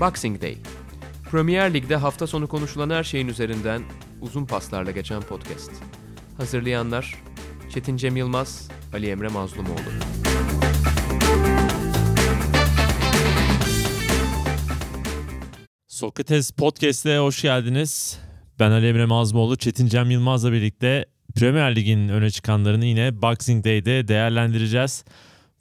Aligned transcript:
Boxing 0.00 0.42
Day. 0.42 0.56
Premier 1.30 1.74
Lig'de 1.74 1.96
hafta 1.96 2.26
sonu 2.26 2.48
konuşulan 2.48 2.90
her 2.90 3.04
şeyin 3.04 3.28
üzerinden 3.28 3.82
uzun 4.20 4.46
paslarla 4.46 4.90
geçen 4.90 5.22
podcast. 5.22 5.70
Hazırlayanlar 6.36 7.14
Çetin 7.70 7.96
Cem 7.96 8.16
Yılmaz, 8.16 8.68
Ali 8.94 9.10
Emre 9.10 9.28
Mazlumoğlu. 9.28 9.78
Sokrates 15.88 16.50
Podcast'e 16.50 17.18
hoş 17.18 17.42
geldiniz. 17.42 18.18
Ben 18.58 18.70
Ali 18.70 18.88
Emre 18.88 19.06
Mazmoğlu, 19.06 19.56
Çetin 19.56 19.86
Cem 19.86 20.10
Yılmaz'la 20.10 20.52
birlikte 20.52 21.06
Premier 21.36 21.76
Lig'in 21.76 22.08
öne 22.08 22.30
çıkanlarını 22.30 22.84
yine 22.84 23.22
Boxing 23.22 23.64
Day'de 23.64 24.08
değerlendireceğiz. 24.08 25.04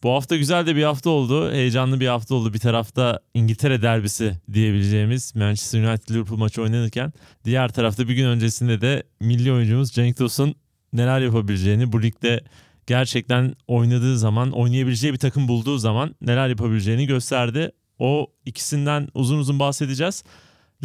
Bu 0.03 0.11
hafta 0.11 0.35
güzel 0.35 0.67
de 0.67 0.75
bir 0.75 0.83
hafta 0.83 1.09
oldu. 1.09 1.51
Heyecanlı 1.51 1.99
bir 1.99 2.07
hafta 2.07 2.35
oldu. 2.35 2.53
Bir 2.53 2.59
tarafta 2.59 3.19
İngiltere 3.33 3.81
derbisi 3.81 4.33
diyebileceğimiz 4.53 5.35
Manchester 5.35 5.83
United 5.83 6.09
Liverpool 6.09 6.37
maçı 6.37 6.61
oynanırken 6.61 7.13
diğer 7.45 7.69
tarafta 7.69 8.07
bir 8.07 8.13
gün 8.13 8.25
öncesinde 8.25 8.81
de 8.81 9.03
milli 9.19 9.51
oyuncumuz 9.51 9.91
Cenk 9.91 10.17
Tosun 10.17 10.55
neler 10.93 11.19
yapabileceğini 11.19 11.91
bu 11.91 12.03
ligde 12.03 12.43
gerçekten 12.87 13.55
oynadığı 13.67 14.17
zaman 14.17 14.51
oynayabileceği 14.51 15.13
bir 15.13 15.19
takım 15.19 15.47
bulduğu 15.47 15.77
zaman 15.77 16.15
neler 16.21 16.49
yapabileceğini 16.49 17.05
gösterdi. 17.05 17.71
O 17.99 18.27
ikisinden 18.45 19.07
uzun 19.13 19.37
uzun 19.37 19.59
bahsedeceğiz. 19.59 20.23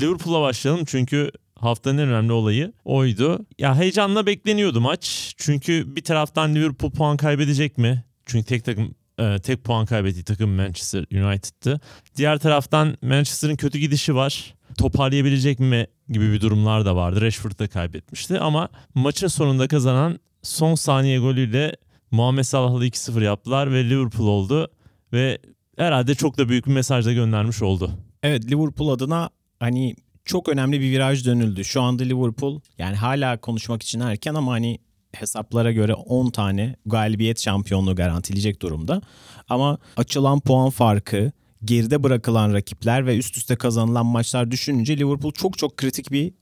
Liverpool'a 0.00 0.40
başlayalım 0.40 0.84
çünkü 0.84 1.30
haftanın 1.54 1.98
en 1.98 2.08
önemli 2.08 2.32
olayı 2.32 2.72
oydu. 2.84 3.46
Ya 3.58 3.76
heyecanla 3.76 4.26
bekleniyordu 4.26 4.80
maç. 4.80 5.34
Çünkü 5.38 5.96
bir 5.96 6.04
taraftan 6.04 6.54
Liverpool 6.54 6.90
puan 6.90 7.16
kaybedecek 7.16 7.78
mi? 7.78 8.04
Çünkü 8.26 8.46
tek 8.46 8.64
takım 8.64 8.94
e, 9.22 9.38
tek 9.38 9.64
puan 9.64 9.86
kaybettiği 9.86 10.24
takım 10.24 10.50
Manchester 10.50 11.00
United'tı. 11.00 11.80
Diğer 12.16 12.38
taraftan 12.38 12.96
Manchester'ın 13.02 13.56
kötü 13.56 13.78
gidişi 13.78 14.14
var. 14.14 14.54
Toparlayabilecek 14.78 15.60
mi 15.60 15.86
gibi 16.08 16.32
bir 16.32 16.40
durumlar 16.40 16.84
da 16.84 16.96
vardı. 16.96 17.20
Rashford 17.20 17.58
da 17.58 17.68
kaybetmişti 17.68 18.38
ama 18.38 18.68
maçın 18.94 19.26
sonunda 19.26 19.68
kazanan 19.68 20.18
son 20.42 20.74
saniye 20.74 21.18
golüyle 21.18 21.76
Muhammed 22.10 22.44
Salah'la 22.44 22.86
2-0 22.86 23.24
yaptılar 23.24 23.72
ve 23.72 23.90
Liverpool 23.90 24.26
oldu 24.26 24.70
ve 25.12 25.38
herhalde 25.76 26.14
çok 26.14 26.38
da 26.38 26.48
büyük 26.48 26.66
bir 26.66 26.72
mesaj 26.72 27.06
da 27.06 27.12
göndermiş 27.12 27.62
oldu. 27.62 27.90
Evet 28.22 28.50
Liverpool 28.50 28.88
adına 28.88 29.30
hani 29.60 29.96
çok 30.24 30.48
önemli 30.48 30.80
bir 30.80 30.90
viraj 30.90 31.26
dönüldü. 31.26 31.64
Şu 31.64 31.82
anda 31.82 32.02
Liverpool 32.02 32.60
yani 32.78 32.96
hala 32.96 33.40
konuşmak 33.40 33.82
için 33.82 34.00
erken 34.00 34.34
ama 34.34 34.52
hani 34.52 34.78
hesaplara 35.14 35.72
göre 35.72 35.94
10 35.94 36.30
tane 36.30 36.76
galibiyet 36.86 37.40
şampiyonluğu 37.40 37.96
garantileyecek 37.96 38.62
durumda. 38.62 39.02
Ama 39.48 39.78
açılan 39.96 40.40
puan 40.40 40.70
farkı, 40.70 41.32
geride 41.64 42.02
bırakılan 42.02 42.52
rakipler 42.52 43.06
ve 43.06 43.18
üst 43.18 43.36
üste 43.36 43.56
kazanılan 43.56 44.06
maçlar 44.06 44.50
düşününce 44.50 44.98
Liverpool 44.98 45.32
çok 45.32 45.58
çok 45.58 45.76
kritik 45.76 46.12
bir 46.12 46.26
e, 46.26 46.32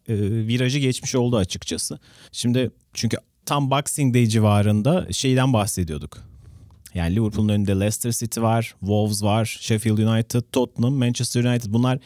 virajı 0.47 0.79
geçmiş 0.79 1.15
oldu 1.15 1.37
açıkçası. 1.37 1.99
Şimdi 2.33 2.71
çünkü 2.95 3.17
tam 3.47 3.71
Boxing 3.71 4.15
Day 4.15 4.27
civarında 4.27 5.07
şeyden 5.13 5.53
bahsediyorduk. 5.53 6.19
Yani 6.95 7.17
Liverpool'un 7.17 7.49
önünde 7.49 7.81
Leicester 7.81 8.13
City 8.13 8.41
var, 8.41 8.75
Wolves 8.81 9.23
var, 9.23 9.59
Sheffield 9.61 9.99
United, 9.99 10.43
Tottenham, 10.53 10.95
Manchester 10.95 11.45
United 11.45 11.73
bunlar 11.73 11.99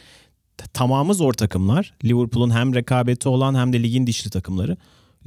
tamamı 0.73 1.13
zor 1.13 1.33
takımlar. 1.33 1.93
Liverpool'un 2.03 2.49
hem 2.49 2.75
rekabeti 2.75 3.29
olan 3.29 3.55
hem 3.55 3.73
de 3.73 3.83
ligin 3.83 4.07
dişli 4.07 4.29
takımları. 4.29 4.77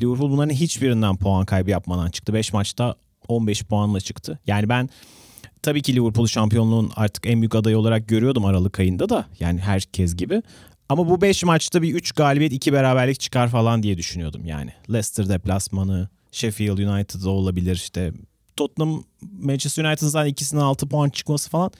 Liverpool 0.00 0.30
bunların 0.30 0.54
hiçbirinden 0.54 1.16
puan 1.16 1.46
kaybı 1.46 1.70
yapmadan 1.70 2.10
çıktı. 2.10 2.34
5 2.34 2.52
maçta 2.52 2.94
15 3.28 3.64
puanla 3.64 4.00
çıktı. 4.00 4.38
Yani 4.46 4.68
ben 4.68 4.88
tabii 5.62 5.82
ki 5.82 5.96
Liverpool 5.96 6.26
şampiyonluğun 6.26 6.90
artık 6.96 7.26
en 7.26 7.40
büyük 7.40 7.54
adayı 7.54 7.78
olarak 7.78 8.08
görüyordum 8.08 8.44
Aralık 8.44 8.80
ayında 8.80 9.08
da. 9.08 9.26
Yani 9.40 9.60
herkes 9.60 10.16
gibi. 10.16 10.42
Ama 10.88 11.08
bu 11.08 11.20
5 11.20 11.44
maçta 11.44 11.82
bir 11.82 11.94
3 11.94 12.12
galibiyet 12.12 12.52
2 12.52 12.72
beraberlik 12.72 13.20
çıkar 13.20 13.48
falan 13.48 13.82
diye 13.82 13.98
düşünüyordum 13.98 14.46
yani. 14.46 14.70
Leicester 14.92 15.28
deplasmanı, 15.28 16.08
Sheffield 16.32 16.78
United 16.78 17.22
olabilir 17.22 17.74
işte. 17.74 18.12
Tottenham, 18.56 19.04
Manchester 19.42 19.84
United'ın 19.84 20.08
zaten 20.08 20.30
ikisinin 20.30 20.60
6 20.60 20.88
puan 20.88 21.08
çıkması 21.10 21.50
falan 21.50 21.70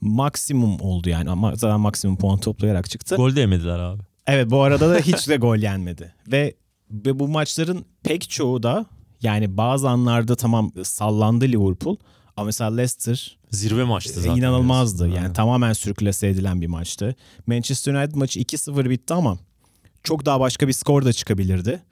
maksimum 0.00 0.80
oldu 0.80 1.08
yani. 1.08 1.30
Ama 1.30 1.56
zaten 1.56 1.80
maksimum 1.80 2.16
puan 2.16 2.38
toplayarak 2.38 2.90
çıktı. 2.90 3.16
Gol 3.16 3.36
de 3.36 3.40
yemediler 3.40 3.78
abi. 3.78 4.02
Evet 4.26 4.50
bu 4.50 4.62
arada 4.62 4.90
da 4.90 4.98
hiç 4.98 5.28
de 5.28 5.36
gol 5.36 5.56
yenmedi. 5.56 6.14
Ve 6.32 6.54
ve 6.90 7.18
bu 7.18 7.28
maçların 7.28 7.84
pek 8.02 8.30
çoğu 8.30 8.62
da 8.62 8.86
yani 9.22 9.56
bazı 9.56 9.88
anlarda 9.88 10.36
tamam 10.36 10.72
sallandı 10.82 11.44
Liverpool. 11.44 11.96
Ama 12.36 12.46
mesela 12.46 12.74
Leicester 12.74 13.38
zirve 13.50 13.84
maçtı 13.84 14.20
zaten. 14.20 14.36
İnanılmazdı. 14.36 15.08
Yani 15.08 15.18
Aynen. 15.18 15.32
tamamen 15.32 15.72
sürklase 15.72 16.28
edilen 16.28 16.60
bir 16.60 16.66
maçtı. 16.66 17.14
Manchester 17.46 17.94
United 17.94 18.14
maçı 18.14 18.40
2-0 18.40 18.90
bitti 18.90 19.14
ama 19.14 19.38
çok 20.02 20.26
daha 20.26 20.40
başka 20.40 20.68
bir 20.68 20.72
skor 20.72 21.04
da 21.04 21.12
çıkabilirdi. 21.12 21.82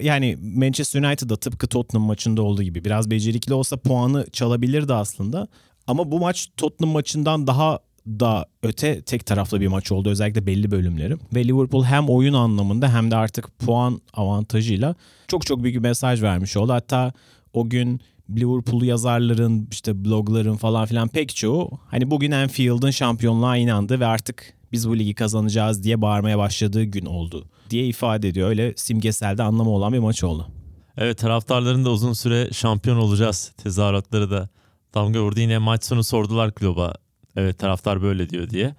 Yani 0.00 0.38
Manchester 0.42 1.02
United'da 1.02 1.36
tıpkı 1.36 1.66
Tottenham 1.66 2.06
maçında 2.06 2.42
olduğu 2.42 2.62
gibi 2.62 2.84
biraz 2.84 3.10
becerikli 3.10 3.54
olsa 3.54 3.76
puanı 3.76 4.26
çalabilirdi 4.32 4.94
aslında. 4.94 5.48
Ama 5.86 6.10
bu 6.10 6.20
maç 6.20 6.48
Tottenham 6.56 6.92
maçından 6.92 7.46
daha 7.46 7.78
da 8.20 8.46
öte 8.62 9.02
tek 9.02 9.26
taraflı 9.26 9.60
bir 9.60 9.68
maç 9.68 9.92
oldu 9.92 10.10
özellikle 10.10 10.46
belli 10.46 10.70
bölümleri. 10.70 11.16
Ve 11.34 11.44
Liverpool 11.44 11.84
hem 11.84 12.08
oyun 12.08 12.34
anlamında 12.34 12.94
hem 12.94 13.10
de 13.10 13.16
artık 13.16 13.58
puan 13.58 14.00
avantajıyla 14.14 14.94
çok 15.28 15.46
çok 15.46 15.62
büyük 15.62 15.76
bir 15.76 15.88
mesaj 15.88 16.22
vermiş 16.22 16.56
oldu. 16.56 16.72
Hatta 16.72 17.12
o 17.52 17.68
gün 17.68 18.00
Liverpool 18.30 18.82
yazarların 18.82 19.68
işte 19.70 20.04
blogların 20.04 20.56
falan 20.56 20.86
filan 20.86 21.08
pek 21.08 21.36
çoğu 21.36 21.70
hani 21.86 22.10
bugün 22.10 22.30
Anfield'ın 22.30 22.90
şampiyonluğa 22.90 23.56
inandı 23.56 24.00
ve 24.00 24.06
artık 24.06 24.54
biz 24.72 24.88
bu 24.88 24.98
ligi 24.98 25.14
kazanacağız 25.14 25.84
diye 25.84 26.02
bağırmaya 26.02 26.38
başladığı 26.38 26.84
gün 26.84 27.06
oldu 27.06 27.48
diye 27.70 27.86
ifade 27.86 28.28
ediyor. 28.28 28.48
Öyle 28.48 28.74
simgeselde 28.76 29.42
anlamı 29.42 29.70
olan 29.70 29.92
bir 29.92 29.98
maç 29.98 30.24
oldu. 30.24 30.48
Evet 30.96 31.18
taraftarların 31.18 31.84
da 31.84 31.90
uzun 31.90 32.12
süre 32.12 32.48
şampiyon 32.52 32.96
olacağız 32.96 33.52
tezahüratları 33.56 34.30
da 34.30 34.48
damga 34.94 35.20
vurdu. 35.22 35.40
Yine 35.40 35.58
maç 35.58 35.84
sonu 35.84 36.04
sordular 36.04 36.54
Klopp'a 36.54 36.94
Evet 37.36 37.58
taraftar 37.58 38.02
böyle 38.02 38.30
diyor 38.30 38.50
diye. 38.50 38.74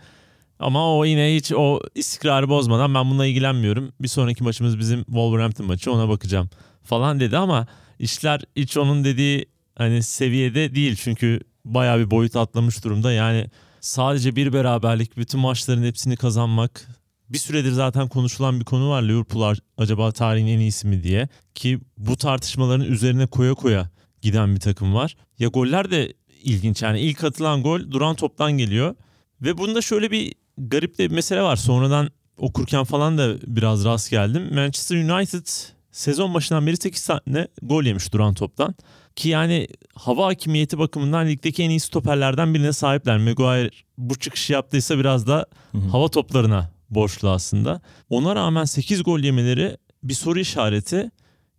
Ama 0.59 0.97
o 0.97 1.05
yine 1.05 1.35
hiç 1.35 1.51
o 1.51 1.79
istikrarı 1.95 2.49
bozmadan 2.49 2.93
ben 2.93 3.09
bununla 3.09 3.25
ilgilenmiyorum. 3.25 3.91
Bir 4.01 4.07
sonraki 4.07 4.43
maçımız 4.43 4.79
bizim 4.79 5.03
Wolverhampton 5.03 5.65
maçı 5.65 5.91
ona 5.91 6.09
bakacağım 6.09 6.49
falan 6.83 7.19
dedi 7.19 7.37
ama 7.37 7.67
işler 7.99 8.41
hiç 8.55 8.77
onun 8.77 9.03
dediği 9.03 9.45
hani 9.75 10.03
seviyede 10.03 10.75
değil. 10.75 10.95
Çünkü 10.95 11.39
bayağı 11.65 11.99
bir 11.99 12.11
boyut 12.11 12.35
atlamış 12.35 12.83
durumda. 12.83 13.11
Yani 13.11 13.47
sadece 13.81 14.35
bir 14.35 14.53
beraberlik 14.53 15.17
bütün 15.17 15.39
maçların 15.39 15.83
hepsini 15.83 16.15
kazanmak 16.15 16.87
bir 17.29 17.37
süredir 17.37 17.71
zaten 17.71 18.07
konuşulan 18.07 18.59
bir 18.59 18.65
konu 18.65 18.89
var. 18.89 19.03
Liverpool 19.03 19.55
acaba 19.77 20.11
tarihin 20.11 20.47
en 20.47 20.59
iyisi 20.59 20.87
mi 20.87 21.03
diye 21.03 21.27
ki 21.55 21.79
bu 21.97 22.17
tartışmaların 22.17 22.85
üzerine 22.85 23.25
koya 23.25 23.53
koya 23.53 23.89
giden 24.21 24.55
bir 24.55 24.59
takım 24.59 24.93
var. 24.93 25.15
Ya 25.39 25.47
goller 25.47 25.91
de 25.91 26.13
ilginç 26.43 26.81
yani 26.81 26.99
ilk 26.99 27.23
atılan 27.23 27.63
gol 27.63 27.91
duran 27.91 28.15
toptan 28.15 28.51
geliyor. 28.51 28.95
Ve 29.41 29.57
bunda 29.57 29.81
şöyle 29.81 30.11
bir 30.11 30.33
garip 30.57 30.97
de 30.97 31.09
bir 31.09 31.15
mesele 31.15 31.41
var. 31.41 31.55
Sonradan 31.55 32.09
okurken 32.37 32.83
falan 32.83 33.17
da 33.17 33.35
biraz 33.47 33.85
rast 33.85 34.09
geldim. 34.09 34.55
Manchester 34.55 34.95
United 34.95 35.47
sezon 35.91 36.33
başından 36.33 36.67
beri 36.67 36.77
8 36.77 37.05
tane 37.05 37.47
gol 37.61 37.83
yemiş 37.83 38.13
duran 38.13 38.33
toptan. 38.33 38.75
Ki 39.15 39.29
yani 39.29 39.67
hava 39.95 40.25
hakimiyeti 40.25 40.79
bakımından 40.79 41.27
ligdeki 41.27 41.63
en 41.63 41.69
iyi 41.69 41.79
stoperlerden 41.79 42.53
birine 42.53 42.73
sahipler. 42.73 43.17
Maguire 43.17 43.69
bu 43.97 44.19
çıkışı 44.19 44.53
yaptıysa 44.53 44.99
biraz 44.99 45.27
da 45.27 45.45
hava 45.91 46.07
toplarına 46.07 46.71
borçlu 46.89 47.29
aslında. 47.29 47.81
Ona 48.09 48.35
rağmen 48.35 48.65
8 48.65 49.03
gol 49.03 49.19
yemeleri 49.19 49.77
bir 50.03 50.13
soru 50.13 50.39
işareti. 50.39 51.11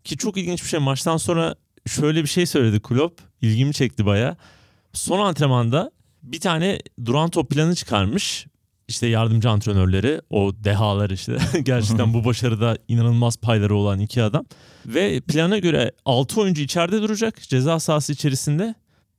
Ki 0.05 0.17
çok 0.17 0.37
ilginç 0.37 0.63
bir 0.63 0.69
şey. 0.69 0.81
Maçtan 0.81 1.17
sonra 1.17 1.55
şöyle 1.87 2.23
bir 2.23 2.29
şey 2.29 2.47
söyledi 2.47 2.81
Klopp. 2.81 3.21
İlgimi 3.41 3.75
çekti 3.75 4.07
baya 4.07 4.37
son 4.93 5.19
antrenmanda 5.19 5.91
bir 6.23 6.41
tane 6.41 6.79
duran 7.05 7.31
top 7.31 7.51
planı 7.51 7.75
çıkarmış. 7.75 8.47
İşte 8.89 9.07
yardımcı 9.07 9.51
antrenörleri, 9.51 10.21
o 10.31 10.53
dehalar 10.65 11.11
işte 11.11 11.37
gerçekten 11.63 12.15
bu 12.15 12.25
başarıda 12.25 12.79
inanılmaz 12.89 13.37
payları 13.37 13.77
olan 13.77 14.01
iki 14.01 14.23
adam. 14.23 14.45
Ve 14.87 15.21
plana 15.21 15.59
göre 15.59 15.93
6 16.05 16.41
oyuncu 16.41 16.63
içeride 16.63 17.03
duracak 17.03 17.43
ceza 17.43 17.81
sahası 17.81 18.13
içerisinde. 18.13 18.75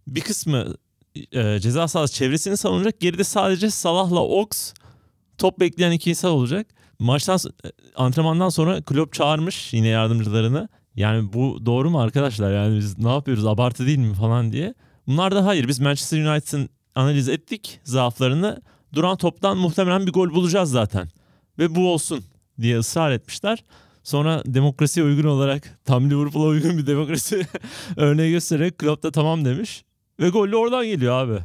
Bir 0.07 0.21
kısmı 0.21 0.75
e, 1.31 1.59
ceza 1.59 1.87
sahası 1.87 2.13
çevresini 2.13 2.57
savunacak. 2.57 2.99
Geride 2.99 3.23
sadece 3.23 3.69
Salah'la 3.69 4.19
Ox 4.19 4.73
top 5.37 5.59
bekleyen 5.59 5.91
iki 5.91 6.09
insan 6.09 6.31
olacak. 6.31 6.67
Maçtan 6.99 7.39
e, 7.65 7.69
antrenmandan 7.95 8.49
sonra 8.49 8.81
Klopp 8.81 9.13
çağırmış 9.13 9.73
yine 9.73 9.87
yardımcılarını. 9.87 10.69
Yani 10.95 11.33
bu 11.33 11.65
doğru 11.65 11.89
mu 11.89 12.01
arkadaşlar? 12.01 12.53
Yani 12.53 12.77
biz 12.77 12.97
ne 12.99 13.09
yapıyoruz? 13.09 13.45
Abartı 13.45 13.85
değil 13.85 13.97
mi 13.97 14.13
falan 14.13 14.51
diye. 14.51 14.73
Bunlar 15.07 15.35
da 15.35 15.45
hayır 15.45 15.67
biz 15.67 15.79
Manchester 15.79 16.25
United'ın 16.25 16.69
analiz 16.95 17.29
ettik 17.29 17.79
zaaflarını. 17.83 18.61
Duran 18.93 19.17
toptan 19.17 19.57
muhtemelen 19.57 20.07
bir 20.07 20.13
gol 20.13 20.29
bulacağız 20.29 20.71
zaten. 20.71 21.09
Ve 21.59 21.75
bu 21.75 21.93
olsun 21.93 22.23
diye 22.61 22.77
ısrar 22.77 23.11
etmişler. 23.11 23.63
Sonra 24.03 24.43
demokrasiye 24.45 25.05
uygun 25.05 25.27
olarak 25.27 25.79
tam 25.85 26.09
Liverpool'a 26.09 26.47
uygun 26.47 26.77
bir 26.77 26.87
demokrasi 26.87 27.47
örneği 27.97 28.31
göstererek 28.31 28.77
Klopp 28.77 29.03
da 29.03 29.11
tamam 29.11 29.45
demiş. 29.45 29.83
Ve 30.19 30.29
gol 30.29 30.51
de 30.51 30.55
oradan 30.55 30.85
geliyor 30.85 31.13
abi. 31.13 31.39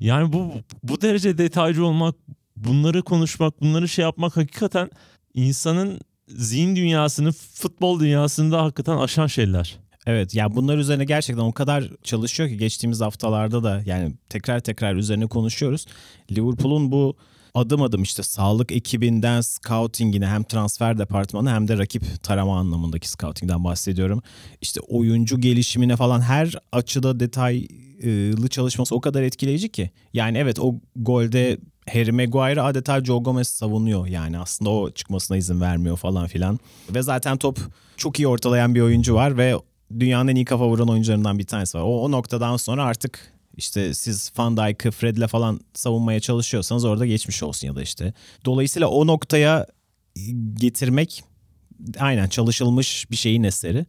Yani 0.00 0.32
bu 0.32 0.52
bu 0.82 1.00
derece 1.00 1.38
detaycı 1.38 1.84
olmak, 1.84 2.14
bunları 2.56 3.02
konuşmak, 3.02 3.60
bunları 3.60 3.88
şey 3.88 4.02
yapmak 4.02 4.36
hakikaten 4.36 4.90
insanın 5.34 6.00
zihin 6.28 6.76
dünyasını, 6.76 7.32
futbol 7.32 8.00
dünyasında 8.00 8.62
hakikaten 8.62 8.96
aşan 8.96 9.26
şeyler. 9.26 9.78
Evet 10.10 10.34
ya 10.34 10.56
bunlar 10.56 10.78
üzerine 10.78 11.04
gerçekten 11.04 11.42
o 11.42 11.52
kadar 11.52 11.90
çalışıyor 12.02 12.48
ki 12.48 12.56
geçtiğimiz 12.56 13.00
haftalarda 13.00 13.62
da 13.62 13.82
yani 13.86 14.12
tekrar 14.28 14.60
tekrar 14.60 14.94
üzerine 14.94 15.26
konuşuyoruz. 15.26 15.86
Liverpool'un 16.32 16.92
bu 16.92 17.16
adım 17.54 17.82
adım 17.82 18.02
işte 18.02 18.22
sağlık 18.22 18.72
ekibinden 18.72 19.40
scoutingine 19.40 20.26
hem 20.26 20.42
transfer 20.42 20.98
departmanı 20.98 21.50
hem 21.50 21.68
de 21.68 21.78
rakip 21.78 22.22
tarama 22.22 22.58
anlamındaki 22.58 23.08
scoutingden 23.08 23.64
bahsediyorum. 23.64 24.22
İşte 24.60 24.80
oyuncu 24.80 25.40
gelişimine 25.40 25.96
falan 25.96 26.20
her 26.20 26.54
açıda 26.72 27.20
detaylı 27.20 28.48
çalışması 28.48 28.94
o 28.94 29.00
kadar 29.00 29.22
etkileyici 29.22 29.68
ki. 29.68 29.90
Yani 30.12 30.38
evet 30.38 30.58
o 30.60 30.74
golde 30.96 31.58
Harry 31.92 32.12
Maguire 32.12 32.60
adeta 32.60 33.04
Joe 33.04 33.22
Gomez 33.22 33.48
savunuyor 33.48 34.06
yani 34.06 34.38
aslında 34.38 34.70
o 34.70 34.90
çıkmasına 34.90 35.36
izin 35.36 35.60
vermiyor 35.60 35.96
falan 35.96 36.26
filan. 36.26 36.58
Ve 36.94 37.02
zaten 37.02 37.36
top 37.36 37.58
çok 37.96 38.18
iyi 38.20 38.28
ortalayan 38.28 38.74
bir 38.74 38.80
oyuncu 38.80 39.14
var 39.14 39.38
ve 39.38 39.56
dünyanın 40.00 40.28
en 40.28 40.36
iyi 40.36 40.44
kafa 40.44 40.68
vuran 40.68 40.88
oyuncularından 40.88 41.38
bir 41.38 41.46
tanesi 41.46 41.78
var. 41.78 41.82
O, 41.82 42.02
o 42.02 42.10
noktadan 42.10 42.56
sonra 42.56 42.84
artık 42.84 43.32
işte 43.56 43.94
siz 43.94 44.32
Van 44.38 44.56
Dijk'ı 44.56 44.90
Fred'le 44.90 45.26
falan 45.26 45.60
savunmaya 45.74 46.20
çalışıyorsanız 46.20 46.84
orada 46.84 47.06
geçmiş 47.06 47.42
olsun 47.42 47.66
ya 47.66 47.76
da 47.76 47.82
işte. 47.82 48.14
Dolayısıyla 48.44 48.88
o 48.88 49.06
noktaya 49.06 49.66
getirmek 50.54 51.24
aynen 51.98 52.28
çalışılmış 52.28 53.10
bir 53.10 53.16
şeyin 53.16 53.42
eseri. 53.42 53.86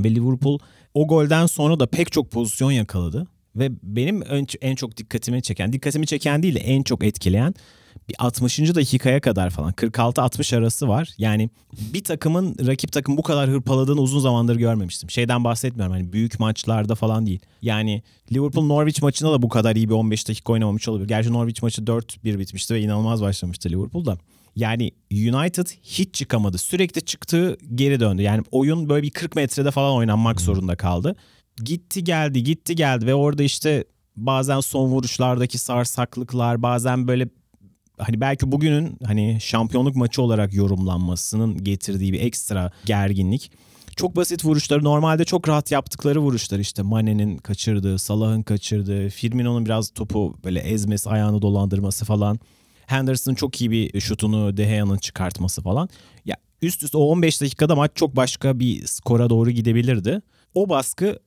Ve 0.00 0.14
Liverpool 0.14 0.58
o 0.94 1.06
golden 1.06 1.46
sonra 1.46 1.80
da 1.80 1.86
pek 1.86 2.12
çok 2.12 2.30
pozisyon 2.30 2.70
yakaladı. 2.70 3.26
Ve 3.56 3.70
benim 3.82 4.22
en 4.60 4.74
çok 4.74 4.96
dikkatimi 4.96 5.42
çeken, 5.42 5.72
dikkatimi 5.72 6.06
çeken 6.06 6.42
değil 6.42 6.54
de 6.54 6.60
en 6.60 6.82
çok 6.82 7.04
etkileyen 7.04 7.54
bir 8.12 8.24
60. 8.26 8.58
dakikaya 8.58 9.20
kadar 9.20 9.50
falan 9.50 9.72
46-60 9.72 10.56
arası 10.56 10.88
var. 10.88 11.08
Yani 11.18 11.50
bir 11.94 12.04
takımın 12.04 12.56
rakip 12.66 12.92
takım 12.92 13.16
bu 13.16 13.22
kadar 13.22 13.50
hırpaladığını 13.50 14.00
uzun 14.00 14.20
zamandır 14.20 14.56
görmemiştim. 14.56 15.10
Şeyden 15.10 15.44
bahsetmiyorum 15.44 15.92
hani 15.92 16.12
büyük 16.12 16.40
maçlarda 16.40 16.94
falan 16.94 17.26
değil. 17.26 17.40
Yani 17.62 18.02
Liverpool 18.32 18.66
Norwich 18.66 19.02
maçında 19.02 19.32
da 19.32 19.42
bu 19.42 19.48
kadar 19.48 19.76
iyi 19.76 19.88
bir 19.88 19.94
15 19.94 20.28
dakika 20.28 20.52
oynamamış 20.52 20.88
olabilir. 20.88 21.08
Gerçi 21.08 21.32
Norwich 21.32 21.62
maçı 21.62 21.82
4-1 21.82 22.38
bitmişti 22.38 22.74
ve 22.74 22.80
inanılmaz 22.80 23.22
başlamıştı 23.22 23.70
Liverpool'da. 23.70 24.18
Yani 24.56 24.92
United 25.12 25.66
hiç 25.82 26.14
çıkamadı. 26.14 26.58
Sürekli 26.58 27.02
çıktığı 27.02 27.56
geri 27.74 28.00
döndü. 28.00 28.22
Yani 28.22 28.42
oyun 28.50 28.88
böyle 28.88 29.02
bir 29.02 29.10
40 29.10 29.36
metrede 29.36 29.70
falan 29.70 29.94
oynanmak 29.94 30.40
zorunda 30.40 30.76
kaldı. 30.76 31.16
Gitti 31.64 32.04
geldi 32.04 32.44
gitti 32.44 32.76
geldi 32.76 33.06
ve 33.06 33.14
orada 33.14 33.42
işte 33.42 33.84
bazen 34.16 34.60
son 34.60 34.88
vuruşlardaki 34.88 35.58
sarsaklıklar 35.58 36.62
bazen 36.62 37.08
böyle 37.08 37.28
hani 37.98 38.20
belki 38.20 38.52
bugünün 38.52 38.98
hani 39.04 39.38
şampiyonluk 39.40 39.96
maçı 39.96 40.22
olarak 40.22 40.54
yorumlanmasının 40.54 41.64
getirdiği 41.64 42.12
bir 42.12 42.20
ekstra 42.20 42.70
gerginlik. 42.84 43.50
Çok 43.96 44.16
basit 44.16 44.44
vuruşları 44.44 44.84
normalde 44.84 45.24
çok 45.24 45.48
rahat 45.48 45.72
yaptıkları 45.72 46.20
vuruşlar 46.20 46.58
işte 46.58 46.82
Mane'nin 46.82 47.36
kaçırdığı, 47.36 47.98
Salah'ın 47.98 48.42
kaçırdığı, 48.42 49.08
Firmino'nun 49.08 49.66
biraz 49.66 49.90
topu 49.90 50.34
böyle 50.44 50.60
ezmesi, 50.60 51.10
ayağını 51.10 51.42
dolandırması 51.42 52.04
falan. 52.04 52.40
Henderson'ın 52.86 53.34
çok 53.34 53.60
iyi 53.60 53.70
bir 53.70 54.00
şutunu 54.00 54.56
De 54.56 54.64
Gea'nın 54.64 54.98
çıkartması 54.98 55.62
falan. 55.62 55.88
Ya 56.24 56.36
üst 56.62 56.82
üste 56.82 56.96
o 56.96 57.04
15 57.04 57.40
dakikada 57.40 57.76
maç 57.76 57.90
çok 57.94 58.16
başka 58.16 58.58
bir 58.58 58.86
skora 58.86 59.30
doğru 59.30 59.50
gidebilirdi. 59.50 60.22
O 60.54 60.68
baskı 60.68 61.18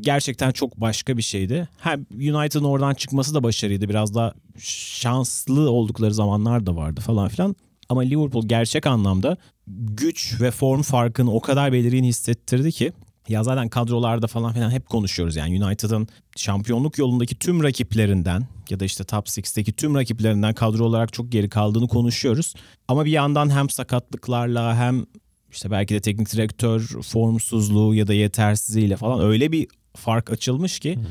gerçekten 0.00 0.50
çok 0.50 0.80
başka 0.80 1.16
bir 1.16 1.22
şeydi. 1.22 1.68
Hem 1.78 2.06
United'ın 2.14 2.64
oradan 2.64 2.94
çıkması 2.94 3.34
da 3.34 3.42
başarıydı. 3.42 3.88
Biraz 3.88 4.14
daha 4.14 4.34
şanslı 4.58 5.70
oldukları 5.70 6.14
zamanlar 6.14 6.66
da 6.66 6.76
vardı 6.76 7.00
falan 7.00 7.28
filan. 7.28 7.56
Ama 7.88 8.00
Liverpool 8.00 8.48
gerçek 8.48 8.86
anlamda 8.86 9.36
güç 9.66 10.40
ve 10.40 10.50
form 10.50 10.82
farkını 10.82 11.32
o 11.32 11.40
kadar 11.40 11.72
belirgin 11.72 12.04
hissettirdi 12.04 12.72
ki 12.72 12.92
ya 13.28 13.44
zaten 13.44 13.68
kadrolarda 13.68 14.26
falan 14.26 14.52
filan 14.52 14.70
hep 14.70 14.88
konuşuyoruz 14.88 15.36
yani 15.36 15.64
United'ın 15.64 16.08
şampiyonluk 16.36 16.98
yolundaki 16.98 17.38
tüm 17.38 17.62
rakiplerinden 17.62 18.46
ya 18.70 18.80
da 18.80 18.84
işte 18.84 19.04
top 19.04 19.26
6'teki 19.26 19.72
tüm 19.72 19.94
rakiplerinden 19.94 20.54
kadro 20.54 20.84
olarak 20.84 21.12
çok 21.12 21.32
geri 21.32 21.48
kaldığını 21.48 21.88
konuşuyoruz. 21.88 22.54
Ama 22.88 23.04
bir 23.04 23.10
yandan 23.10 23.50
hem 23.50 23.70
sakatlıklarla 23.70 24.76
hem 24.76 25.06
işte 25.52 25.70
belki 25.70 25.94
de 25.94 26.00
teknik 26.00 26.32
direktör 26.32 26.80
formsuzluğu 27.02 27.94
ya 27.94 28.06
da 28.06 28.14
yetersizliğiyle 28.14 28.96
falan 28.96 29.20
öyle 29.20 29.52
bir 29.52 29.68
fark 29.96 30.30
açılmış 30.30 30.78
ki 30.78 30.96
hmm. 30.96 31.04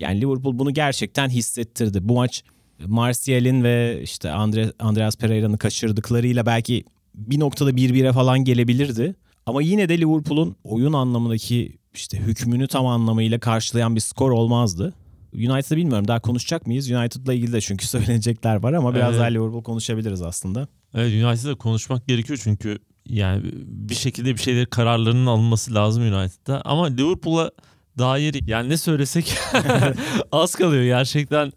yani 0.00 0.20
Liverpool 0.20 0.58
bunu 0.58 0.74
gerçekten 0.74 1.28
hissettirdi. 1.28 2.08
Bu 2.08 2.14
maç 2.14 2.44
Martial'in 2.86 3.64
ve 3.64 4.00
işte 4.02 4.30
Andre, 4.30 4.72
Andreas 4.78 5.16
Pereira'nın 5.16 5.56
kaçırdıklarıyla 5.56 6.46
belki 6.46 6.84
bir 7.14 7.40
noktada 7.40 7.76
bir 7.76 7.94
bire 7.94 8.12
falan 8.12 8.44
gelebilirdi. 8.44 9.14
Ama 9.46 9.62
yine 9.62 9.88
de 9.88 9.98
Liverpool'un 9.98 10.56
oyun 10.64 10.92
anlamındaki 10.92 11.78
işte 11.94 12.18
hükmünü 12.18 12.68
tam 12.68 12.86
anlamıyla 12.86 13.38
karşılayan 13.38 13.96
bir 13.96 14.00
skor 14.00 14.30
olmazdı. 14.30 14.94
United'ı 15.34 15.76
bilmiyorum 15.76 16.08
daha 16.08 16.20
konuşacak 16.20 16.66
mıyız? 16.66 16.90
United'la 16.90 17.34
ilgili 17.34 17.52
de 17.52 17.60
çünkü 17.60 17.86
söylenecekler 17.88 18.56
var 18.56 18.72
ama 18.72 18.94
biraz 18.94 19.10
evet. 19.10 19.20
daha 19.20 19.28
Liverpool 19.28 19.62
konuşabiliriz 19.62 20.22
aslında. 20.22 20.68
Evet 20.94 21.24
United'da 21.24 21.54
konuşmak 21.54 22.06
gerekiyor 22.06 22.40
çünkü 22.42 22.78
yani 23.06 23.42
bir 23.64 23.94
şekilde 23.94 24.34
bir 24.34 24.40
şeyler 24.40 24.66
kararlarının 24.66 25.26
alınması 25.26 25.74
lazım 25.74 26.02
United'da. 26.02 26.62
Ama 26.64 26.86
Liverpool'a 26.86 27.50
dair 27.98 28.42
yani 28.46 28.68
ne 28.68 28.76
söylesek 28.76 29.38
az 30.32 30.54
kalıyor 30.54 30.84
gerçekten. 30.84 31.52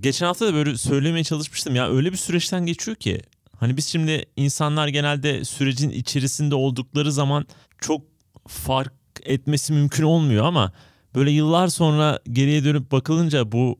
Geçen 0.00 0.26
hafta 0.26 0.46
da 0.46 0.54
böyle 0.54 0.76
söylemeye 0.76 1.24
çalışmıştım 1.24 1.74
ya 1.74 1.90
öyle 1.90 2.12
bir 2.12 2.16
süreçten 2.16 2.66
geçiyor 2.66 2.96
ki 2.96 3.20
hani 3.56 3.76
biz 3.76 3.86
şimdi 3.86 4.24
insanlar 4.36 4.88
genelde 4.88 5.44
sürecin 5.44 5.90
içerisinde 5.90 6.54
oldukları 6.54 7.12
zaman 7.12 7.46
çok 7.78 8.02
fark 8.48 8.92
etmesi 9.22 9.72
mümkün 9.72 10.04
olmuyor 10.04 10.44
ama 10.44 10.72
böyle 11.14 11.30
yıllar 11.30 11.68
sonra 11.68 12.20
geriye 12.32 12.64
dönüp 12.64 12.92
bakılınca 12.92 13.52
bu 13.52 13.78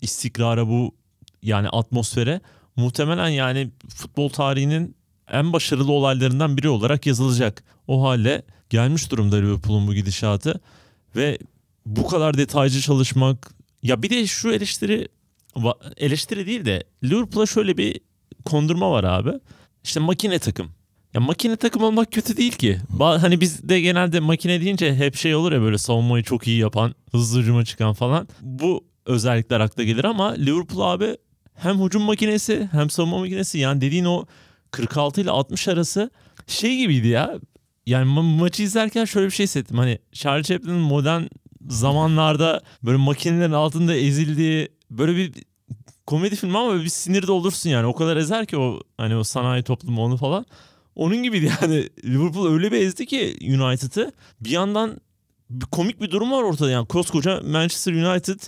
istikrara 0.00 0.68
bu 0.68 0.94
yani 1.42 1.68
atmosfere 1.68 2.40
muhtemelen 2.76 3.28
yani 3.28 3.70
futbol 3.88 4.28
tarihinin 4.28 4.96
en 5.30 5.52
başarılı 5.52 5.92
olaylarından 5.92 6.56
biri 6.56 6.68
olarak 6.68 7.06
yazılacak. 7.06 7.64
O 7.86 8.02
hale 8.02 8.42
gelmiş 8.70 9.10
durumda 9.10 9.36
Liverpool'un 9.36 9.86
bu 9.86 9.94
gidişatı. 9.94 10.60
Ve 11.16 11.38
bu 11.86 12.06
kadar 12.06 12.38
detaycı 12.38 12.80
çalışmak 12.80 13.50
ya 13.82 14.02
bir 14.02 14.10
de 14.10 14.26
şu 14.26 14.50
eleştiri 14.50 15.08
eleştiri 15.96 16.46
değil 16.46 16.64
de 16.64 16.84
Liverpool'a 17.04 17.46
şöyle 17.46 17.76
bir 17.76 18.00
kondurma 18.44 18.90
var 18.90 19.04
abi. 19.04 19.32
İşte 19.84 20.00
makine 20.00 20.38
takım. 20.38 20.70
Ya 21.14 21.20
makine 21.20 21.56
takım 21.56 21.82
olmak 21.82 22.12
kötü 22.12 22.36
değil 22.36 22.52
ki. 22.52 22.78
Hani 22.98 23.40
biz 23.40 23.68
de 23.68 23.80
genelde 23.80 24.20
makine 24.20 24.60
deyince 24.60 24.94
hep 24.94 25.16
şey 25.16 25.34
olur 25.34 25.52
ya 25.52 25.60
böyle 25.60 25.78
savunmayı 25.78 26.24
çok 26.24 26.46
iyi 26.46 26.58
yapan, 26.58 26.94
hızlı 27.12 27.40
hücuma 27.40 27.64
çıkan 27.64 27.92
falan. 27.92 28.28
Bu 28.40 28.84
özellikler 29.06 29.60
akla 29.60 29.82
gelir 29.82 30.04
ama 30.04 30.32
Liverpool 30.32 30.80
abi 30.80 31.16
hem 31.54 31.84
hücum 31.84 32.02
makinesi 32.02 32.68
hem 32.72 32.90
savunma 32.90 33.18
makinesi 33.18 33.58
yani 33.58 33.80
dediğin 33.80 34.04
o 34.04 34.26
46 34.70 35.20
ile 35.20 35.30
60 35.30 35.68
arası 35.68 36.10
şey 36.46 36.76
gibiydi 36.76 37.08
ya 37.08 37.38
yani 37.88 38.10
ma- 38.12 38.38
maçı 38.38 38.62
izlerken 38.62 39.04
şöyle 39.04 39.26
bir 39.26 39.32
şey 39.32 39.44
hissettim. 39.44 39.78
Hani 39.78 39.98
Charlie 40.12 40.44
Chaplin'in 40.44 40.80
modern 40.80 41.22
zamanlarda 41.68 42.62
böyle 42.82 42.98
makinelerin 42.98 43.52
altında 43.52 43.94
ezildiği 43.94 44.68
böyle 44.90 45.16
bir 45.16 45.32
komedi 46.06 46.36
filmi 46.36 46.58
ama 46.58 46.74
bir 46.84 46.88
sinir 46.88 47.26
doldursun 47.26 47.70
yani. 47.70 47.86
O 47.86 47.94
kadar 47.94 48.16
ezer 48.16 48.46
ki 48.46 48.56
o 48.56 48.80
hani 48.96 49.16
o 49.16 49.24
sanayi 49.24 49.62
toplumu 49.62 50.04
onu 50.04 50.16
falan. 50.16 50.46
Onun 50.94 51.16
gibiydi 51.22 51.52
yani. 51.62 51.88
Liverpool 52.04 52.52
öyle 52.52 52.72
bir 52.72 52.80
ezdi 52.80 53.06
ki 53.06 53.36
United'ı. 53.42 54.12
Bir 54.40 54.50
yandan 54.50 55.00
bir 55.50 55.66
komik 55.66 56.00
bir 56.00 56.10
durum 56.10 56.32
var 56.32 56.42
ortada 56.42 56.70
yani. 56.70 56.86
Koskoca 56.86 57.40
Manchester 57.40 57.92
United 57.92 58.40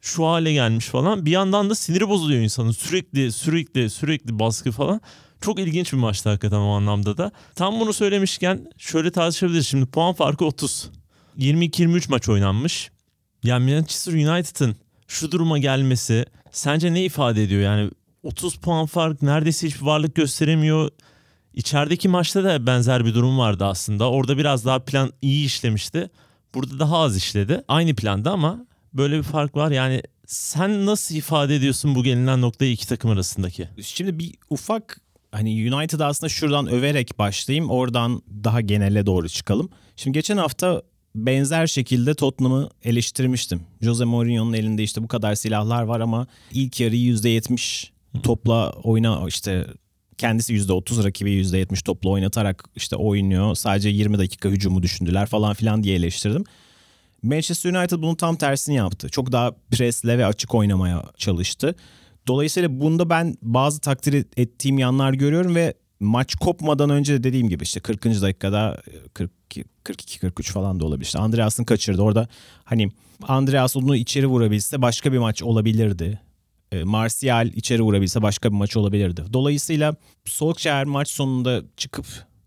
şu 0.00 0.26
hale 0.26 0.52
gelmiş 0.52 0.86
falan. 0.86 1.26
Bir 1.26 1.30
yandan 1.30 1.70
da 1.70 1.74
siniri 1.74 2.08
bozuluyor 2.08 2.42
insanın. 2.42 2.70
Sürekli 2.70 3.32
sürekli 3.32 3.90
sürekli 3.90 4.38
baskı 4.38 4.72
falan. 4.72 5.00
Çok 5.40 5.58
ilginç 5.58 5.92
bir 5.92 5.98
maçtı 5.98 6.28
hakikaten 6.28 6.56
o 6.56 6.68
anlamda 6.68 7.16
da. 7.16 7.32
Tam 7.54 7.80
bunu 7.80 7.92
söylemişken 7.92 8.66
şöyle 8.78 9.10
tartışabiliriz. 9.10 9.66
Şimdi 9.66 9.86
puan 9.86 10.14
farkı 10.14 10.44
30. 10.44 10.90
22-23 11.38 12.10
maç 12.10 12.28
oynanmış. 12.28 12.90
Yani 13.42 13.74
Manchester 13.74 14.12
United'ın 14.12 14.76
şu 15.08 15.30
duruma 15.32 15.58
gelmesi 15.58 16.26
sence 16.52 16.94
ne 16.94 17.04
ifade 17.04 17.42
ediyor? 17.42 17.62
Yani 17.62 17.90
30 18.22 18.56
puan 18.56 18.86
fark 18.86 19.22
neredeyse 19.22 19.66
hiçbir 19.66 19.86
varlık 19.86 20.14
gösteremiyor. 20.14 20.90
İçerideki 21.54 22.08
maçta 22.08 22.44
da 22.44 22.66
benzer 22.66 23.04
bir 23.06 23.14
durum 23.14 23.38
vardı 23.38 23.64
aslında. 23.64 24.10
Orada 24.10 24.38
biraz 24.38 24.64
daha 24.64 24.78
plan 24.78 25.12
iyi 25.22 25.46
işlemişti. 25.46 26.10
Burada 26.54 26.78
daha 26.78 26.98
az 26.98 27.16
işledi. 27.16 27.64
Aynı 27.68 27.94
planda 27.94 28.30
ama 28.30 28.66
böyle 28.94 29.18
bir 29.18 29.22
fark 29.22 29.56
var. 29.56 29.70
Yani 29.70 30.02
sen 30.26 30.86
nasıl 30.86 31.14
ifade 31.14 31.56
ediyorsun 31.56 31.94
bu 31.94 32.04
gelinen 32.04 32.40
noktayı 32.40 32.72
iki 32.72 32.88
takım 32.88 33.10
arasındaki? 33.10 33.68
Şimdi 33.82 34.18
bir 34.18 34.34
ufak 34.50 35.00
hani 35.32 35.74
United 35.74 36.00
aslında 36.00 36.28
şuradan 36.28 36.66
överek 36.66 37.18
başlayayım 37.18 37.70
oradan 37.70 38.22
daha 38.44 38.60
genele 38.60 39.06
doğru 39.06 39.28
çıkalım. 39.28 39.70
Şimdi 39.96 40.14
geçen 40.14 40.36
hafta 40.36 40.82
benzer 41.14 41.66
şekilde 41.66 42.14
Tottenham'ı 42.14 42.70
eleştirmiştim. 42.84 43.60
Jose 43.80 44.04
Mourinho'nun 44.04 44.52
elinde 44.52 44.82
işte 44.82 45.02
bu 45.02 45.08
kadar 45.08 45.34
silahlar 45.34 45.82
var 45.82 46.00
ama 46.00 46.26
ilk 46.52 46.80
yarıyı 46.80 47.14
%70 47.14 47.88
topla 48.22 48.70
oyna 48.70 49.24
işte 49.28 49.66
kendisi 50.18 50.54
%30 50.54 51.04
rakibi 51.04 51.30
%70 51.30 51.84
topla 51.84 52.10
oynatarak 52.10 52.64
işte 52.76 52.96
oynuyor. 52.96 53.54
Sadece 53.54 53.88
20 53.88 54.18
dakika 54.18 54.48
hücumu 54.48 54.82
düşündüler 54.82 55.26
falan 55.26 55.54
filan 55.54 55.82
diye 55.82 55.96
eleştirdim. 55.96 56.44
Manchester 57.22 57.74
United 57.74 58.02
bunun 58.02 58.14
tam 58.14 58.36
tersini 58.36 58.74
yaptı. 58.74 59.08
Çok 59.08 59.32
daha 59.32 59.52
presle 59.70 60.18
ve 60.18 60.26
açık 60.26 60.54
oynamaya 60.54 61.04
çalıştı. 61.16 61.74
Dolayısıyla 62.28 62.80
bunda 62.80 63.10
ben 63.10 63.36
bazı 63.42 63.80
takdir 63.80 64.26
ettiğim 64.36 64.78
yanlar 64.78 65.12
görüyorum 65.12 65.54
ve 65.54 65.74
maç 66.00 66.34
kopmadan 66.34 66.90
önce 66.90 67.14
de 67.14 67.24
dediğim 67.24 67.48
gibi 67.48 67.62
işte 67.62 67.80
40. 67.80 68.04
dakikada 68.04 68.82
42-43 69.84 70.52
falan 70.52 70.80
da 70.80 70.86
olabilir. 70.86 71.06
İşte 71.06 71.18
Andreas'ın 71.18 71.64
kaçırdı. 71.64 72.02
Orada 72.02 72.28
hani 72.64 72.90
Andreas 73.22 73.76
onu 73.76 73.96
içeri 73.96 74.26
vurabilse 74.26 74.82
başka 74.82 75.12
bir 75.12 75.18
maç 75.18 75.42
olabilirdi. 75.42 76.20
E, 76.72 76.84
Martial 76.84 77.46
içeri 77.46 77.82
vurabilse 77.82 78.22
başka 78.22 78.50
bir 78.50 78.56
maç 78.56 78.76
olabilirdi. 78.76 79.24
Dolayısıyla 79.32 79.96
Solskjaer 80.24 80.84
maç 80.84 81.08
sonunda 81.08 81.62
çıkıp 81.76 82.06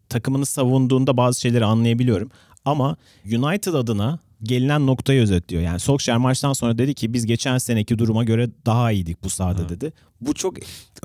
takımını 0.10 0.46
savunduğunda 0.46 1.18
bazı 1.18 1.42
şeyleri 1.42 1.66
anlayabiliyorum. 1.66 2.32
Ama 2.66 2.98
United 3.26 3.74
adına 3.74 4.20
gelinen 4.44 4.88
noktayı 4.88 5.22
özetliyor. 5.22 5.62
Yani 5.64 5.80
Solskjaer 5.80 6.18
maçtan 6.18 6.54
sonra 6.54 6.78
dedi 6.78 6.94
ki 6.94 7.14
biz 7.14 7.26
geçen 7.26 7.58
seneki 7.58 8.00
duruma 8.00 8.24
göre 8.24 8.50
daha 8.66 8.92
iyiydik 8.92 9.24
bu 9.24 9.30
sahada 9.30 9.70
dedi. 9.70 9.94
Bu 10.22 10.34
çok 10.34 10.56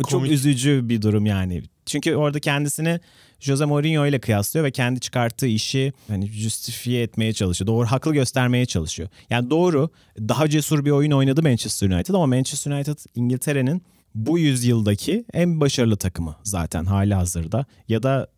çok 0.08 0.26
üzücü 0.26 0.80
bir 0.88 1.02
durum 1.02 1.26
yani. 1.26 1.62
Çünkü 1.86 2.14
orada 2.14 2.40
kendisini 2.40 3.00
Jose 3.40 3.64
Mourinho 3.64 4.06
ile 4.06 4.18
kıyaslıyor 4.18 4.66
ve 4.66 4.70
kendi 4.70 5.00
çıkarttığı 5.00 5.46
işi 5.46 5.92
hani 6.08 6.26
justifiye 6.26 7.02
etmeye 7.02 7.32
çalışıyor. 7.32 7.66
Doğru 7.66 7.86
haklı 7.86 8.12
göstermeye 8.12 8.66
çalışıyor. 8.66 9.08
Yani 9.30 9.50
doğru 9.50 9.90
daha 10.18 10.48
cesur 10.48 10.84
bir 10.84 10.90
oyun 10.90 11.10
oynadı 11.10 11.42
Manchester 11.42 11.90
United 11.90 12.14
ama 12.14 12.26
Manchester 12.26 12.72
United 12.72 12.98
İngiltere'nin 13.14 13.82
bu 14.14 14.38
yüzyıldaki 14.38 15.24
en 15.32 15.60
başarılı 15.60 15.96
takımı 15.96 16.36
zaten 16.42 16.84
hali 16.84 17.14
hazırda. 17.14 17.66
Ya 17.88 18.02
da 18.02 18.28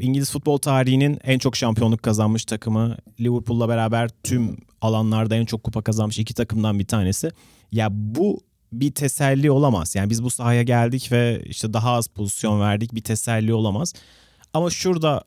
İngiliz 0.00 0.30
futbol 0.30 0.58
tarihinin 0.58 1.18
en 1.24 1.38
çok 1.38 1.56
şampiyonluk 1.56 2.02
kazanmış 2.02 2.44
takımı 2.44 2.96
Liverpool'la 3.20 3.68
beraber 3.68 4.10
tüm 4.22 4.56
alanlarda 4.80 5.36
en 5.36 5.44
çok 5.44 5.64
kupa 5.64 5.82
kazanmış 5.82 6.18
iki 6.18 6.34
takımdan 6.34 6.78
bir 6.78 6.86
tanesi. 6.86 7.30
Ya 7.72 7.88
bu 7.92 8.40
bir 8.72 8.92
teselli 8.92 9.50
olamaz. 9.50 9.94
Yani 9.94 10.10
biz 10.10 10.22
bu 10.22 10.30
sahaya 10.30 10.62
geldik 10.62 11.12
ve 11.12 11.42
işte 11.46 11.72
daha 11.72 11.92
az 11.92 12.08
pozisyon 12.08 12.60
verdik 12.60 12.94
bir 12.94 13.00
teselli 13.00 13.54
olamaz. 13.54 13.92
Ama 14.52 14.70
şurada 14.70 15.24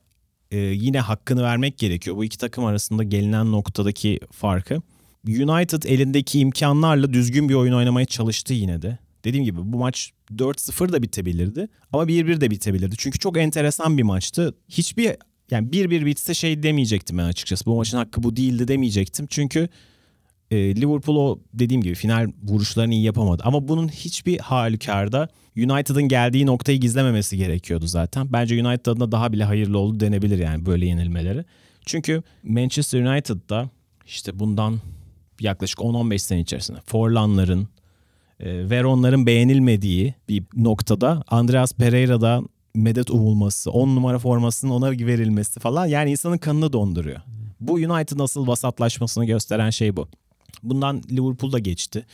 e, 0.52 0.58
yine 0.58 1.00
hakkını 1.00 1.44
vermek 1.44 1.78
gerekiyor. 1.78 2.18
Bu 2.18 2.24
iki 2.24 2.38
takım 2.38 2.66
arasında 2.66 3.04
gelinen 3.04 3.52
noktadaki 3.52 4.20
farkı. 4.32 4.82
United 5.28 5.84
elindeki 5.84 6.40
imkanlarla 6.40 7.14
düzgün 7.14 7.50
bir 7.50 7.54
oyun 7.54 7.74
oynamaya 7.74 8.06
çalıştı 8.06 8.54
yine 8.54 8.82
de. 8.82 8.98
Dediğim 9.24 9.46
gibi 9.46 9.60
bu 9.64 9.78
maç 9.78 10.12
4-0 10.36 10.92
da 10.92 11.02
bitebilirdi 11.02 11.68
ama 11.94 12.04
1-1 12.04 12.42
de 12.42 12.52
bitebilirdi. 12.52 12.96
Çünkü 12.98 13.20
çok 13.20 13.38
enteresan 13.38 13.98
bir 13.98 14.04
maçtı. 14.04 14.56
Hiçbir 14.70 15.16
yani 15.52 15.70
1-1 15.70 16.06
bitse 16.06 16.34
şey 16.34 16.64
demeyecektim 16.64 17.18
ben 17.18 17.24
açıkçası. 17.24 17.66
Bu 17.66 17.76
maçın 17.76 17.98
hakkı 17.98 18.24
bu 18.24 18.36
değildi 18.36 18.68
demeyecektim. 18.68 19.28
Çünkü 19.30 19.70
e, 20.52 20.76
Liverpool 20.76 21.16
o 21.16 21.40
dediğim 21.54 21.82
gibi 21.82 21.96
final 21.96 22.28
vuruşlarını 22.44 22.94
iyi 22.94 23.04
yapamadı. 23.04 23.44
Ama 23.46 23.68
bunun 23.68 23.88
hiçbir 23.88 24.40
halükarda 24.40 25.28
United'ın 25.58 26.04
geldiği 26.04 26.46
noktayı 26.46 26.80
gizlememesi 26.80 27.38
gerekiyordu 27.38 27.88
zaten. 27.88 28.34
Bence 28.34 28.66
United 28.66 28.86
adına 28.86 29.12
daha 29.12 29.34
bile 29.34 29.44
hayırlı 29.44 29.78
oldu 29.78 30.00
denebilir 30.00 30.40
yani 30.40 30.66
böyle 30.66 30.86
yenilmeleri. 30.86 31.46
Çünkü 31.86 32.24
Manchester 32.44 33.02
United'da 33.02 33.70
işte 34.06 34.40
bundan 34.40 34.80
yaklaşık 35.40 35.80
10-15 35.80 36.20
sene 36.20 36.40
içerisinde 36.40 36.80
Forlan'ların 36.86 37.68
Veron'ların 38.44 39.26
beğenilmediği 39.26 40.16
bir 40.30 40.44
noktada 40.56 41.24
Andreas 41.28 41.74
Pereira'da 41.74 42.42
medet 42.76 43.10
umulması, 43.10 43.72
10 43.72 43.96
numara 43.96 44.20
formasının 44.20 44.72
ona 44.72 44.92
verilmesi 44.92 45.60
falan 45.60 45.86
yani 45.86 46.12
insanın 46.12 46.38
kanını 46.38 46.74
donduruyor. 46.74 47.20
Bu 47.60 47.74
United 47.74 48.18
nasıl 48.18 48.48
vasatlaşmasını 48.48 49.26
gösteren 49.26 49.70
şey 49.70 49.96
bu. 49.96 50.08
Bundan 50.64 51.04
Liverpool'da 51.12 51.60
geçti. 51.60 52.06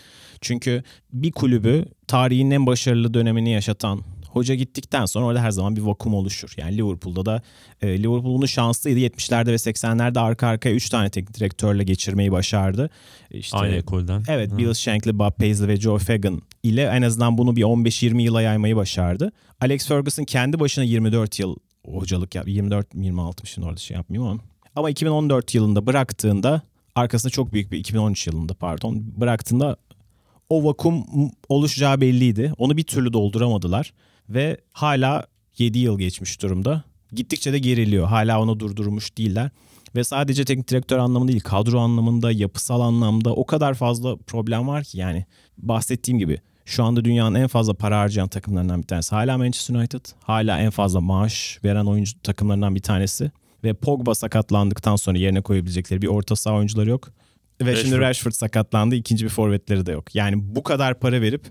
Çünkü 0.41 0.83
bir 1.13 1.31
kulübü 1.31 1.85
tarihin 2.07 2.51
en 2.51 2.65
başarılı 2.65 3.13
dönemini 3.13 3.49
yaşatan 3.51 4.01
hoca 4.35 4.55
gittikten 4.55 5.05
sonra 5.05 5.25
orada 5.25 5.41
her 5.41 5.51
zaman 5.51 5.75
bir 5.75 5.81
vakum 5.81 6.13
oluşur. 6.13 6.53
Yani 6.57 6.77
Liverpool'da 6.77 7.25
da 7.25 7.41
e, 7.81 7.87
Liverpool 7.87 8.35
bunu 8.35 8.47
şanslıydı. 8.47 8.99
70'lerde 8.99 9.47
ve 9.47 9.55
80'lerde 9.55 10.19
arka 10.19 10.47
arkaya 10.47 10.75
3 10.75 10.89
tane 10.89 11.09
teknik 11.09 11.37
direktörle 11.37 11.83
geçirmeyi 11.83 12.31
başardı. 12.31 12.89
İşte, 13.31 13.57
Aynı 13.57 13.75
ekolden. 13.75 14.23
Evet 14.27 14.51
Hı. 14.51 14.57
Bill 14.57 14.73
Shankly, 14.73 15.19
Bob 15.19 15.31
Paisley 15.31 15.67
ve 15.67 15.77
Joe 15.77 15.97
Fagan 15.97 16.41
ile 16.63 16.83
en 16.83 17.01
azından 17.01 17.37
bunu 17.37 17.55
bir 17.55 17.61
15-20 17.61 18.21
yıla 18.21 18.41
yaymayı 18.41 18.75
başardı. 18.75 19.31
Alex 19.61 19.87
Ferguson 19.87 20.23
kendi 20.23 20.59
başına 20.59 20.83
24 20.83 21.39
yıl 21.39 21.55
hocalık 21.85 22.35
yaptı. 22.35 22.51
24-26'mışın 22.51 23.65
orada 23.65 23.77
şey 23.77 23.95
yapmayayım 23.97 24.31
ama. 24.31 24.41
Ama 24.75 24.89
2014 24.89 25.55
yılında 25.55 25.85
bıraktığında 25.85 26.61
arkasında 26.95 27.29
çok 27.29 27.53
büyük 27.53 27.71
bir 27.71 27.77
2013 27.77 28.27
yılında 28.27 28.53
pardon 28.53 29.03
bıraktığında 29.17 29.77
o 30.49 30.63
vakum 30.63 31.05
oluşacağı 31.49 32.01
belliydi. 32.01 32.53
Onu 32.57 32.77
bir 32.77 32.83
türlü 32.83 33.13
dolduramadılar 33.13 33.93
ve 34.29 34.57
hala 34.71 35.27
7 35.57 35.79
yıl 35.79 35.99
geçmiş 35.99 36.41
durumda. 36.41 36.83
Gittikçe 37.11 37.53
de 37.53 37.59
geriliyor. 37.59 38.07
Hala 38.07 38.41
onu 38.41 38.59
durdurmuş 38.59 39.17
değiller. 39.17 39.49
Ve 39.95 40.03
sadece 40.03 40.45
teknik 40.45 40.69
direktör 40.69 40.97
anlamında 40.97 41.31
değil, 41.31 41.41
kadro 41.41 41.79
anlamında, 41.79 42.31
yapısal 42.31 42.81
anlamda 42.81 43.33
o 43.33 43.45
kadar 43.45 43.73
fazla 43.73 44.17
problem 44.17 44.67
var 44.67 44.83
ki 44.83 44.97
yani 44.97 45.25
bahsettiğim 45.57 46.19
gibi 46.19 46.39
şu 46.65 46.83
anda 46.83 47.05
dünyanın 47.05 47.35
en 47.35 47.47
fazla 47.47 47.73
para 47.73 47.99
harcayan 47.99 48.27
takımlarından 48.27 48.81
bir 48.81 48.87
tanesi. 48.87 49.15
Hala 49.15 49.37
Manchester 49.37 49.75
United. 49.75 50.05
Hala 50.23 50.59
en 50.59 50.69
fazla 50.69 51.01
maaş 51.01 51.59
veren 51.63 51.85
oyuncu 51.85 52.21
takımlarından 52.21 52.75
bir 52.75 52.81
tanesi. 52.81 53.31
Ve 53.63 53.73
Pogba 53.73 54.15
sakatlandıktan 54.15 54.95
sonra 54.95 55.17
yerine 55.17 55.41
koyabilecekleri 55.41 56.01
bir 56.01 56.07
orta 56.07 56.35
saha 56.35 56.55
oyuncuları 56.55 56.89
yok. 56.89 57.09
Ve 57.61 57.71
Rashford. 57.71 57.85
şimdi 57.85 57.99
Rashford 57.99 58.31
sakatlandı. 58.31 58.95
ikinci 58.95 59.25
bir 59.25 59.29
forvetleri 59.29 59.85
de 59.85 59.91
yok. 59.91 60.15
Yani 60.15 60.55
bu 60.55 60.63
kadar 60.63 60.99
para 60.99 61.21
verip 61.21 61.45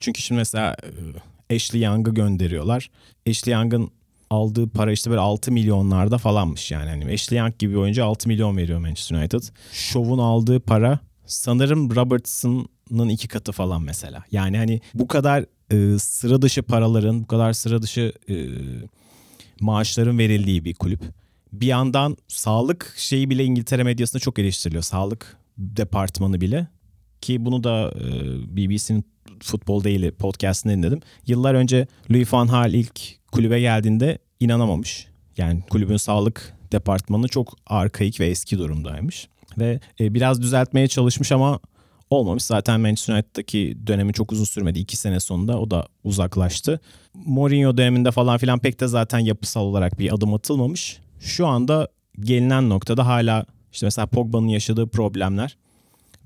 çünkü 0.00 0.22
şimdi 0.22 0.38
mesela 0.38 0.76
Ashley 1.54 1.82
Young'ı 1.82 2.14
gönderiyorlar. 2.14 2.90
Ashley 3.28 3.54
Young'ın 3.54 3.90
aldığı 4.30 4.68
para 4.68 4.92
işte 4.92 5.10
böyle 5.10 5.20
6 5.20 5.52
milyonlarda 5.52 6.18
falanmış 6.18 6.70
yani. 6.70 6.90
Hani 6.90 7.12
Ashley 7.12 7.38
Young 7.38 7.58
gibi 7.58 7.72
bir 7.72 7.78
oyuncu 7.78 8.04
6 8.04 8.28
milyon 8.28 8.56
veriyor 8.56 8.78
Manchester 8.78 9.16
United. 9.16 9.42
Show'un 9.72 10.18
aldığı 10.18 10.60
para 10.60 10.98
sanırım 11.26 11.96
Robertson'ın 11.96 13.08
iki 13.08 13.28
katı 13.28 13.52
falan 13.52 13.82
mesela. 13.82 14.24
Yani 14.32 14.56
hani 14.58 14.80
bu 14.94 15.08
kadar 15.08 15.44
e, 15.72 15.98
sıra 15.98 16.42
dışı 16.42 16.62
paraların, 16.62 17.22
bu 17.22 17.26
kadar 17.26 17.52
sıra 17.52 17.82
dışı 17.82 18.12
e, 18.28 18.46
maaşların 19.60 20.18
verildiği 20.18 20.64
bir 20.64 20.74
kulüp 20.74 21.00
bir 21.52 21.66
yandan 21.66 22.16
sağlık 22.28 22.94
şeyi 22.96 23.30
bile 23.30 23.44
İngiltere 23.44 23.82
medyasında 23.82 24.20
çok 24.20 24.38
eleştiriliyor. 24.38 24.82
Sağlık 24.82 25.36
departmanı 25.58 26.40
bile 26.40 26.66
ki 27.22 27.44
bunu 27.44 27.64
da 27.64 27.90
e, 27.90 28.06
BBC'nin 28.56 29.04
futbol 29.42 29.84
değil 29.84 30.12
podcast'ını 30.12 30.72
dinledim. 30.72 31.00
Yıllar 31.26 31.54
önce 31.54 31.86
Louis 32.10 32.32
van 32.32 32.48
Gaal 32.48 32.74
ilk 32.74 33.00
kulübe 33.32 33.60
geldiğinde 33.60 34.18
inanamamış. 34.40 35.06
Yani 35.36 35.62
kulübün 35.70 35.96
sağlık 35.96 36.54
departmanı 36.72 37.28
çok 37.28 37.56
arkaik 37.66 38.20
ve 38.20 38.26
eski 38.26 38.58
durumdaymış. 38.58 39.28
Ve 39.58 39.80
e, 40.00 40.14
biraz 40.14 40.42
düzeltmeye 40.42 40.88
çalışmış 40.88 41.32
ama 41.32 41.60
olmamış. 42.10 42.42
Zaten 42.42 42.80
Manchester 42.80 43.14
United'daki 43.14 43.78
dönemi 43.86 44.12
çok 44.12 44.32
uzun 44.32 44.44
sürmedi. 44.44 44.78
İki 44.78 44.96
sene 44.96 45.20
sonunda 45.20 45.60
o 45.60 45.70
da 45.70 45.86
uzaklaştı. 46.04 46.80
Mourinho 47.14 47.76
döneminde 47.76 48.10
falan 48.10 48.38
filan 48.38 48.58
pek 48.58 48.80
de 48.80 48.86
zaten 48.86 49.18
yapısal 49.18 49.62
olarak 49.62 49.98
bir 49.98 50.14
adım 50.14 50.34
atılmamış 50.34 51.00
şu 51.20 51.46
anda 51.46 51.88
gelinen 52.20 52.68
noktada 52.68 53.06
hala 53.06 53.46
işte 53.72 53.86
mesela 53.86 54.06
Pogba'nın 54.06 54.48
yaşadığı 54.48 54.88
problemler 54.88 55.56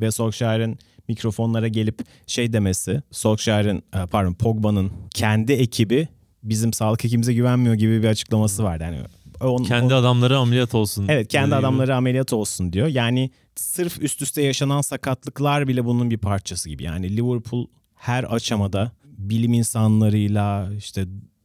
ve 0.01 0.11
Solskjaer'in 0.11 0.79
mikrofonlara 1.09 1.69
gelip 1.69 1.99
şey 2.27 2.53
demesi, 2.53 3.03
Solskjaer'in 3.11 3.79
e, 3.79 4.07
pardon 4.07 4.35
Pogba'nın 4.35 4.93
kendi 5.11 5.53
ekibi 5.53 6.09
bizim 6.43 6.73
sağlık 6.73 7.05
ekibimize 7.05 7.35
güvenmiyor 7.35 7.75
gibi 7.75 8.03
bir 8.03 8.09
açıklaması 8.09 8.65
vardı. 8.65 8.85
Yani 8.85 8.99
on, 9.41 9.65
kendi 9.65 9.95
on, 9.95 9.99
adamları 9.99 10.39
ameliyat 10.39 10.75
olsun. 10.75 11.07
Evet, 11.09 11.29
kendi 11.29 11.55
adamları 11.55 11.87
gibi. 11.87 11.95
ameliyat 11.95 12.33
olsun 12.33 12.73
diyor. 12.73 12.87
Yani 12.87 13.31
sırf 13.57 14.03
üst 14.03 14.23
üste 14.23 14.43
yaşanan 14.43 14.81
sakatlıklar 14.81 15.69
bile 15.69 15.85
bunun 15.85 16.11
bir 16.11 16.19
parçası 16.19 16.69
gibi. 16.69 16.83
Yani 16.83 17.17
Liverpool 17.17 17.67
her 17.95 18.35
aşamada 18.35 18.93
bilim 19.05 19.53
insanlarıyla 19.53 20.71
işte 20.79 21.05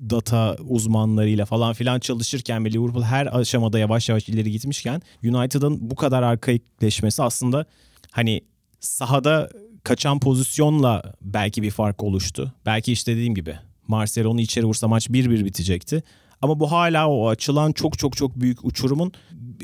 data 0.10 0.58
uzmanlarıyla 0.68 1.46
falan 1.46 1.74
filan 1.74 2.00
çalışırken 2.00 2.65
ve 2.65 2.72
Liverpool 2.72 3.03
her 3.03 3.39
aşamada 3.39 3.79
yavaş 3.79 4.10
yavaş 4.10 4.29
ileri 4.29 4.51
gitmişken 4.51 5.01
United'ın 5.24 5.89
bu 5.89 5.96
kadar 5.96 6.24
arkaikleşmesi 6.24 7.24
aslında 7.24 7.65
hani 8.12 8.42
sahada 8.80 9.50
kaçan 9.84 10.20
pozisyonla 10.20 11.13
belki 11.22 11.63
bir 11.63 11.72
fark 11.72 12.04
oluştu. 12.04 12.54
Belki 12.66 12.92
işte 12.92 13.12
dediğim 13.12 13.36
gibi 13.36 13.60
Marcelo 13.88 14.30
onu 14.30 14.42
içeri 14.42 14.66
vursa 14.66 14.88
maç 14.88 15.08
1-1 15.08 15.46
bitecekti. 15.46 16.04
Ama 16.42 16.60
bu 16.60 16.72
hala 16.72 17.10
o 17.10 17.28
açılan 17.28 17.72
çok 17.72 18.00
çok 18.00 18.18
çok 18.18 18.36
büyük 18.39 18.66
uçurumun 18.66 19.12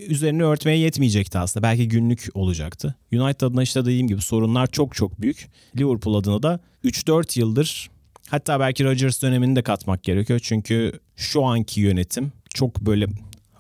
üzerini 0.08 0.44
örtmeye 0.44 0.78
yetmeyecekti 0.78 1.38
aslında. 1.38 1.64
Belki 1.64 1.88
günlük 1.88 2.28
olacaktı. 2.34 2.96
United 3.14 3.42
adına 3.42 3.64
işte 3.64 3.82
dediğim 3.82 4.08
gibi 4.08 4.22
sorunlar 4.22 4.68
çok 4.68 4.96
çok 4.96 5.22
büyük. 5.22 5.50
Liverpool 5.78 6.16
adına 6.16 6.44
da 6.44 6.60
3-4 6.84 7.40
yıldır 7.40 7.90
Hatta 8.30 8.60
belki 8.60 8.84
Rodgers 8.84 9.22
dönemini 9.22 9.56
de 9.56 9.62
katmak 9.62 10.04
gerekiyor. 10.04 10.40
Çünkü 10.44 11.00
şu 11.16 11.44
anki 11.44 11.82
yönetim 11.82 12.32
çok 12.54 12.82
böyle 12.82 13.08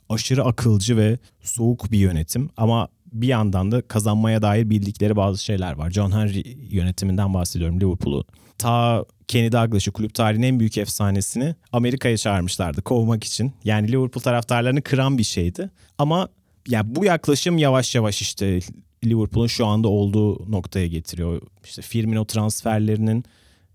aşırı 0.09 0.43
akılcı 0.43 0.97
ve 0.97 1.17
soğuk 1.41 1.91
bir 1.91 1.97
yönetim. 1.97 2.49
Ama 2.57 2.87
bir 3.21 3.27
yandan 3.27 3.71
da 3.71 3.81
kazanmaya 3.81 4.41
dair 4.41 4.69
bildikleri 4.69 5.15
bazı 5.15 5.43
şeyler 5.43 5.73
var. 5.73 5.91
John 5.91 6.11
Henry 6.11 6.57
yönetiminden 6.71 7.33
bahsediyorum 7.33 7.81
Liverpool'u. 7.81 8.25
Ta 8.57 9.05
Kenny 9.27 9.51
Douglas'ı 9.51 9.91
kulüp 9.91 10.13
tarihinin 10.13 10.47
en 10.47 10.59
büyük 10.59 10.77
efsanesini 10.77 11.55
Amerika'ya 11.71 12.17
çağırmışlardı 12.17 12.81
kovmak 12.81 13.23
için. 13.23 13.53
Yani 13.63 13.91
Liverpool 13.91 14.23
taraftarlarını 14.23 14.81
kıran 14.81 15.17
bir 15.17 15.23
şeydi. 15.23 15.69
Ama 15.97 16.29
yani 16.67 16.95
bu 16.95 17.05
yaklaşım 17.05 17.57
yavaş 17.57 17.95
yavaş 17.95 18.21
işte 18.21 18.59
Liverpool'un 19.05 19.47
şu 19.47 19.65
anda 19.65 19.87
olduğu 19.87 20.51
noktaya 20.51 20.87
getiriyor. 20.87 21.41
İşte 21.63 21.81
Firmino 21.81 22.25
transferlerinin 22.25 23.23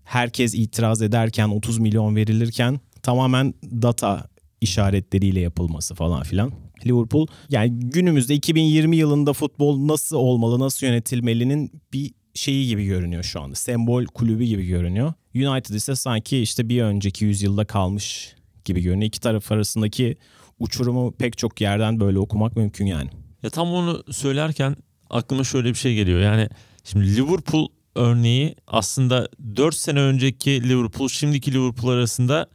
herkes 0.03 0.53
itiraz 0.55 1.01
ederken 1.01 1.47
30 1.47 1.79
milyon 1.79 2.15
verilirken 2.15 2.79
tamamen 3.03 3.53
data 3.63 4.27
işaretleriyle 4.61 5.39
yapılması 5.39 5.95
falan 5.95 6.23
filan. 6.23 6.51
Liverpool 6.85 7.27
yani 7.49 7.79
günümüzde 7.79 8.35
2020 8.35 8.97
yılında 8.97 9.33
futbol 9.33 9.87
nasıl 9.87 10.15
olmalı, 10.15 10.59
nasıl 10.59 10.87
yönetilmelinin 10.87 11.71
bir 11.93 12.11
şeyi 12.33 12.67
gibi 12.67 12.85
görünüyor 12.85 13.23
şu 13.23 13.41
anda. 13.41 13.55
Sembol 13.55 14.05
kulübü 14.05 14.43
gibi 14.43 14.67
görünüyor. 14.67 15.13
United 15.35 15.75
ise 15.75 15.95
sanki 15.95 16.37
işte 16.37 16.69
bir 16.69 16.81
önceki 16.81 17.25
yüzyılda 17.25 17.65
kalmış 17.65 18.35
gibi 18.65 18.81
görünüyor. 18.81 19.07
İki 19.07 19.19
taraf 19.19 19.51
arasındaki 19.51 20.17
uçurumu 20.59 21.11
pek 21.11 21.37
çok 21.37 21.61
yerden 21.61 21.99
böyle 21.99 22.19
okumak 22.19 22.55
mümkün 22.55 22.85
yani. 22.85 23.09
Ya 23.43 23.49
tam 23.49 23.73
onu 23.73 24.03
söylerken 24.11 24.75
aklıma 25.09 25.43
şöyle 25.43 25.69
bir 25.69 25.75
şey 25.75 25.95
geliyor. 25.95 26.19
Yani 26.19 26.49
şimdi 26.83 27.15
Liverpool 27.15 27.67
örneği 27.95 28.55
aslında 28.67 29.29
4 29.55 29.75
sene 29.75 29.99
önceki 29.99 30.69
Liverpool 30.69 31.07
şimdiki 31.07 31.53
Liverpool 31.53 31.91
arasında 31.91 32.49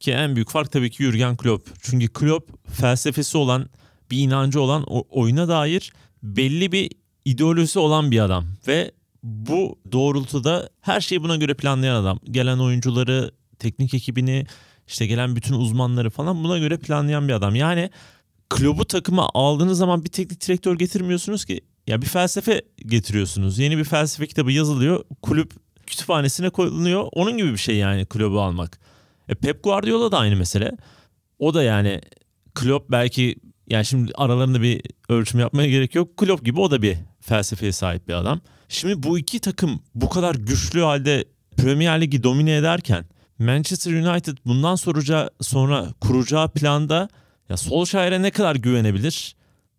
ki 0.00 0.12
en 0.12 0.34
büyük 0.34 0.50
fark 0.50 0.72
tabii 0.72 0.90
ki 0.90 1.04
Jurgen 1.04 1.36
Klopp. 1.36 1.68
Çünkü 1.82 2.08
Klopp 2.08 2.50
felsefesi 2.74 3.38
olan, 3.38 3.68
bir 4.10 4.18
inancı 4.18 4.60
olan 4.60 4.84
oyuna 5.10 5.48
dair 5.48 5.92
belli 6.22 6.72
bir 6.72 6.90
ideolojisi 7.24 7.78
olan 7.78 8.10
bir 8.10 8.20
adam 8.20 8.44
ve 8.66 8.90
bu 9.22 9.78
doğrultuda 9.92 10.70
her 10.80 11.00
şeyi 11.00 11.22
buna 11.22 11.36
göre 11.36 11.54
planlayan 11.54 11.94
adam. 11.94 12.20
Gelen 12.30 12.58
oyuncuları, 12.58 13.30
teknik 13.58 13.94
ekibini, 13.94 14.46
işte 14.88 15.06
gelen 15.06 15.36
bütün 15.36 15.54
uzmanları 15.54 16.10
falan 16.10 16.44
buna 16.44 16.58
göre 16.58 16.78
planlayan 16.78 17.28
bir 17.28 17.32
adam. 17.32 17.54
Yani 17.54 17.90
Klopp'u 18.48 18.84
takıma 18.84 19.30
aldığınız 19.34 19.78
zaman 19.78 20.04
bir 20.04 20.10
teknik 20.10 20.48
direktör 20.48 20.78
getirmiyorsunuz 20.78 21.44
ki. 21.44 21.60
Ya 21.86 22.02
bir 22.02 22.06
felsefe 22.06 22.62
getiriyorsunuz. 22.78 23.58
Yeni 23.58 23.78
bir 23.78 23.84
felsefe 23.84 24.26
kitabı 24.26 24.52
yazılıyor. 24.52 25.04
Kulüp 25.22 25.52
kütüphanesine 25.86 26.50
koyuluyor. 26.50 27.08
Onun 27.12 27.36
gibi 27.36 27.52
bir 27.52 27.56
şey 27.56 27.76
yani 27.76 28.06
Klopp'u 28.06 28.40
almak. 28.40 28.80
E 29.30 29.34
Pep 29.34 29.64
Guardiola 29.64 30.12
da 30.12 30.18
aynı 30.18 30.36
mesele. 30.36 30.72
O 31.38 31.54
da 31.54 31.62
yani 31.62 32.00
Klopp 32.54 32.90
belki 32.90 33.36
yani 33.66 33.84
şimdi 33.84 34.12
aralarında 34.14 34.62
bir 34.62 34.82
ölçüm 35.08 35.40
yapmaya 35.40 35.68
gerek 35.68 35.94
yok. 35.94 36.16
Klopp 36.16 36.44
gibi 36.44 36.60
o 36.60 36.70
da 36.70 36.82
bir 36.82 36.96
felsefeye 37.20 37.72
sahip 37.72 38.08
bir 38.08 38.14
adam. 38.14 38.40
Şimdi 38.68 39.02
bu 39.02 39.18
iki 39.18 39.40
takım 39.40 39.82
bu 39.94 40.08
kadar 40.08 40.34
güçlü 40.34 40.80
halde 40.80 41.24
Premier 41.56 42.00
Ligi 42.00 42.22
domine 42.22 42.56
ederken 42.56 43.04
Manchester 43.38 43.92
United 43.92 44.36
bundan 44.46 44.74
soracağı, 44.74 45.30
sonra 45.40 45.88
kuracağı 46.00 46.52
planda 46.52 47.08
ya 47.48 47.56
Solskjaer'e 47.56 48.22
ne 48.22 48.30
kadar 48.30 48.56
güvenebilir? 48.56 49.36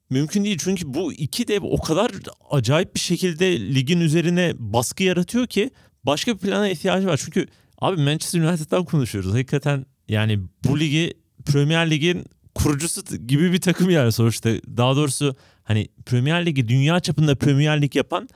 Mümkün 0.10 0.44
değil 0.44 0.58
çünkü 0.64 0.94
bu 0.94 1.14
iki 1.14 1.48
dev 1.48 1.64
o 1.64 1.82
kadar 1.82 2.12
acayip 2.50 2.96
bir 2.96 3.00
şekilde 3.00 3.60
ligin 3.60 4.02
üzerine 4.02 4.54
baskı 4.58 5.04
yaratıyor 5.04 5.48
ki 5.48 5.72
başka 6.04 6.34
bir 6.34 6.40
plana 6.40 6.70
ihtiyacı 6.70 7.08
var. 7.08 7.22
Çünkü 7.26 7.48
abi 7.82 8.02
Manchester 8.02 8.42
United'dan 8.42 8.86
konuşuyoruz. 8.86 9.34
Hakikaten 9.34 9.86
yani 10.10 10.40
bu 10.64 10.80
ligi 10.80 11.14
Premier 11.46 11.92
Lig'in 11.92 12.26
kurucusu 12.56 13.18
gibi 13.28 13.52
bir 13.52 13.62
takım 13.62 13.90
yani 13.90 14.12
sonuçta. 14.12 14.50
Daha 14.78 14.96
doğrusu 14.96 15.36
hani 15.64 15.88
Premier 16.06 16.46
Ligi 16.46 16.68
dünya 16.68 17.00
çapında 17.00 17.36
Premier 17.36 17.82
Lig 17.82 17.96
yapan 17.96 18.30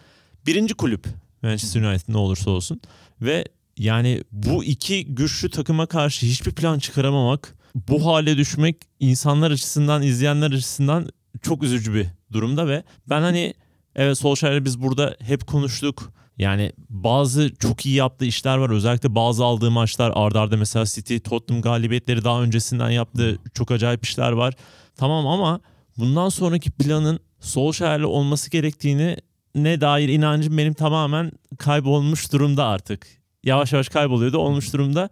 birinci 0.45 0.73
kulüp 0.73 1.05
Manchester 1.41 1.81
United 1.81 2.13
ne 2.13 2.17
olursa 2.17 2.51
olsun. 2.51 2.81
Ve 3.21 3.45
yani 3.77 4.23
bu 4.31 4.63
iki 4.63 5.05
güçlü 5.05 5.49
takıma 5.49 5.85
karşı 5.85 6.25
hiçbir 6.25 6.51
plan 6.51 6.79
çıkaramamak, 6.79 7.55
bu 7.75 8.05
hale 8.05 8.37
düşmek 8.37 8.75
insanlar 8.99 9.51
açısından, 9.51 10.03
izleyenler 10.03 10.51
açısından 10.51 11.09
çok 11.41 11.63
üzücü 11.63 11.93
bir 11.93 12.07
durumda 12.31 12.67
ve 12.67 12.83
ben 13.09 13.21
hani 13.21 13.53
evet 13.95 14.17
Solskjaer'le 14.17 14.65
biz 14.65 14.81
burada 14.81 15.15
hep 15.19 15.47
konuştuk. 15.47 16.13
Yani 16.37 16.71
bazı 16.89 17.55
çok 17.59 17.85
iyi 17.85 17.95
yaptığı 17.95 18.25
işler 18.25 18.57
var. 18.57 18.69
Özellikle 18.69 19.15
bazı 19.15 19.45
aldığı 19.45 19.71
maçlar 19.71 20.09
ardarda 20.09 20.39
arda 20.39 20.57
mesela 20.57 20.85
City, 20.85 21.17
Tottenham 21.17 21.61
galibiyetleri 21.61 22.23
daha 22.23 22.41
öncesinden 22.41 22.89
yaptığı 22.89 23.39
çok 23.53 23.71
acayip 23.71 24.05
işler 24.05 24.31
var. 24.31 24.53
Tamam 24.97 25.27
ama 25.27 25.59
bundan 25.97 26.29
sonraki 26.29 26.71
planın 26.71 27.19
Solskjaer'le 27.39 28.03
olması 28.03 28.51
gerektiğini 28.51 29.17
ne 29.55 29.81
dair 29.81 30.09
inancım 30.09 30.57
benim 30.57 30.73
tamamen 30.73 31.31
kaybolmuş 31.57 32.31
durumda 32.31 32.65
artık. 32.65 33.07
Yavaş 33.43 33.73
yavaş 33.73 33.89
kayboluyordu 33.89 34.37
olmuş 34.37 34.73
durumda. 34.73 35.09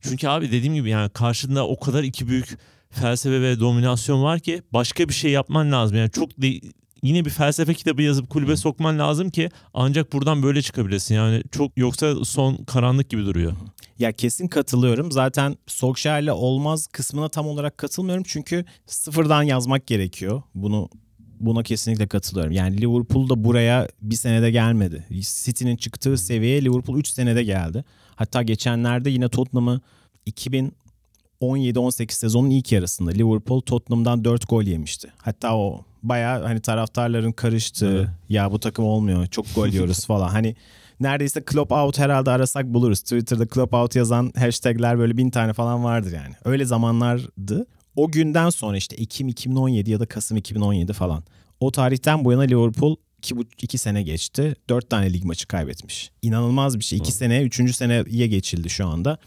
Çünkü 0.00 0.28
abi 0.28 0.52
dediğim 0.52 0.74
gibi 0.74 0.90
yani 0.90 1.10
karşında 1.10 1.68
o 1.68 1.80
kadar 1.80 2.02
iki 2.02 2.28
büyük 2.28 2.58
felsefe 2.90 3.40
ve 3.40 3.60
dominasyon 3.60 4.22
var 4.22 4.40
ki 4.40 4.62
başka 4.72 5.08
bir 5.08 5.14
şey 5.14 5.30
yapman 5.30 5.72
lazım. 5.72 5.96
Yani 5.96 6.10
çok 6.10 6.30
de, 6.42 6.60
yine 7.02 7.24
bir 7.24 7.30
felsefe 7.30 7.74
kitabı 7.74 8.02
yazıp 8.02 8.30
kulübe 8.30 8.56
sokman 8.56 8.98
lazım 8.98 9.30
ki 9.30 9.50
ancak 9.74 10.12
buradan 10.12 10.42
böyle 10.42 10.62
çıkabilesin. 10.62 11.14
Yani 11.14 11.42
çok 11.52 11.78
yoksa 11.78 12.24
son 12.24 12.56
karanlık 12.56 13.10
gibi 13.10 13.26
duruyor. 13.26 13.52
Ya 13.98 14.12
kesin 14.12 14.48
katılıyorum. 14.48 15.12
Zaten 15.12 15.56
Solskjaer'le 15.66 16.32
olmaz 16.32 16.86
kısmına 16.86 17.28
tam 17.28 17.46
olarak 17.46 17.78
katılmıyorum. 17.78 18.24
Çünkü 18.26 18.64
sıfırdan 18.86 19.42
yazmak 19.42 19.86
gerekiyor. 19.86 20.42
Bunu 20.54 20.88
buna 21.40 21.62
kesinlikle 21.62 22.06
katılıyorum. 22.08 22.52
Yani 22.52 22.80
Liverpool 22.80 23.28
da 23.28 23.44
buraya 23.44 23.88
bir 24.02 24.14
senede 24.14 24.50
gelmedi. 24.50 25.06
City'nin 25.44 25.76
çıktığı 25.76 26.18
seviyeye 26.18 26.64
Liverpool 26.64 26.98
3 26.98 27.08
senede 27.08 27.44
geldi. 27.44 27.84
Hatta 28.16 28.42
geçenlerde 28.42 29.10
yine 29.10 29.28
Tottenham'ı 29.28 29.80
2017-18 31.40 32.12
sezonun 32.12 32.50
ilk 32.50 32.72
yarısında 32.72 33.10
Liverpool 33.10 33.60
Tottenham'dan 33.60 34.24
4 34.24 34.48
gol 34.48 34.62
yemişti. 34.62 35.12
Hatta 35.16 35.56
o 35.56 35.84
baya 36.02 36.42
hani 36.44 36.60
taraftarların 36.60 37.32
karıştığı 37.32 37.96
evet. 37.96 38.08
ya 38.28 38.52
bu 38.52 38.60
takım 38.60 38.84
olmuyor 38.84 39.26
çok 39.26 39.54
gol 39.54 39.68
yiyoruz 39.68 40.06
falan. 40.06 40.28
Hani 40.28 40.56
neredeyse 41.00 41.44
Klopp 41.44 41.72
out 41.72 41.98
herhalde 41.98 42.30
arasak 42.30 42.66
buluruz. 42.66 43.00
Twitter'da 43.00 43.46
Klopp 43.46 43.74
out 43.74 43.96
yazan 43.96 44.32
hashtagler 44.38 44.98
böyle 44.98 45.16
bin 45.16 45.30
tane 45.30 45.52
falan 45.52 45.84
vardır 45.84 46.12
yani. 46.12 46.34
Öyle 46.44 46.64
zamanlardı. 46.64 47.66
O 47.96 48.10
günden 48.10 48.50
sonra 48.50 48.76
işte 48.76 48.96
Ekim 48.96 49.28
2017 49.28 49.90
ya 49.90 50.00
da 50.00 50.06
Kasım 50.06 50.36
2017 50.36 50.92
falan. 50.92 51.24
O 51.60 51.70
tarihten 51.70 52.24
bu 52.24 52.32
yana 52.32 52.42
Liverpool 52.42 52.96
2, 53.18 53.34
2 53.62 53.78
sene 53.78 54.02
geçti. 54.02 54.54
4 54.68 54.90
tane 54.90 55.12
lig 55.12 55.24
maçı 55.24 55.48
kaybetmiş. 55.48 56.10
İnanılmaz 56.22 56.78
bir 56.78 56.84
şey. 56.84 56.98
2 56.98 57.12
sene 57.12 57.42
3. 57.42 57.76
seneye 57.76 58.26
geçildi 58.26 58.70
şu 58.70 58.86
anda. 58.86 59.18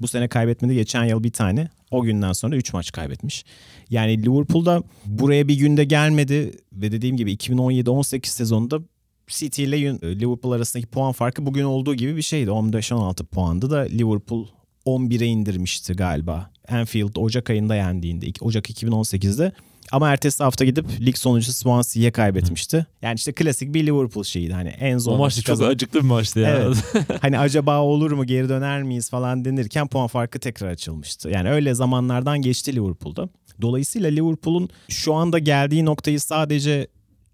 Bu 0.00 0.08
sene 0.08 0.28
kaybetmedi. 0.28 0.74
Geçen 0.74 1.04
yıl 1.04 1.22
bir 1.24 1.32
tane. 1.32 1.68
O 1.90 2.02
günden 2.02 2.32
sonra 2.32 2.56
3 2.56 2.72
maç 2.72 2.92
kaybetmiş. 2.92 3.44
Yani 3.90 4.22
Liverpool'da 4.22 4.82
buraya 5.06 5.48
bir 5.48 5.54
günde 5.54 5.84
gelmedi 5.84 6.52
ve 6.72 6.92
dediğim 6.92 7.16
gibi 7.16 7.34
2017-18 7.34 8.26
sezonunda 8.26 8.80
City 9.28 9.64
ile 9.64 10.00
Liverpool 10.02 10.52
arasındaki 10.52 10.88
puan 10.88 11.12
farkı 11.12 11.46
bugün 11.46 11.64
olduğu 11.64 11.94
gibi 11.94 12.16
bir 12.16 12.22
şeydi. 12.22 12.50
15-16 12.50 13.24
puandı 13.24 13.70
da 13.70 13.78
Liverpool 13.78 14.46
11'e 14.88 15.26
indirmişti 15.26 15.92
galiba. 15.92 16.50
Anfield 16.68 17.16
Ocak 17.16 17.50
ayında 17.50 17.74
yendiğinde 17.76 18.26
Ocak 18.40 18.70
2018'de 18.70 19.52
ama 19.92 20.10
ertesi 20.10 20.42
hafta 20.42 20.64
gidip 20.64 20.86
lig 21.00 21.16
sonuncusu 21.16 21.52
Swansea'ye 21.52 22.10
kaybetmişti. 22.10 22.86
Yani 23.02 23.14
işte 23.14 23.32
klasik 23.32 23.74
bir 23.74 23.86
Liverpool 23.86 24.24
şeyiydi. 24.24 24.52
Hani 24.52 24.68
en 24.68 24.98
zor 24.98 25.12
o 25.12 25.18
maç 25.18 25.44
çok 25.44 25.62
acıklı 25.62 26.00
bir 26.00 26.04
maçtı 26.04 26.40
ya. 26.40 26.50
Evet. 26.50 26.76
hani 27.22 27.38
acaba 27.38 27.80
olur 27.80 28.12
mu 28.12 28.26
geri 28.26 28.48
döner 28.48 28.82
miyiz 28.82 29.10
falan 29.10 29.44
denirken 29.44 29.88
puan 29.88 30.06
farkı 30.06 30.38
tekrar 30.38 30.68
açılmıştı. 30.68 31.30
Yani 31.30 31.50
öyle 31.50 31.74
zamanlardan 31.74 32.42
geçti 32.42 32.76
Liverpool'da. 32.76 33.28
Dolayısıyla 33.62 34.10
Liverpool'un 34.10 34.68
şu 34.88 35.14
anda 35.14 35.38
geldiği 35.38 35.84
noktayı 35.84 36.20
sadece 36.20 36.86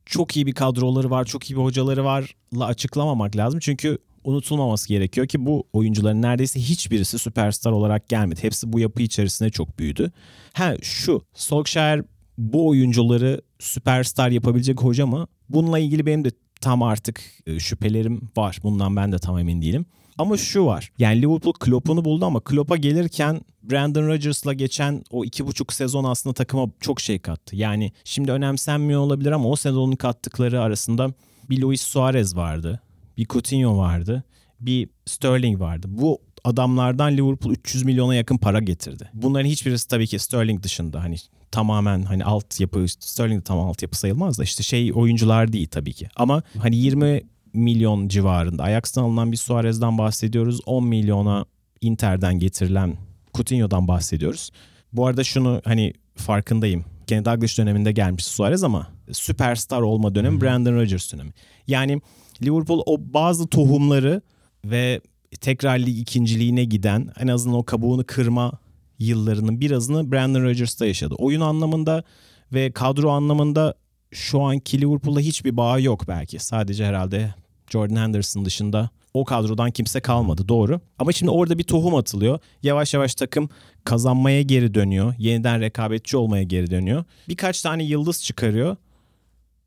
çok 0.06 0.36
iyi 0.36 0.46
bir 0.46 0.52
kadroları 0.52 1.10
var, 1.10 1.24
çok 1.24 1.50
iyi 1.50 1.56
bir 1.56 1.62
hocaları 1.62 2.04
varla 2.04 2.66
açıklamamak 2.66 3.36
lazım. 3.36 3.60
Çünkü 3.60 3.98
unutulmaması 4.24 4.88
gerekiyor 4.88 5.26
ki 5.26 5.46
bu 5.46 5.64
oyuncuların 5.72 6.22
neredeyse 6.22 6.60
hiçbirisi 6.60 7.18
süperstar 7.18 7.72
olarak 7.72 8.08
gelmedi. 8.08 8.42
Hepsi 8.42 8.72
bu 8.72 8.78
yapı 8.78 9.02
içerisinde 9.02 9.50
çok 9.50 9.78
büyüdü. 9.78 10.12
Ha 10.52 10.74
şu 10.82 11.22
Solskjaer 11.34 12.02
bu 12.38 12.68
oyuncuları 12.68 13.40
süperstar 13.58 14.30
yapabilecek 14.30 14.82
hoca 14.82 15.06
mı? 15.06 15.26
Bununla 15.48 15.78
ilgili 15.78 16.06
benim 16.06 16.24
de 16.24 16.30
tam 16.60 16.82
artık 16.82 17.20
e, 17.46 17.58
şüphelerim 17.58 18.30
var. 18.36 18.58
Bundan 18.62 18.96
ben 18.96 19.12
de 19.12 19.18
tam 19.18 19.38
emin 19.38 19.62
değilim. 19.62 19.86
Ama 20.18 20.36
şu 20.36 20.66
var. 20.66 20.92
Yani 20.98 21.22
Liverpool 21.22 21.52
Klopp'unu 21.52 22.04
buldu 22.04 22.24
ama 22.24 22.40
Klopp'a 22.40 22.76
gelirken 22.76 23.40
Brandon 23.62 24.06
Rodgers'la 24.06 24.52
geçen 24.52 25.04
o 25.10 25.24
iki 25.24 25.46
buçuk 25.46 25.72
sezon 25.72 26.04
aslında 26.04 26.34
takıma 26.34 26.70
çok 26.80 27.00
şey 27.00 27.18
kattı. 27.18 27.56
Yani 27.56 27.92
şimdi 28.04 28.32
önemsenmiyor 28.32 29.00
olabilir 29.00 29.32
ama 29.32 29.48
o 29.48 29.56
sezonun 29.56 29.96
kattıkları 29.96 30.60
arasında 30.60 31.14
bir 31.50 31.62
Luis 31.62 31.80
Suarez 31.80 32.36
vardı. 32.36 32.80
Bir 33.16 33.26
Coutinho 33.26 33.78
vardı. 33.78 34.24
Bir 34.60 34.88
Sterling 35.06 35.60
vardı. 35.60 35.86
Bu 35.90 36.20
adamlardan 36.44 37.16
Liverpool 37.16 37.52
300 37.52 37.84
milyona 37.84 38.14
yakın 38.14 38.36
para 38.36 38.60
getirdi. 38.60 39.10
Bunların 39.14 39.48
hiçbirisi 39.48 39.88
tabii 39.88 40.06
ki 40.06 40.18
Sterling 40.18 40.62
dışında 40.62 41.02
hani 41.02 41.16
tamamen 41.50 42.02
hani 42.02 42.24
altyapı 42.24 42.88
Sterling 42.88 43.40
de 43.40 43.44
tam 43.44 43.60
altyapı 43.60 43.98
sayılmaz 43.98 44.38
da 44.38 44.42
işte 44.42 44.62
şey 44.62 44.92
oyuncular 44.94 45.52
değil 45.52 45.68
tabii 45.68 45.92
ki. 45.92 46.08
Ama 46.16 46.42
hani 46.58 46.76
20 46.76 47.22
milyon 47.52 48.08
civarında 48.08 48.62
Ajax'tan 48.62 49.02
alınan 49.02 49.32
bir 49.32 49.36
Suarez'den 49.36 49.98
bahsediyoruz. 49.98 50.60
10 50.66 50.86
milyona 50.86 51.44
Inter'den 51.80 52.38
getirilen 52.38 52.96
Coutinho'dan 53.34 53.88
bahsediyoruz. 53.88 54.50
Bu 54.92 55.06
arada 55.06 55.24
şunu 55.24 55.62
hani 55.64 55.92
farkındayım. 56.16 56.84
Kenny 57.06 57.24
Douglas 57.24 57.58
döneminde 57.58 57.92
gelmiş 57.92 58.24
Suarez 58.24 58.64
ama 58.64 58.88
süperstar 59.12 59.80
olma 59.80 60.14
dönemi 60.14 60.40
Brandon 60.40 60.74
Rodgers 60.74 61.12
dönemi. 61.12 61.30
Yani 61.66 62.00
Liverpool 62.42 62.82
o 62.86 62.96
bazı 63.00 63.46
tohumları 63.46 64.22
ve 64.64 65.00
tekrar 65.40 65.78
lig 65.78 65.98
ikinciliğine 65.98 66.64
giden 66.64 67.10
en 67.20 67.28
azından 67.28 67.58
o 67.58 67.64
kabuğunu 67.64 68.04
kırma 68.06 68.52
yıllarının 68.98 69.60
birazını 69.60 70.12
Brandon 70.12 70.42
Rodgers'ta 70.42 70.86
yaşadı. 70.86 71.14
Oyun 71.18 71.40
anlamında 71.40 72.04
ve 72.52 72.72
kadro 72.72 73.10
anlamında 73.10 73.74
şu 74.12 74.42
anki 74.42 74.80
Liverpool'la 74.80 75.20
hiçbir 75.20 75.56
bağı 75.56 75.82
yok 75.82 76.08
belki. 76.08 76.38
Sadece 76.38 76.86
herhalde 76.86 77.34
Jordan 77.70 77.96
Henderson 77.96 78.44
dışında 78.44 78.90
o 79.14 79.24
kadrodan 79.24 79.70
kimse 79.70 80.00
kalmadı 80.00 80.48
doğru. 80.48 80.80
Ama 80.98 81.12
şimdi 81.12 81.30
orada 81.30 81.58
bir 81.58 81.64
tohum 81.64 81.94
atılıyor. 81.94 82.38
Yavaş 82.62 82.94
yavaş 82.94 83.14
takım 83.14 83.48
kazanmaya 83.84 84.42
geri 84.42 84.74
dönüyor. 84.74 85.14
Yeniden 85.18 85.60
rekabetçi 85.60 86.16
olmaya 86.16 86.42
geri 86.42 86.70
dönüyor. 86.70 87.04
Birkaç 87.28 87.62
tane 87.62 87.84
yıldız 87.84 88.22
çıkarıyor. 88.22 88.76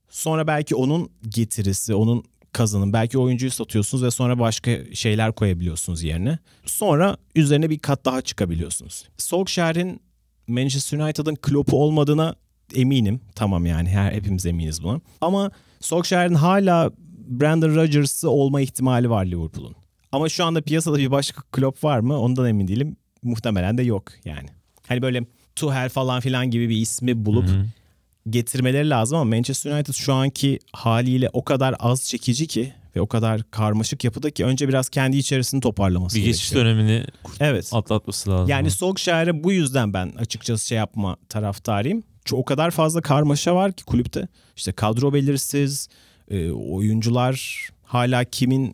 Sonra 0.09 0.47
belki 0.47 0.75
onun 0.75 1.09
getirisi, 1.29 1.95
onun 1.95 2.23
kazanın. 2.57 2.93
Belki 2.93 3.17
oyuncuyu 3.17 3.51
satıyorsunuz 3.51 4.03
ve 4.03 4.11
sonra 4.11 4.39
başka 4.39 4.71
şeyler 4.93 5.31
koyabiliyorsunuz 5.31 6.03
yerine. 6.03 6.39
Sonra 6.65 7.17
üzerine 7.35 7.69
bir 7.69 7.79
kat 7.79 8.05
daha 8.05 8.21
çıkabiliyorsunuz. 8.21 9.07
Solskjaer'in 9.17 10.01
Manchester 10.47 10.99
United'ın 10.99 11.35
Klopp'u 11.35 11.77
olmadığına 11.77 12.35
eminim. 12.75 13.21
Tamam 13.35 13.65
yani 13.65 13.89
her 13.89 14.11
hepimiz 14.11 14.45
eminiz 14.45 14.83
buna. 14.83 15.01
Ama 15.21 15.51
Solskjaer'in 15.79 16.35
hala 16.35 16.91
Brandon 17.27 17.75
Rodgers'ı 17.75 18.29
olma 18.29 18.61
ihtimali 18.61 19.09
var 19.09 19.25
Liverpool'un. 19.25 19.75
Ama 20.11 20.29
şu 20.29 20.45
anda 20.45 20.61
piyasada 20.61 20.97
bir 20.97 21.11
başka 21.11 21.41
Klopp 21.51 21.83
var 21.83 21.99
mı? 21.99 22.19
Ondan 22.19 22.47
emin 22.47 22.67
değilim. 22.67 22.97
Muhtemelen 23.23 23.77
de 23.77 23.83
yok 23.83 24.03
yani. 24.25 24.49
Hani 24.87 25.01
böyle 25.01 25.25
Tuchel 25.55 25.89
falan 25.89 26.19
filan 26.19 26.51
gibi 26.51 26.69
bir 26.69 26.77
ismi 26.77 27.25
bulup 27.25 27.47
Hı-hı. 27.47 27.65
Getirmeleri 28.29 28.89
lazım 28.89 29.17
ama 29.17 29.35
Manchester 29.35 29.71
United 29.71 29.93
şu 29.93 30.13
anki 30.13 30.59
haliyle 30.73 31.29
o 31.33 31.43
kadar 31.43 31.75
az 31.79 32.03
çekici 32.05 32.47
ki 32.47 32.73
ve 32.95 33.01
o 33.01 33.07
kadar 33.07 33.41
karmaşık 33.51 34.03
yapıda 34.03 34.29
ki 34.31 34.45
önce 34.45 34.67
biraz 34.67 34.89
kendi 34.89 35.17
içerisini 35.17 35.61
toparlaması 35.61 36.15
Bir 36.15 36.21
gerekiyor. 36.21 36.35
geçiş 36.39 36.53
dönemini 36.55 37.03
Evet. 37.39 37.69
atlatması 37.73 38.29
lazım. 38.29 38.49
Yani 38.49 38.71
Solskjaer'e 38.71 39.43
bu 39.43 39.51
yüzden 39.51 39.93
ben 39.93 40.09
açıkçası 40.17 40.67
şey 40.67 40.77
yapma 40.77 41.17
taraftarıyım. 41.29 42.03
O 42.31 42.45
kadar 42.45 42.71
fazla 42.71 43.01
karmaşa 43.01 43.55
var 43.55 43.71
ki 43.73 43.85
kulüpte. 43.85 44.27
İşte 44.55 44.71
kadro 44.71 45.13
belirsiz, 45.13 45.87
e, 46.31 46.51
oyuncular 46.51 47.67
hala 47.83 48.23
kimin 48.23 48.73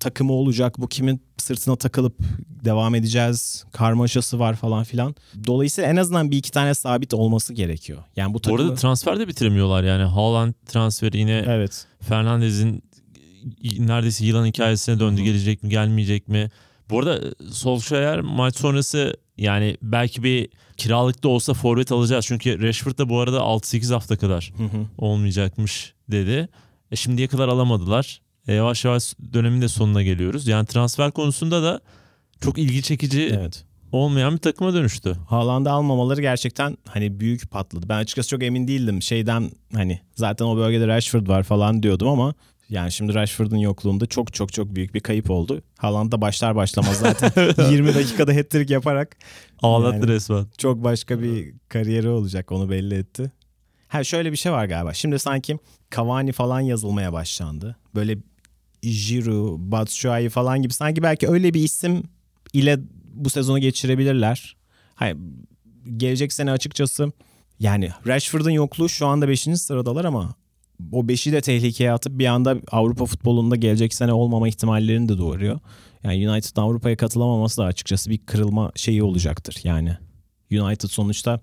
takımı 0.00 0.32
olacak, 0.32 0.78
bu 0.78 0.88
kimin 0.88 1.22
sırtına 1.36 1.76
takılıp 1.76 2.16
devam 2.64 2.94
edeceğiz 2.94 3.64
karmaşası 3.72 4.38
var 4.38 4.54
falan 4.56 4.84
filan. 4.84 5.14
Dolayısıyla 5.46 5.90
en 5.90 5.96
azından 5.96 6.30
bir 6.30 6.36
iki 6.36 6.50
tane 6.50 6.74
sabit 6.74 7.14
olması 7.14 7.54
gerekiyor. 7.54 8.02
Yani 8.16 8.30
bu 8.30 8.34
Bu 8.34 8.40
takımı... 8.40 8.62
arada 8.62 8.74
transfer 8.74 9.18
de 9.18 9.28
bitiremiyorlar 9.28 9.84
yani. 9.84 10.02
Haaland 10.02 10.54
transferi 10.66 11.18
yine 11.18 11.44
evet. 11.46 11.86
Fernandez'in 12.00 12.82
neredeyse 13.78 14.24
yılan 14.24 14.46
hikayesine 14.46 15.00
döndü. 15.00 15.20
Hı. 15.20 15.24
Gelecek 15.24 15.62
mi 15.62 15.68
gelmeyecek 15.70 16.28
mi? 16.28 16.50
Bu 16.90 16.98
arada 16.98 17.20
Solskjaer 17.52 18.20
maç 18.20 18.56
sonrası 18.56 19.14
yani 19.38 19.76
belki 19.82 20.22
bir 20.22 20.48
kiralık 20.76 21.22
da 21.22 21.28
olsa 21.28 21.54
forvet 21.54 21.92
alacağız. 21.92 22.24
Çünkü 22.28 22.62
Rashford 22.62 22.98
da 22.98 23.08
bu 23.08 23.20
arada 23.20 23.38
6-8 23.38 23.92
hafta 23.92 24.16
kadar 24.16 24.52
Hı 24.56 24.62
hı. 24.64 24.86
olmayacakmış 24.98 25.94
dedi. 26.10 26.48
E 26.90 26.96
şimdiye 26.96 27.28
kadar 27.28 27.48
alamadılar. 27.48 28.20
E 28.50 28.54
yavaş 28.54 28.84
yavaş 28.84 29.14
dönemin 29.32 29.60
de 29.62 29.68
sonuna 29.68 30.02
geliyoruz. 30.02 30.46
Yani 30.48 30.66
transfer 30.66 31.10
konusunda 31.10 31.62
da 31.62 31.80
çok 32.40 32.58
ilgi 32.58 32.82
çekici 32.82 33.32
Evet. 33.40 33.64
olmayan 33.92 34.32
bir 34.32 34.38
takıma 34.38 34.74
dönüştü. 34.74 35.16
Haaland'ı 35.28 35.70
almamaları 35.70 36.20
gerçekten 36.20 36.76
hani 36.88 37.20
büyük 37.20 37.50
patladı. 37.50 37.88
Ben 37.88 37.98
açıkçası 37.98 38.28
çok 38.28 38.42
emin 38.42 38.68
değildim. 38.68 39.02
Şeyden 39.02 39.50
hani 39.74 40.00
zaten 40.14 40.44
o 40.44 40.56
bölgede 40.56 40.86
Rashford 40.86 41.26
var 41.28 41.42
falan 41.42 41.82
diyordum 41.82 42.08
ama 42.08 42.34
yani 42.68 42.92
şimdi 42.92 43.14
Rashford'un 43.14 43.56
yokluğunda 43.56 44.06
çok 44.06 44.32
çok 44.34 44.52
çok 44.52 44.74
büyük 44.74 44.94
bir 44.94 45.00
kayıp 45.00 45.30
oldu. 45.30 45.62
Haaland 45.78 46.12
da 46.12 46.20
başlar 46.20 46.56
başlamaz 46.56 46.96
zaten 46.96 47.32
20 47.72 47.94
dakikada 47.94 48.32
hat-trick 48.32 48.72
yaparak 48.72 49.16
Ağlattı 49.62 49.96
Yani- 49.96 50.08
resmen. 50.08 50.46
çok 50.58 50.84
başka 50.84 51.22
bir 51.22 51.54
kariyeri 51.68 52.08
olacak 52.08 52.52
onu 52.52 52.70
belli 52.70 52.94
etti. 52.94 53.32
Ha 53.88 54.04
şöyle 54.04 54.32
bir 54.32 54.36
şey 54.36 54.52
var 54.52 54.64
galiba. 54.66 54.94
Şimdi 54.94 55.18
sanki 55.18 55.58
Cavani 55.96 56.32
falan 56.32 56.60
yazılmaya 56.60 57.12
başlandı. 57.12 57.76
Böyle 57.94 58.18
Giroud, 58.82 59.58
Batshuayi 59.60 60.28
falan 60.28 60.62
gibi 60.62 60.72
sanki 60.72 61.02
belki 61.02 61.28
öyle 61.28 61.54
bir 61.54 61.62
isim 61.62 62.02
ile 62.52 62.78
bu 63.14 63.30
sezonu 63.30 63.58
geçirebilirler. 63.58 64.56
Hayır, 64.94 65.16
gelecek 65.96 66.32
sene 66.32 66.50
açıkçası 66.52 67.12
yani 67.60 67.90
Rashford'un 68.06 68.50
yokluğu 68.50 68.88
şu 68.88 69.06
anda 69.06 69.28
5. 69.28 69.40
sıradalar 69.40 70.04
ama 70.04 70.34
o 70.92 71.02
5'i 71.02 71.32
de 71.32 71.40
tehlikeye 71.40 71.92
atıp 71.92 72.18
bir 72.18 72.26
anda 72.26 72.56
Avrupa 72.70 73.06
futbolunda 73.06 73.56
gelecek 73.56 73.94
sene 73.94 74.12
olmama 74.12 74.48
ihtimallerini 74.48 75.08
de 75.08 75.18
doğuruyor. 75.18 75.60
Yani 76.02 76.30
United'ın 76.30 76.62
Avrupa'ya 76.62 76.96
katılamaması 76.96 77.62
da 77.62 77.64
açıkçası 77.64 78.10
bir 78.10 78.18
kırılma 78.18 78.72
şeyi 78.74 79.02
olacaktır. 79.02 79.56
Yani 79.64 79.96
United 80.52 80.88
sonuçta 80.88 81.40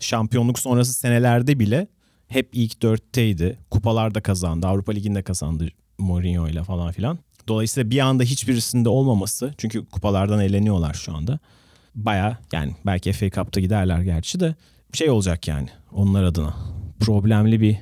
şampiyonluk 0.00 0.58
sonrası 0.58 0.94
senelerde 0.94 1.58
bile 1.58 1.88
hep 2.28 2.50
ilk 2.52 2.82
dörtteydi. 2.82 3.58
Kupalarda 3.70 4.20
kazandı. 4.20 4.66
Avrupa 4.66 4.92
Ligi'nde 4.92 5.22
kazandı 5.22 5.68
Mourinho 5.98 6.48
ile 6.48 6.64
falan 6.64 6.92
filan. 6.92 7.18
Dolayısıyla 7.48 7.90
bir 7.90 7.98
anda 7.98 8.22
hiçbirisinde 8.22 8.88
olmaması 8.88 9.54
çünkü 9.58 9.84
kupalardan 9.86 10.40
eğleniyorlar 10.40 10.94
şu 10.94 11.16
anda. 11.16 11.38
Baya 11.94 12.38
yani 12.52 12.74
belki 12.86 13.12
FA 13.12 13.30
Cup'ta 13.30 13.60
giderler 13.60 14.00
gerçi 14.00 14.40
de 14.40 14.54
şey 14.92 15.10
olacak 15.10 15.48
yani 15.48 15.68
onlar 15.92 16.22
adına. 16.24 16.54
Problemli 17.00 17.60
bir 17.60 17.78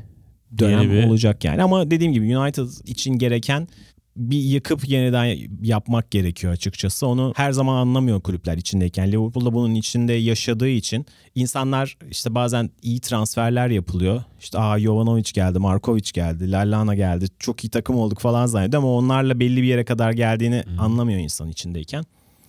dönem 0.58 0.80
Yeni 0.80 0.92
bir- 0.92 1.06
olacak 1.06 1.44
yani. 1.44 1.62
Ama 1.62 1.90
dediğim 1.90 2.12
gibi 2.12 2.38
United 2.38 2.68
için 2.88 3.18
gereken 3.18 3.68
bir 4.16 4.38
yıkıp 4.38 4.88
yeniden 4.88 5.36
yapmak 5.62 6.10
gerekiyor 6.10 6.52
açıkçası. 6.52 7.06
Onu 7.06 7.32
her 7.36 7.52
zaman 7.52 7.76
anlamıyor 7.76 8.20
kulüpler 8.20 8.56
içindeyken. 8.56 9.12
Liverpool'da 9.12 9.52
bunun 9.52 9.74
içinde 9.74 10.12
yaşadığı 10.12 10.68
için 10.68 11.06
insanlar 11.34 11.98
işte 12.10 12.34
bazen 12.34 12.70
iyi 12.82 13.00
transferler 13.00 13.68
yapılıyor. 13.68 14.22
İşte 14.40 14.58
aa 14.58 14.78
Jovanovic 14.78 15.30
geldi, 15.34 15.58
Markovic 15.58 16.10
geldi, 16.14 16.52
Lallana 16.52 16.94
geldi. 16.94 17.26
Çok 17.38 17.64
iyi 17.64 17.68
takım 17.68 17.96
olduk 17.96 18.20
falan 18.20 18.46
zannediyor 18.46 18.82
ama 18.82 18.92
onlarla 18.92 19.40
belli 19.40 19.62
bir 19.62 19.66
yere 19.66 19.84
kadar 19.84 20.12
geldiğini 20.12 20.64
anlamıyor 20.78 21.20
insan 21.20 21.48
içindeyken. 21.48 22.04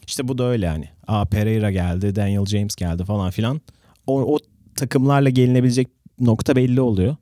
İşte 0.07 0.27
bu 0.27 0.37
da 0.37 0.43
öyle 0.43 0.65
yani. 0.65 0.89
Aa 1.07 1.25
Pereira 1.25 1.71
geldi, 1.71 2.15
Daniel 2.15 2.45
James 2.45 2.75
geldi 2.75 3.05
falan 3.05 3.31
filan. 3.31 3.61
O, 4.07 4.35
o 4.35 4.37
takımlarla 4.75 5.29
gelinebilecek 5.29 5.87
nokta 6.19 6.55
belli 6.55 6.81
oluyor. 6.81 7.15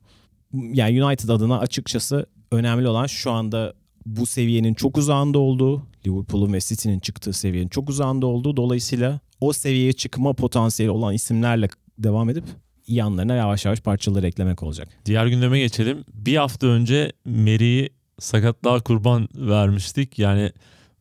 Yani 0.52 1.04
United 1.04 1.28
adına 1.28 1.58
açıkçası 1.58 2.26
önemli 2.52 2.88
olan 2.88 3.06
şu 3.06 3.30
anda 3.30 3.74
bu 4.06 4.26
seviyenin 4.26 4.74
çok 4.74 4.98
uzağında 4.98 5.38
olduğu, 5.38 5.82
Liverpool'un 6.06 6.52
ve 6.52 6.60
City'nin 6.60 7.00
çıktığı 7.00 7.32
seviyenin 7.32 7.68
çok 7.68 7.88
uzağında 7.88 8.26
olduğu 8.26 8.56
dolayısıyla 8.56 9.20
o 9.40 9.52
seviyeye 9.52 9.92
çıkma 9.92 10.32
potansiyeli 10.32 10.90
olan 10.90 11.14
isimlerle 11.14 11.68
devam 11.98 12.30
edip 12.30 12.44
yanlarına 12.88 13.34
yavaş 13.34 13.64
yavaş 13.64 13.80
parçaları 13.80 14.26
eklemek 14.26 14.62
olacak. 14.62 14.88
Diğer 15.06 15.26
gündeme 15.26 15.58
geçelim. 15.58 16.04
Bir 16.14 16.36
hafta 16.36 16.66
önce 16.66 17.12
Mary'i 17.24 17.90
sakatlığa 18.18 18.80
kurban 18.80 19.28
vermiştik. 19.34 20.18
Yani 20.18 20.52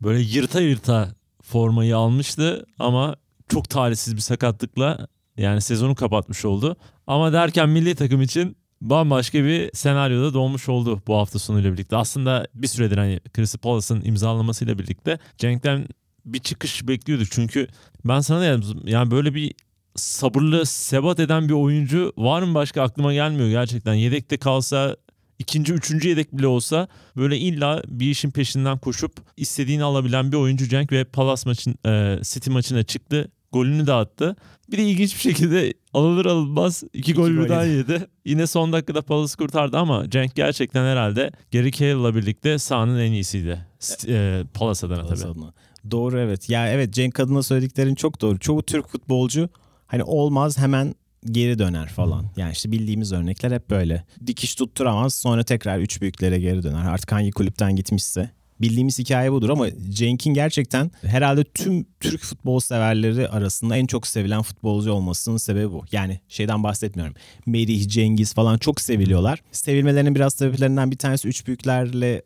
böyle 0.02 0.22
yırta 0.22 0.62
yırta 0.62 1.16
formayı 1.42 1.98
almıştı 1.98 2.66
ama 2.80 3.16
çok 3.50 3.70
talihsiz 3.70 4.16
bir 4.16 4.22
sakatlıkla 4.22 5.08
yani 5.38 5.62
sezonu 5.62 5.96
kapatmış 5.96 6.46
oldu. 6.46 6.76
Ama 7.08 7.34
derken 7.34 7.70
milli 7.70 7.96
takım 7.96 8.22
için 8.22 8.58
bambaşka 8.90 9.44
bir 9.44 9.70
senaryoda 9.74 10.34
doğmuş 10.34 10.70
oldu 10.70 11.02
bu 11.08 11.16
hafta 11.16 11.40
sonuyla 11.40 11.74
birlikte. 11.74 11.96
Aslında 11.96 12.48
bir 12.54 12.68
süredir 12.68 12.98
hani 12.98 13.20
Crystal 13.36 13.60
Palace'ın 13.60 14.02
imzalamasıyla 14.06 14.80
birlikte 14.80 15.20
Cenk'ten 15.38 15.88
bir 16.26 16.40
çıkış 16.40 16.88
bekliyorduk. 16.88 17.28
Çünkü 17.32 17.68
ben 18.06 18.20
sana 18.20 18.40
da 18.40 18.46
yazdım. 18.46 18.88
Yani 18.88 19.12
böyle 19.12 19.36
bir 19.36 19.54
sabırlı, 19.96 20.66
sebat 20.66 21.20
eden 21.20 21.50
bir 21.50 21.54
oyuncu 21.54 22.14
var 22.18 22.42
mı 22.42 22.56
başka 22.56 22.82
aklıma 22.82 23.14
gelmiyor 23.14 23.50
gerçekten. 23.50 23.94
Yedekte 23.94 24.38
kalsa 24.38 24.98
ikinci, 25.40 25.74
üçüncü 25.74 26.10
yedek 26.10 26.38
bile 26.38 26.48
olsa 26.48 26.88
böyle 27.18 27.38
illa 27.38 27.82
bir 27.88 28.10
işin 28.10 28.32
peşinden 28.32 28.78
koşup 28.78 29.14
istediğini 29.38 29.84
alabilen 29.84 30.32
bir 30.32 30.38
oyuncu 30.38 30.70
Cenk 30.70 30.92
ve 30.92 31.04
Palace 31.04 31.42
maçın, 31.46 31.76
e, 31.86 32.20
City 32.24 32.50
maçına 32.50 32.84
çıktı. 32.84 33.32
Golünü 33.54 33.88
de 33.88 33.94
attı. 33.94 34.36
Bir 34.72 34.78
de 34.78 34.84
ilginç 34.84 35.16
bir 35.16 35.20
şekilde 35.20 35.74
alınır 35.94 36.26
alınmaz 36.26 36.84
iki 36.94 37.14
gol 37.14 37.30
gol 37.30 37.44
birden 37.44 37.66
yedi. 37.66 38.08
Yine 38.26 38.48
son 38.48 38.74
dakikada 38.74 39.02
Palace 39.02 39.34
kurtardı 39.38 39.78
ama 39.78 40.10
Cenk 40.10 40.36
gerçekten 40.36 40.86
herhalde 40.86 41.32
Gary 41.54 41.72
Cahill'la 41.72 42.16
birlikte 42.16 42.58
sahanın 42.58 43.00
en 43.00 43.12
iyisiydi. 43.12 43.66
E, 44.08 44.44
Palace 44.54 44.88
adına 44.88 45.02
Palace 45.02 45.22
tabii. 45.22 45.32
adına. 45.32 45.54
Doğru 45.92 46.20
evet. 46.20 46.50
Ya 46.50 46.70
evet 46.70 46.94
Cenk 46.94 47.20
adına 47.20 47.44
söylediklerin 47.44 47.96
çok 47.96 48.22
doğru. 48.22 48.40
Çoğu 48.40 48.64
Türk 48.64 48.88
futbolcu 48.88 49.50
hani 49.88 50.04
olmaz 50.04 50.58
hemen 50.58 50.96
geri 51.26 51.60
döner 51.60 51.88
falan. 51.88 52.26
Yani 52.38 52.52
işte 52.52 52.72
bildiğimiz 52.72 53.12
örnekler 53.12 53.52
hep 53.52 53.70
böyle. 53.70 54.04
Dikiş 54.28 54.56
tutturamaz 54.56 55.16
sonra 55.16 55.44
tekrar 55.44 55.80
üç 55.80 56.02
büyüklere 56.02 56.40
geri 56.40 56.64
döner. 56.64 56.86
Artık 56.86 57.12
hangi 57.12 57.32
kulüpten 57.32 57.76
gitmişse. 57.76 58.30
Bildiğimiz 58.64 59.00
hikaye 59.00 59.32
budur 59.32 59.50
ama 59.50 59.68
Cenk'in 59.90 60.34
gerçekten 60.34 60.92
herhalde 61.02 61.44
tüm 61.44 61.86
Türk 62.00 62.22
futbol 62.22 62.60
severleri 62.60 63.28
arasında 63.28 63.78
en 63.78 63.86
çok 63.86 64.08
sevilen 64.08 64.42
futbolcu 64.42 64.92
olmasının 64.92 65.38
sebebi 65.38 65.72
bu. 65.72 65.86
Yani 65.92 66.20
şeyden 66.28 66.64
bahsetmiyorum. 66.64 67.16
Merih, 67.46 67.90
Cengiz 67.90 68.34
falan 68.34 68.58
çok 68.58 68.82
seviliyorlar. 68.82 69.40
Sevilmelerinin 69.52 70.16
biraz 70.16 70.34
sebeplerinden 70.34 70.92
bir 70.92 70.98
tanesi 70.98 71.28
üç 71.28 71.48
büyüklerle 71.48 72.22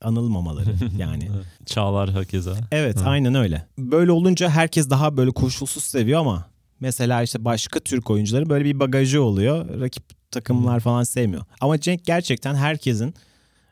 anılmamaları 0.00 0.74
yani. 0.98 1.28
Çağlar 1.66 2.10
hakeza. 2.10 2.54
Evet 2.72 3.00
Hı. 3.00 3.04
aynen 3.04 3.34
öyle. 3.34 3.66
Böyle 3.78 4.12
olunca 4.12 4.48
herkes 4.50 4.90
daha 4.90 5.16
böyle 5.16 5.30
koşulsuz 5.30 5.84
seviyor 5.84 6.20
ama 6.20 6.46
mesela 6.80 7.22
işte 7.22 7.44
başka 7.44 7.80
Türk 7.80 8.10
oyuncuların 8.10 8.50
böyle 8.50 8.64
bir 8.64 8.80
bagajı 8.80 9.22
oluyor. 9.22 9.80
Rakip 9.80 10.04
takımlar 10.30 10.80
falan 10.80 11.02
sevmiyor. 11.02 11.44
Ama 11.60 11.80
Cenk 11.80 12.04
gerçekten 12.04 12.54
herkesin 12.54 13.14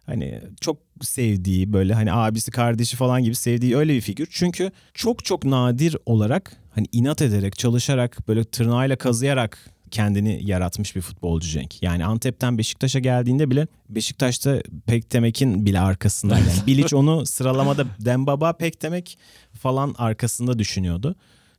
hani 0.06 0.40
çok 0.60 0.76
sevdiği 1.02 1.72
böyle 1.72 1.94
hani 1.94 2.12
abisi 2.12 2.50
kardeşi 2.50 2.96
falan 2.96 3.22
gibi 3.22 3.34
sevdiği 3.34 3.76
öyle 3.76 3.94
bir 3.94 4.00
figür. 4.00 4.28
Çünkü 4.30 4.70
çok 4.94 5.24
çok 5.24 5.44
nadir 5.44 5.96
olarak 6.06 6.56
hani 6.74 6.86
inat 6.92 7.22
ederek 7.22 7.58
çalışarak 7.58 8.28
böyle 8.28 8.44
tırnağıyla 8.44 8.96
kazıyarak 8.96 9.70
kendini 9.90 10.40
yaratmış 10.44 10.96
bir 10.96 11.00
futbolcu 11.00 11.48
Cenk. 11.48 11.82
Yani 11.82 12.04
Antep'ten 12.04 12.58
Beşiktaş'a 12.58 12.98
geldiğinde 12.98 13.50
bile 13.50 13.66
Beşiktaş'ta 13.88 14.62
Pektemek'in 14.86 15.66
bile 15.66 15.80
arkasında. 15.80 16.38
Yani 16.38 16.66
Bilic 16.66 16.96
onu 16.96 17.26
sıralamada 17.26 17.84
Dembaba, 18.00 18.52
Pektemek 18.52 19.18
falan 19.60 19.94
arkasında 19.98 20.58
düşünüyordu. 20.58 21.16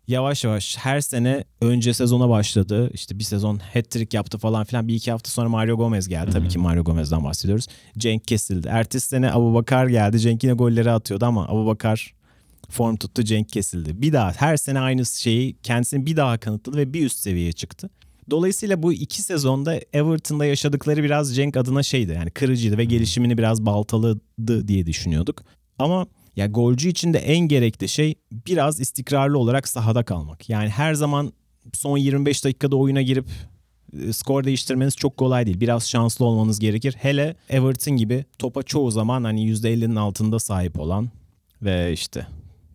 Yavaş 0.07 0.43
yavaş 0.43 0.77
her 0.77 1.01
sene 1.01 1.43
önce 1.61 1.93
sezona 1.93 2.29
başladı. 2.29 2.89
İşte 2.93 3.19
bir 3.19 3.23
sezon 3.23 3.57
hat-trick 3.73 4.17
yaptı 4.17 4.37
falan 4.37 4.65
filan. 4.65 4.87
Bir 4.87 4.95
iki 4.95 5.11
hafta 5.11 5.29
sonra 5.29 5.49
Mario 5.49 5.77
Gomez 5.77 6.07
geldi. 6.07 6.31
Tabii 6.31 6.47
ki 6.47 6.59
Mario 6.59 6.83
Gomez'den 6.83 7.23
bahsediyoruz. 7.23 7.67
Cenk 7.97 8.27
kesildi. 8.27 8.67
Ertesi 8.67 9.07
sene 9.07 9.31
Abu 9.31 9.53
Bakar 9.53 9.87
geldi. 9.87 10.19
Cenk 10.19 10.43
yine 10.43 10.53
golleri 10.53 10.91
atıyordu 10.91 11.25
ama 11.25 11.47
Abu 11.47 11.65
Bakar 11.65 12.13
form 12.69 12.95
tuttu. 12.95 13.23
Cenk 13.23 13.49
kesildi. 13.49 14.01
Bir 14.01 14.13
daha 14.13 14.31
her 14.31 14.57
sene 14.57 14.79
aynı 14.79 15.05
şeyi 15.05 15.57
kendisini 15.63 16.05
bir 16.05 16.17
daha 16.17 16.37
kanıtladı 16.37 16.77
ve 16.77 16.93
bir 16.93 17.05
üst 17.05 17.19
seviyeye 17.19 17.51
çıktı. 17.51 17.89
Dolayısıyla 18.29 18.83
bu 18.83 18.93
iki 18.93 19.21
sezonda 19.21 19.75
Everton'da 19.93 20.45
yaşadıkları 20.45 21.03
biraz 21.03 21.35
Cenk 21.35 21.57
adına 21.57 21.83
şeydi. 21.83 22.11
Yani 22.11 22.31
kırıcıydı 22.31 22.77
ve 22.77 22.85
gelişimini 22.85 23.37
biraz 23.37 23.65
baltaladı 23.65 24.67
diye 24.67 24.85
düşünüyorduk. 24.85 25.43
Ama 25.79 26.07
ya 26.35 26.47
golcü 26.47 26.89
için 26.89 27.13
de 27.13 27.17
en 27.17 27.39
gerekli 27.39 27.89
şey 27.89 28.15
biraz 28.31 28.79
istikrarlı 28.79 29.39
olarak 29.39 29.67
sahada 29.67 30.03
kalmak. 30.03 30.49
Yani 30.49 30.69
her 30.69 30.93
zaman 30.93 31.33
son 31.73 31.97
25 31.97 32.45
dakikada 32.45 32.75
oyuna 32.75 33.01
girip 33.01 33.25
e, 34.01 34.13
skor 34.13 34.43
değiştirmeniz 34.43 34.95
çok 34.95 35.17
kolay 35.17 35.45
değil. 35.45 35.59
Biraz 35.59 35.89
şanslı 35.89 36.25
olmanız 36.25 36.59
gerekir. 36.59 36.95
Hele 36.99 37.35
Everton 37.49 37.97
gibi 37.97 38.25
topa 38.39 38.63
çoğu 38.63 38.91
zaman 38.91 39.23
hani 39.23 39.51
%50'nin 39.51 39.95
altında 39.95 40.39
sahip 40.39 40.79
olan 40.79 41.09
ve 41.61 41.93
işte 41.93 42.27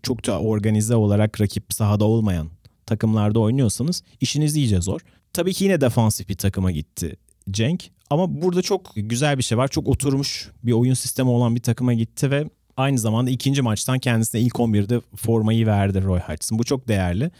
çok 0.02 0.26
da 0.26 0.40
organize 0.40 0.96
olarak 0.96 1.40
rakip 1.40 1.64
sahada 1.72 2.04
olmayan 2.04 2.48
takımlarda 2.86 3.40
oynuyorsanız 3.40 4.02
işiniz 4.20 4.56
iyice 4.56 4.80
zor. 4.80 5.00
Tabii 5.32 5.52
ki 5.52 5.64
yine 5.64 5.80
defansif 5.80 6.28
bir 6.28 6.36
takıma 6.36 6.70
gitti 6.70 7.16
Cenk. 7.50 7.90
Ama 8.10 8.42
burada 8.42 8.62
çok 8.62 8.90
güzel 8.96 9.38
bir 9.38 9.42
şey 9.42 9.58
var. 9.58 9.68
Çok 9.68 9.88
oturmuş 9.88 10.50
bir 10.62 10.72
oyun 10.72 10.94
sistemi 10.94 11.30
olan 11.30 11.54
bir 11.54 11.62
takıma 11.62 11.94
gitti 11.94 12.30
ve 12.30 12.50
aynı 12.80 12.98
zamanda 12.98 13.30
ikinci 13.30 13.62
maçtan 13.62 13.98
kendisine 13.98 14.40
ilk 14.40 14.54
11'de 14.54 15.00
formayı 15.16 15.66
verdi 15.66 16.02
Roy 16.04 16.20
Hodgson. 16.20 16.58
Bu 16.58 16.64
çok 16.64 16.88
değerli. 16.88 17.30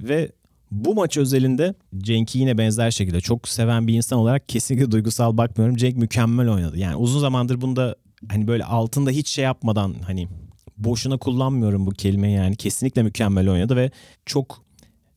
Ve 0.00 0.32
bu 0.70 0.94
maç 0.94 1.16
özelinde 1.16 1.74
Cenk'i 1.98 2.38
yine 2.38 2.58
benzer 2.58 2.90
şekilde 2.90 3.20
çok 3.20 3.48
seven 3.48 3.86
bir 3.86 3.94
insan 3.94 4.18
olarak 4.18 4.48
kesinlikle 4.48 4.90
duygusal 4.90 5.36
bakmıyorum. 5.36 5.76
Cenk 5.76 5.96
mükemmel 5.96 6.48
oynadı. 6.48 6.78
Yani 6.78 6.96
uzun 6.96 7.20
zamandır 7.20 7.60
bunda 7.60 7.96
hani 8.28 8.46
böyle 8.46 8.64
altında 8.64 9.10
hiç 9.10 9.28
şey 9.28 9.44
yapmadan 9.44 9.94
hani 10.06 10.28
boşuna 10.76 11.18
kullanmıyorum 11.18 11.86
bu 11.86 11.90
kelimeyi 11.90 12.36
yani 12.36 12.56
kesinlikle 12.56 13.02
mükemmel 13.02 13.50
oynadı 13.50 13.76
ve 13.76 13.90
çok 14.26 14.62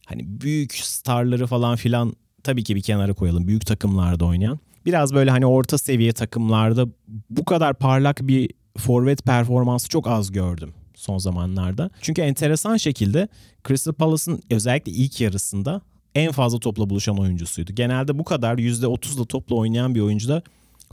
hani 0.06 0.42
büyük 0.42 0.74
starları 0.74 1.48
falan 1.48 1.76
filan 1.76 2.14
tabii 2.44 2.64
ki 2.64 2.76
bir 2.76 2.82
kenara 2.82 3.14
koyalım. 3.14 3.48
Büyük 3.48 3.66
takımlarda 3.66 4.26
oynayan. 4.26 4.60
Biraz 4.86 5.14
böyle 5.14 5.32
hani 5.32 5.46
orta 5.46 5.78
seviye 5.78 6.14
takımlarda 6.14 6.88
bu 7.30 7.46
kadar 7.46 7.74
parlak 7.74 8.20
bir 8.22 8.50
forvet 8.78 9.24
performansı 9.24 9.90
çok 9.90 10.08
az 10.08 10.32
gördüm 10.32 10.74
son 11.02 11.18
zamanlarda. 11.18 11.90
Çünkü 12.02 12.22
enteresan 12.22 12.78
şekilde 12.78 13.28
Crystal 13.68 13.94
Palace'ın 13.94 14.42
özellikle 14.50 14.92
ilk 14.92 15.22
yarısında 15.22 15.82
en 16.16 16.32
fazla 16.32 16.60
topla 16.60 16.90
buluşan 16.90 17.18
oyuncusuydu. 17.18 17.76
Genelde 17.76 18.20
bu 18.20 18.24
kadar 18.24 18.58
%30'la 18.58 19.26
topla 19.26 19.56
oynayan 19.56 19.96
bir 19.96 20.02
oyuncuda 20.02 20.44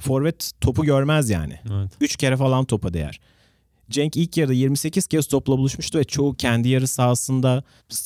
forvet 0.01 0.53
topu 0.61 0.85
görmez 0.85 1.31
yani. 1.31 1.61
Evet. 1.73 1.91
3 2.01 2.17
kere 2.17 2.37
falan 2.37 2.65
topa 2.65 2.95
değer. 2.95 3.21
Cenk 3.91 4.17
ilk 4.17 4.37
yarıda 4.37 4.53
28 4.53 5.07
kez 5.07 5.27
topla 5.27 5.59
buluşmuştu 5.59 5.99
ve 5.99 6.05
çoğu 6.05 6.35
kendi 6.35 6.69
yarı 6.69 6.89
sahasında 6.89 7.63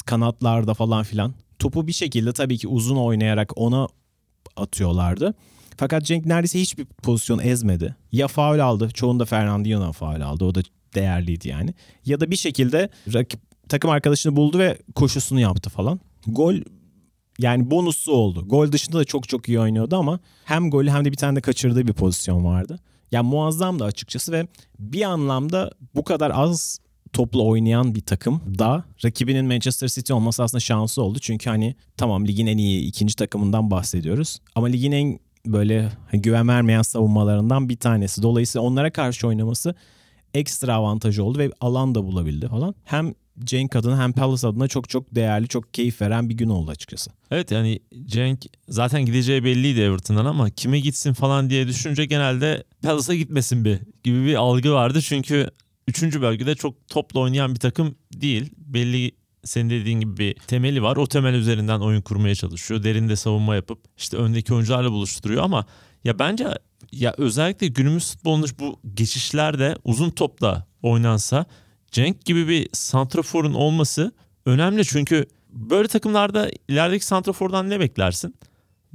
kanatlarda 0.07 0.75
falan 0.75 1.03
filan. 1.03 1.35
Topu 1.59 1.87
bir 1.87 1.93
şekilde 1.93 2.33
tabii 2.33 2.59
ki 2.59 2.69
uzun 2.69 2.97
oynayarak 2.97 3.53
ona 3.57 3.89
atıyorlardı. 4.57 5.35
Fakat 5.77 6.05
Cenk 6.05 6.27
neredeyse 6.27 6.61
hiçbir 6.61 6.85
pozisyon 6.85 7.39
ezmedi. 7.39 7.97
Ya 8.13 8.29
faul 8.29 8.59
aldı. 8.59 8.91
Çoğunda 8.95 9.25
Fernandinho'dan 9.25 9.93
faul 9.93 10.21
aldı. 10.21 10.45
O 10.45 10.55
da 10.55 10.63
değerliydi 10.95 11.49
yani. 11.49 11.75
Ya 12.05 12.21
da 12.21 12.31
bir 12.31 12.37
şekilde 12.37 12.89
rakip 13.13 13.41
takım 13.69 13.91
arkadaşını 13.91 14.37
buldu 14.37 14.59
ve 14.59 14.79
koşusunu 14.95 15.41
yaptı 15.41 15.71
falan. 15.71 16.01
Gol 16.27 16.55
yani 17.39 17.71
bonusu 17.71 18.13
oldu. 18.13 18.49
Gol 18.49 18.73
dışında 18.73 18.99
da 18.99 19.05
çok 19.05 19.29
çok 19.29 19.49
iyi 19.49 19.61
oynuyordu 19.61 19.97
ama 19.97 20.21
hem 20.45 20.71
golü 20.71 20.91
hem 20.91 21.05
de 21.05 21.13
bir 21.13 21.17
tane 21.17 21.37
de 21.37 21.41
kaçırdığı 21.41 21.87
bir 21.87 21.93
pozisyon 21.93 22.45
vardı. 22.45 22.79
Yani 23.13 23.29
muazzam 23.29 23.79
da 23.79 23.85
açıkçası 23.85 24.33
ve 24.33 24.47
bir 24.79 25.03
anlamda 25.03 25.71
bu 25.95 26.05
kadar 26.05 26.33
az 26.35 26.79
topla 27.13 27.43
oynayan 27.43 27.95
bir 27.95 28.01
takım 28.01 28.43
da 28.59 28.85
rakibinin 29.05 29.47
Manchester 29.47 29.89
City 29.89 30.13
olması 30.13 30.43
aslında 30.43 30.61
şansı 30.61 31.03
oldu. 31.03 31.19
Çünkü 31.19 31.51
hani 31.51 31.75
tamam 31.97 32.27
ligin 32.27 32.47
en 32.47 32.59
iyi 32.59 32.87
ikinci 32.87 33.17
takımından 33.17 33.71
bahsediyoruz. 33.71 34.39
Ama 34.55 34.67
ligin 34.67 34.93
en 34.93 35.19
böyle 35.47 35.93
güven 36.13 36.49
vermeyen 36.49 36.83
savunmalarından 36.83 37.69
bir 37.69 37.77
tanesi. 37.77 38.23
Dolayısıyla 38.23 38.67
onlara 38.67 38.93
karşı 38.93 39.27
oynaması 39.27 39.75
ekstra 40.35 40.75
avantajı 40.75 41.25
oldu 41.25 41.39
ve 41.39 41.51
alan 41.61 41.95
da 41.95 42.05
bulabildi 42.05 42.49
falan. 42.49 42.75
Hem 42.85 43.15
Cenk 43.45 43.77
adına 43.77 44.03
hem 44.03 44.13
Palace 44.13 44.47
adına 44.47 44.69
çok 44.69 44.89
çok 44.89 45.15
değerli, 45.15 45.49
çok 45.49 45.75
keyif 45.75 46.01
veren 46.01 46.29
bir 46.29 46.35
gün 46.35 46.49
oldu 46.49 46.71
açıkçası. 46.71 47.11
Evet 47.31 47.51
yani 47.51 47.81
Cenk 48.05 48.45
zaten 48.69 49.07
gideceği 49.07 49.45
belliydi 49.45 49.81
Everton'dan 49.81 50.25
ama 50.25 50.51
kime 50.51 50.81
gitsin 50.81 51.13
falan 51.13 51.51
diye 51.51 51.69
düşününce 51.69 52.05
genelde 52.05 52.65
Palace'a 52.83 53.15
gitmesin 53.15 53.65
bir 53.65 53.79
gibi 54.03 54.27
bir 54.27 54.35
algı 54.35 54.73
vardı. 54.73 55.01
Çünkü 55.03 55.51
3. 55.89 56.03
bölgede 56.03 56.55
çok 56.55 56.89
topla 56.89 57.21
oynayan 57.21 57.55
bir 57.55 57.61
takım 57.61 57.95
değil. 58.13 58.51
Belli 58.57 59.13
senin 59.45 59.71
dediğin 59.71 60.01
gibi 60.01 60.17
bir 60.17 60.35
temeli 60.35 60.83
var. 60.83 60.97
O 60.97 61.07
temel 61.07 61.35
üzerinden 61.35 61.81
oyun 61.81 62.01
kurmaya 62.01 62.35
çalışıyor. 62.35 62.83
Derinde 62.83 63.17
savunma 63.17 63.55
yapıp 63.55 63.79
işte 63.97 64.17
öndeki 64.17 64.55
oyuncularla 64.55 64.91
buluşturuyor 64.93 65.43
ama 65.43 65.67
ya 66.05 66.19
bence 66.19 66.49
ya 66.93 67.15
özellikle 67.19 67.67
günümüz 67.67 68.13
futbolunda 68.13 68.47
bu 68.59 68.81
geçişlerde 68.95 69.77
uzun 69.85 70.11
topla 70.11 70.67
oynansa 70.83 71.47
Cenk 71.91 72.25
gibi 72.25 72.49
bir 72.49 72.69
santraforun 72.73 73.55
olması 73.55 74.13
önemli 74.47 74.85
çünkü 74.85 75.27
böyle 75.49 75.89
takımlarda 75.89 76.51
ilerideki 76.69 77.07
santrafordan 77.07 77.71
ne 77.71 77.81
beklersin? 77.81 78.35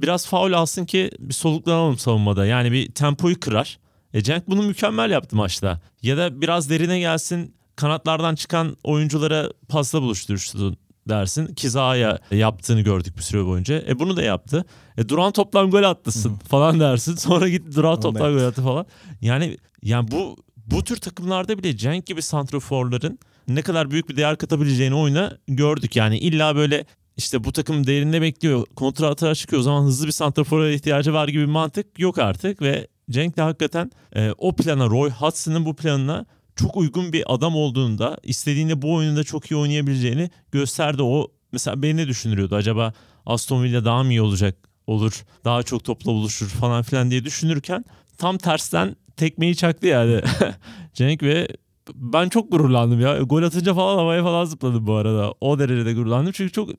Biraz 0.00 0.26
faul 0.26 0.52
alsın 0.52 0.84
ki 0.84 1.10
bir 1.18 1.34
soluklanalım 1.34 1.98
savunmada. 1.98 2.46
Yani 2.46 2.72
bir 2.72 2.92
tempoyu 2.92 3.40
kırar. 3.40 3.78
E 4.14 4.22
Cenk 4.22 4.48
bunu 4.48 4.62
mükemmel 4.62 5.10
yaptı 5.10 5.36
maçta. 5.36 5.80
Ya 6.02 6.16
da 6.16 6.40
biraz 6.40 6.70
derine 6.70 7.00
gelsin 7.00 7.54
kanatlardan 7.78 8.34
çıkan 8.34 8.76
oyunculara 8.84 9.50
pasla 9.68 10.02
buluştursun 10.02 10.76
dersin. 11.08 11.54
Kiza'ya 11.54 12.18
yaptığını 12.30 12.80
gördük 12.80 13.16
bir 13.16 13.22
süre 13.22 13.46
boyunca. 13.46 13.82
E 13.88 13.98
bunu 13.98 14.16
da 14.16 14.22
yaptı. 14.22 14.64
E 14.96 15.08
duran 15.08 15.32
toplam 15.32 15.70
gol 15.70 15.82
attısın 15.82 16.36
falan 16.36 16.80
dersin. 16.80 17.14
Sonra 17.16 17.48
gitti 17.48 17.76
duran 17.76 18.00
toplam 18.00 18.32
gol 18.32 18.44
attı 18.44 18.62
falan. 18.62 18.86
Yani 19.20 19.56
yani 19.82 20.10
bu 20.10 20.36
bu 20.56 20.84
tür 20.84 20.96
takımlarda 20.96 21.58
bile 21.58 21.76
Cenk 21.76 22.06
gibi 22.06 22.22
santroforların 22.22 23.18
ne 23.48 23.62
kadar 23.62 23.90
büyük 23.90 24.08
bir 24.08 24.16
değer 24.16 24.36
katabileceğini 24.36 24.94
oyuna 24.94 25.38
gördük. 25.48 25.96
Yani 25.96 26.18
illa 26.18 26.56
böyle 26.56 26.84
işte 27.16 27.44
bu 27.44 27.52
takım 27.52 27.86
değerinde 27.86 28.22
bekliyor. 28.22 28.66
Kontra 28.76 29.08
atağa 29.08 29.34
çıkıyor. 29.34 29.60
O 29.60 29.62
zaman 29.62 29.82
hızlı 29.82 30.06
bir 30.06 30.12
santrafora 30.12 30.70
ihtiyacı 30.70 31.12
var 31.12 31.28
gibi 31.28 31.42
bir 31.42 31.52
mantık 31.52 31.98
yok 31.98 32.18
artık 32.18 32.62
ve 32.62 32.88
Cenk 33.10 33.36
de 33.36 33.42
hakikaten 33.42 33.90
e, 34.16 34.32
o 34.38 34.56
plana 34.56 34.86
Roy 34.86 35.10
Hudson'ın 35.10 35.64
bu 35.64 35.76
planına 35.76 36.26
çok 36.58 36.76
uygun 36.76 37.12
bir 37.12 37.34
adam 37.34 37.56
olduğunda 37.56 38.18
istediğinde 38.22 38.82
bu 38.82 38.94
oyunda 38.94 39.24
çok 39.24 39.50
iyi 39.50 39.56
oynayabileceğini 39.56 40.30
gösterdi. 40.52 41.02
O 41.02 41.28
mesela 41.52 41.82
beni 41.82 41.96
ne 41.96 42.08
düşünürüyordu 42.08 42.56
acaba 42.56 42.92
Aston 43.26 43.62
Villa 43.62 43.84
daha 43.84 44.02
mı 44.02 44.10
iyi 44.10 44.22
olacak 44.22 44.68
olur 44.86 45.24
daha 45.44 45.62
çok 45.62 45.84
topla 45.84 46.12
buluşur 46.12 46.48
falan 46.48 46.82
filan 46.82 47.10
diye 47.10 47.24
düşünürken 47.24 47.84
tam 48.18 48.38
tersten 48.38 48.96
tekmeyi 49.16 49.56
çaktı 49.56 49.86
yani 49.86 50.20
Cenk 50.94 51.22
ve 51.22 51.48
ben 51.94 52.28
çok 52.28 52.52
gururlandım 52.52 53.00
ya. 53.00 53.18
Gol 53.18 53.42
atınca 53.42 53.74
falan 53.74 53.96
havaya 53.98 54.22
falan 54.22 54.44
zıpladım 54.44 54.86
bu 54.86 54.94
arada. 54.94 55.34
O 55.40 55.58
derecede 55.58 55.92
gururlandım. 55.92 56.32
Çünkü 56.32 56.52
çok 56.52 56.70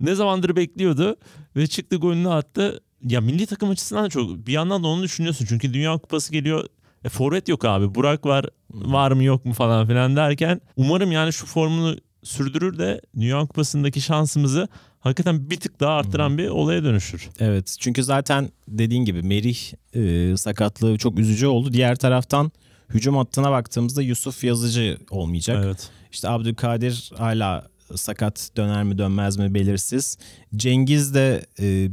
ne 0.00 0.14
zamandır 0.14 0.56
bekliyordu 0.56 1.16
ve 1.56 1.66
çıktı 1.66 1.96
golünü 1.96 2.28
attı. 2.28 2.80
Ya 3.02 3.20
milli 3.20 3.46
takım 3.46 3.70
açısından 3.70 4.04
da 4.04 4.08
çok 4.08 4.46
bir 4.46 4.52
yandan 4.52 4.84
da 4.84 4.88
onu 4.88 5.02
düşünüyorsun. 5.02 5.46
Çünkü 5.48 5.74
Dünya 5.74 5.98
Kupası 5.98 6.32
geliyor. 6.32 6.64
E, 7.04 7.08
forvet 7.08 7.48
yok 7.48 7.64
abi. 7.64 7.94
Burak 7.94 8.26
var. 8.26 8.46
Var 8.70 9.12
mı 9.12 9.24
yok 9.24 9.44
mu 9.44 9.52
falan 9.52 9.86
filan 9.86 10.16
derken 10.16 10.60
umarım 10.76 11.12
yani 11.12 11.32
şu 11.32 11.46
formunu 11.46 11.96
sürdürür 12.22 12.78
de 12.78 13.00
Dünya 13.16 13.40
Kupası'ndaki 13.40 14.00
şansımızı 14.00 14.68
hakikaten 15.00 15.50
bir 15.50 15.60
tık 15.60 15.80
daha 15.80 15.92
arttıran 15.92 16.38
bir 16.38 16.48
olaya 16.48 16.84
dönüşür. 16.84 17.28
Evet 17.38 17.76
çünkü 17.80 18.04
zaten 18.04 18.50
dediğin 18.68 19.04
gibi 19.04 19.22
Merih 19.22 19.58
e, 19.94 20.36
sakatlığı 20.36 20.98
çok 20.98 21.18
üzücü 21.18 21.46
oldu. 21.46 21.72
Diğer 21.72 21.96
taraftan 21.96 22.52
hücum 22.88 23.16
hattına 23.16 23.50
baktığımızda 23.50 24.02
Yusuf 24.02 24.44
Yazıcı 24.44 24.98
olmayacak. 25.10 25.62
Evet. 25.64 25.90
İşte 26.12 26.28
Abdülkadir 26.28 27.12
hala 27.18 27.66
sakat 27.94 28.50
döner 28.56 28.84
mi 28.84 28.98
dönmez 28.98 29.36
mi 29.36 29.54
belirsiz. 29.54 30.18
Cengiz 30.56 31.14
de 31.14 31.46
e, 31.60 31.88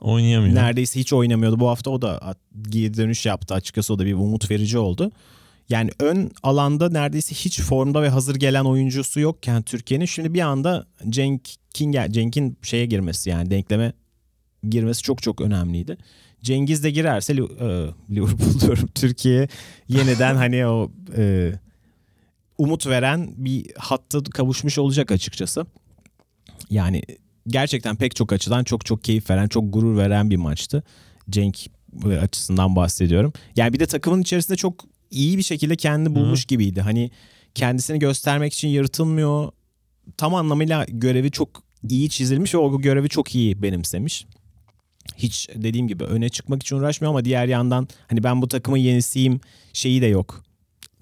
Oynayamıyor. 0.00 0.54
neredeyse 0.54 1.00
hiç 1.00 1.12
oynamıyordu. 1.12 1.60
Bu 1.60 1.68
hafta 1.68 1.90
o 1.90 2.02
da 2.02 2.34
geri 2.68 2.96
dönüş 2.96 3.26
yaptı. 3.26 3.54
Açıkçası 3.54 3.94
o 3.94 3.98
da 3.98 4.06
bir 4.06 4.14
umut 4.14 4.50
verici 4.50 4.78
oldu. 4.78 5.12
Yani 5.68 5.90
ön 6.00 6.30
alanda 6.42 6.88
neredeyse 6.88 7.34
hiç 7.34 7.60
formda 7.60 8.02
ve 8.02 8.08
hazır 8.08 8.34
gelen 8.36 8.64
oyuncusu 8.64 9.20
yokken 9.20 9.62
Türkiye'nin 9.62 10.04
şimdi 10.04 10.34
bir 10.34 10.40
anda 10.40 10.86
Cenk'in 11.08 11.92
gel- 11.92 12.12
Cenk'in 12.12 12.58
şeye 12.62 12.86
girmesi 12.86 13.30
yani 13.30 13.50
denkleme 13.50 13.92
girmesi 14.70 15.02
çok 15.02 15.22
çok 15.22 15.40
önemliydi. 15.40 15.96
Cengiz 16.42 16.84
de 16.84 16.90
girerse 16.90 17.32
e, 17.32 17.36
Liverpool 18.14 18.60
diyorum 18.60 18.88
Türkiye 18.94 19.48
yeniden 19.88 20.36
hani 20.36 20.66
o 20.66 20.90
e, 21.16 21.52
umut 22.58 22.86
veren 22.86 23.30
bir 23.36 23.66
hatta 23.78 24.22
kavuşmuş 24.22 24.78
olacak 24.78 25.10
açıkçası. 25.12 25.66
Yani 26.70 27.02
gerçekten 27.48 27.96
pek 27.96 28.16
çok 28.16 28.32
açıdan 28.32 28.64
çok 28.64 28.86
çok 28.86 29.04
keyif 29.04 29.30
veren, 29.30 29.48
çok 29.48 29.72
gurur 29.72 29.96
veren 29.96 30.30
bir 30.30 30.36
maçtı. 30.36 30.82
Cenk 31.30 31.66
e, 32.04 32.16
açısından 32.16 32.76
bahsediyorum. 32.76 33.32
Yani 33.56 33.72
bir 33.72 33.80
de 33.80 33.86
takımın 33.86 34.22
içerisinde 34.22 34.56
çok 34.56 34.84
iyi 35.10 35.38
bir 35.38 35.42
şekilde 35.42 35.76
kendini 35.76 36.14
bulmuş 36.14 36.44
gibiydi. 36.44 36.80
Hani 36.80 37.10
kendisini 37.54 37.98
göstermek 37.98 38.52
için 38.52 38.68
yırtılmıyor. 38.68 39.52
Tam 40.16 40.34
anlamıyla 40.34 40.86
görevi 40.88 41.30
çok 41.30 41.62
iyi 41.88 42.08
çizilmiş 42.10 42.54
ve 42.54 42.58
o 42.58 42.80
görevi 42.80 43.08
çok 43.08 43.34
iyi 43.34 43.62
benimsemiş. 43.62 44.26
Hiç 45.16 45.48
dediğim 45.54 45.88
gibi 45.88 46.04
öne 46.04 46.28
çıkmak 46.28 46.62
için 46.62 46.76
uğraşmıyor 46.76 47.10
ama 47.10 47.24
diğer 47.24 47.46
yandan 47.46 47.88
hani 48.08 48.22
ben 48.24 48.42
bu 48.42 48.48
takımın 48.48 48.78
yenisiyim 48.78 49.40
şeyi 49.72 50.02
de 50.02 50.06
yok. 50.06 50.42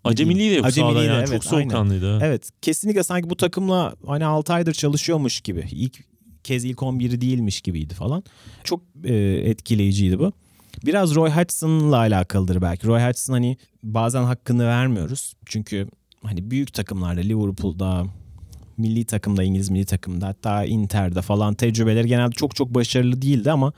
Acemiliği 0.05 0.51
de 0.51 0.55
yok 0.55 0.67
Acemiliği 0.67 0.95
sahada 0.95 1.15
yani. 1.15 1.19
evet, 1.29 1.43
Çok 1.43 1.45
soğukkanlıydı. 1.45 2.19
Evet 2.23 2.51
kesinlikle 2.63 3.03
sanki 3.03 3.31
bu 3.31 3.37
takımla 3.37 3.95
hani 4.07 4.25
6 4.25 4.53
aydır 4.53 4.73
çalışıyormuş 4.73 5.41
gibi. 5.41 5.65
İlk 5.71 6.14
kez 6.45 6.65
ilk 6.65 6.79
11'i 6.79 7.21
değilmiş 7.21 7.61
gibiydi 7.61 7.95
falan. 7.95 8.25
Çok 8.65 8.83
e, 9.05 9.15
etkileyiciydi 9.25 10.19
bu. 10.19 10.33
Biraz 10.87 11.15
Roy 11.15 11.31
Hodgson'la 11.31 11.97
alakalıdır 11.97 12.63
belki. 12.63 12.87
Roy 12.87 13.01
Hodgson 13.01 13.35
hani 13.35 13.57
bazen 13.83 14.23
hakkını 14.23 14.67
vermiyoruz. 14.67 15.35
Çünkü 15.47 15.89
hani 16.23 16.51
büyük 16.51 16.73
takımlarda 16.73 17.21
Liverpool'da 17.21 18.07
milli 18.77 19.05
takımda 19.05 19.43
İngiliz 19.43 19.71
milli 19.71 19.85
takımda 19.85 20.27
hatta 20.27 20.65
Inter'de 20.65 21.23
falan 21.23 21.55
tecrübeleri 21.55 22.09
genelde 22.09 22.33
çok 22.33 22.57
çok 22.57 22.75
başarılı 22.75 23.23
değildi 23.23 23.51
ama 23.51 23.73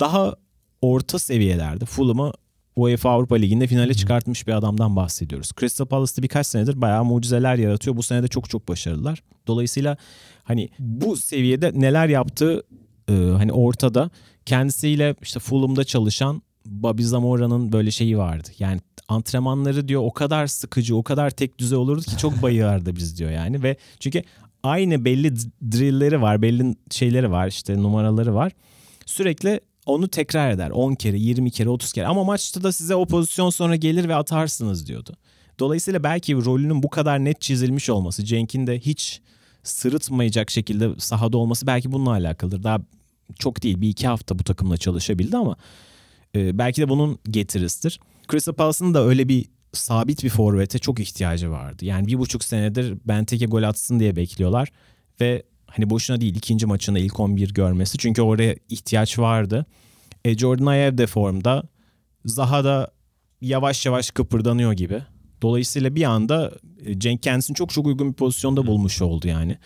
daha 0.00 0.34
orta 0.82 1.18
seviyelerde 1.18 1.84
Fulham'ı 1.84 2.32
UEFA 2.76 3.10
Avrupa 3.10 3.34
Ligi'nde 3.34 3.66
finale 3.66 3.94
çıkartmış 3.94 4.46
bir 4.46 4.52
adamdan 4.52 4.96
bahsediyoruz. 4.96 5.50
Crystal 5.60 5.86
Palace'da 5.86 6.22
birkaç 6.22 6.46
senedir 6.46 6.80
bayağı 6.80 7.04
mucizeler 7.04 7.56
yaratıyor. 7.56 7.96
Bu 7.96 8.02
sene 8.02 8.22
de 8.22 8.28
çok 8.28 8.50
çok 8.50 8.68
başarılılar. 8.68 9.22
Dolayısıyla 9.46 9.96
hani 10.44 10.68
bu 10.78 11.16
seviyede 11.16 11.72
neler 11.74 12.08
yaptığı 12.08 12.62
e, 13.08 13.12
hani 13.12 13.52
ortada. 13.52 14.10
Kendisiyle 14.46 15.14
işte 15.22 15.40
Fulham'da 15.40 15.84
çalışan 15.84 16.42
Bobby 16.66 17.02
Zamora'nın 17.02 17.72
böyle 17.72 17.90
şeyi 17.90 18.18
vardı. 18.18 18.48
Yani 18.58 18.80
antrenmanları 19.08 19.88
diyor 19.88 20.02
o 20.04 20.12
kadar 20.12 20.46
sıkıcı, 20.46 20.96
o 20.96 21.02
kadar 21.02 21.30
tek 21.30 21.58
düze 21.58 21.76
olurdu 21.76 22.02
ki 22.02 22.18
çok 22.18 22.42
bayılırdı 22.42 22.96
biz 22.96 23.18
diyor 23.18 23.30
yani 23.30 23.62
ve 23.62 23.76
çünkü 24.00 24.22
aynı 24.62 25.04
belli 25.04 25.36
drillleri 25.72 26.22
var, 26.22 26.42
belli 26.42 26.74
şeyleri 26.90 27.30
var, 27.30 27.48
işte 27.48 27.82
numaraları 27.82 28.34
var. 28.34 28.52
Sürekli 29.06 29.60
onu 29.86 30.08
tekrar 30.08 30.50
eder 30.50 30.70
10 30.70 30.94
kere, 30.94 31.18
20 31.18 31.50
kere, 31.50 31.68
30 31.68 31.92
kere 31.92 32.06
ama 32.06 32.24
maçta 32.24 32.62
da 32.62 32.72
size 32.72 32.94
o 32.94 33.06
pozisyon 33.06 33.50
sonra 33.50 33.76
gelir 33.76 34.08
ve 34.08 34.14
atarsınız 34.14 34.86
diyordu. 34.86 35.14
Dolayısıyla 35.58 36.02
belki 36.02 36.34
rolünün 36.34 36.82
bu 36.82 36.90
kadar 36.90 37.24
net 37.24 37.40
çizilmiş 37.40 37.90
olması, 37.90 38.24
Cenk'in 38.24 38.66
de 38.66 38.78
hiç 38.78 39.20
sırıtmayacak 39.62 40.50
şekilde 40.50 40.90
sahada 40.98 41.38
olması 41.38 41.66
belki 41.66 41.92
bununla 41.92 42.10
alakalıdır. 42.10 42.62
Daha 42.62 42.78
çok 43.38 43.62
değil 43.62 43.80
bir 43.80 43.88
iki 43.88 44.08
hafta 44.08 44.38
bu 44.38 44.44
takımla 44.44 44.76
çalışabildi 44.76 45.36
ama 45.36 45.56
e, 46.34 46.58
belki 46.58 46.82
de 46.82 46.88
bunun 46.88 47.18
getirisidir. 47.30 48.00
Crystal 48.30 48.52
Palace'ın 48.52 48.94
da 48.94 49.04
öyle 49.04 49.28
bir 49.28 49.46
sabit 49.72 50.24
bir 50.24 50.28
forvete 50.28 50.78
çok 50.78 51.00
ihtiyacı 51.00 51.50
vardı. 51.50 51.84
Yani 51.84 52.06
bir 52.06 52.18
buçuk 52.18 52.44
senedir 52.44 52.98
Benteke 53.04 53.46
gol 53.46 53.62
atsın 53.62 54.00
diye 54.00 54.16
bekliyorlar 54.16 54.68
ve 55.20 55.42
hani 55.76 55.90
boşuna 55.90 56.20
değil 56.20 56.36
ikinci 56.36 56.66
maçında 56.66 56.98
ilk 56.98 57.20
11 57.20 57.54
görmesi 57.54 57.98
çünkü 57.98 58.22
oraya 58.22 58.56
ihtiyaç 58.68 59.18
vardı. 59.18 59.66
E, 60.24 60.38
Jordan 60.38 60.66
Ayew 60.66 60.98
de 60.98 61.06
formda. 61.06 61.62
Zaha 62.24 62.64
da 62.64 62.90
yavaş 63.40 63.86
yavaş 63.86 64.10
kıpırdanıyor 64.10 64.72
gibi. 64.72 65.02
Dolayısıyla 65.42 65.94
bir 65.94 66.04
anda 66.04 66.52
e, 66.84 66.98
Cenk 66.98 67.22
kendisini 67.22 67.54
çok 67.54 67.70
çok 67.70 67.86
uygun 67.86 68.08
bir 68.08 68.14
pozisyonda 68.14 68.66
bulmuş 68.66 69.02
oldu 69.02 69.28
yani. 69.28 69.58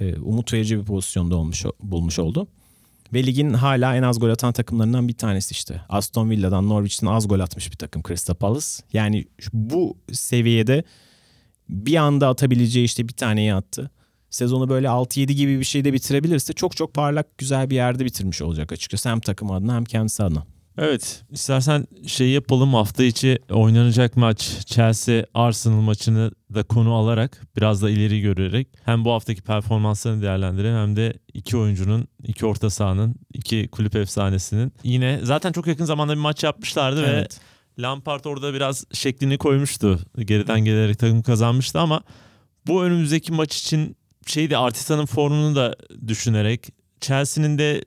E, 0.00 0.16
umut 0.16 0.52
verici 0.52 0.78
bir 0.78 0.84
pozisyonda 0.84 1.36
olmuş 1.36 1.64
bulmuş 1.82 2.18
oldu. 2.18 2.48
Ve 3.12 3.26
ligin 3.26 3.52
hala 3.52 3.96
en 3.96 4.02
az 4.02 4.20
gol 4.20 4.30
atan 4.30 4.52
takımlarından 4.52 5.08
bir 5.08 5.12
tanesi 5.14 5.52
işte. 5.52 5.80
Aston 5.88 6.30
Villa'dan 6.30 6.68
Norwich'ten 6.68 7.06
az 7.06 7.28
gol 7.28 7.40
atmış 7.40 7.72
bir 7.72 7.76
takım 7.76 8.02
Crystal 8.08 8.34
Palace. 8.34 8.66
Yani 8.92 9.24
bu 9.52 9.96
seviyede 10.12 10.84
bir 11.68 11.96
anda 11.96 12.28
atabileceği 12.28 12.84
işte 12.84 13.08
bir 13.08 13.12
taneyi 13.12 13.54
attı. 13.54 13.90
Sezonu 14.30 14.68
böyle 14.68 14.86
6-7 14.86 15.32
gibi 15.32 15.58
bir 15.58 15.64
şeyde 15.64 15.92
bitirebilirse 15.92 16.52
çok 16.52 16.76
çok 16.76 16.94
parlak 16.94 17.38
güzel 17.38 17.70
bir 17.70 17.74
yerde 17.74 18.04
bitirmiş 18.04 18.42
olacak 18.42 18.72
açıkçası. 18.72 19.08
Hem 19.08 19.20
takım 19.20 19.50
adına 19.50 19.74
hem 19.74 19.84
kendisi 19.84 20.22
adına. 20.22 20.46
Evet 20.78 21.24
istersen 21.30 21.86
şey 22.06 22.30
yapalım 22.30 22.74
hafta 22.74 23.04
içi 23.04 23.38
oynanacak 23.50 24.16
maç 24.16 24.66
Chelsea 24.66 25.24
Arsenal 25.34 25.80
maçını 25.80 26.30
da 26.54 26.62
konu 26.62 26.94
alarak 26.94 27.42
biraz 27.56 27.82
da 27.82 27.90
ileri 27.90 28.20
görerek 28.20 28.68
hem 28.84 29.04
bu 29.04 29.12
haftaki 29.12 29.42
performanslarını 29.42 30.22
değerlendirelim 30.22 30.76
hem 30.76 30.96
de 30.96 31.12
iki 31.34 31.56
oyuncunun 31.56 32.08
iki 32.22 32.46
orta 32.46 32.70
sahanın 32.70 33.14
iki 33.34 33.68
kulüp 33.68 33.96
efsanesinin 33.96 34.72
yine 34.84 35.20
zaten 35.22 35.52
çok 35.52 35.66
yakın 35.66 35.84
zamanda 35.84 36.12
bir 36.12 36.20
maç 36.20 36.44
yapmışlardı 36.44 37.02
ve 37.02 37.28
Lampard 37.78 38.24
orada 38.24 38.54
biraz 38.54 38.84
şeklini 38.92 39.38
koymuştu. 39.38 40.00
Geriden 40.18 40.60
gelerek 40.60 40.98
takım 40.98 41.22
kazanmıştı 41.22 41.80
ama 41.80 42.02
bu 42.66 42.84
önümüzdeki 42.84 43.32
maç 43.32 43.58
için 43.58 43.96
şeydi 44.26 44.56
Arteta'nın 44.56 45.06
formunu 45.06 45.56
da 45.56 45.76
düşünerek 46.06 46.68
Chelsea'nin 47.00 47.58
de 47.58 47.84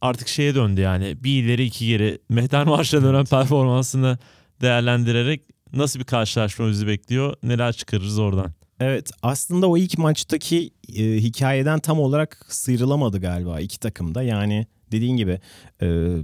artık 0.00 0.28
şeye 0.28 0.54
döndü 0.54 0.80
yani 0.80 1.24
bir 1.24 1.44
ileri 1.44 1.64
iki 1.64 1.86
geri 1.86 2.18
Mehter 2.28 2.64
Marş'a 2.66 3.02
dönen 3.02 3.24
performansını 3.24 4.18
değerlendirerek 4.60 5.42
nasıl 5.72 6.00
bir 6.00 6.04
karşılaşma 6.04 6.68
bizi 6.68 6.86
bekliyor 6.86 7.34
neler 7.42 7.72
çıkarırız 7.72 8.18
oradan. 8.18 8.52
Evet 8.80 9.10
aslında 9.22 9.68
o 9.68 9.76
ilk 9.76 9.98
maçtaki 9.98 10.70
e, 10.96 11.02
hikayeden 11.02 11.78
tam 11.78 12.00
olarak 12.00 12.46
sıyrılamadı 12.48 13.20
galiba 13.20 13.60
iki 13.60 13.80
takımda. 13.80 14.22
Yani 14.22 14.66
dediğin 14.92 15.16
gibi 15.16 15.40
e, 15.82 16.16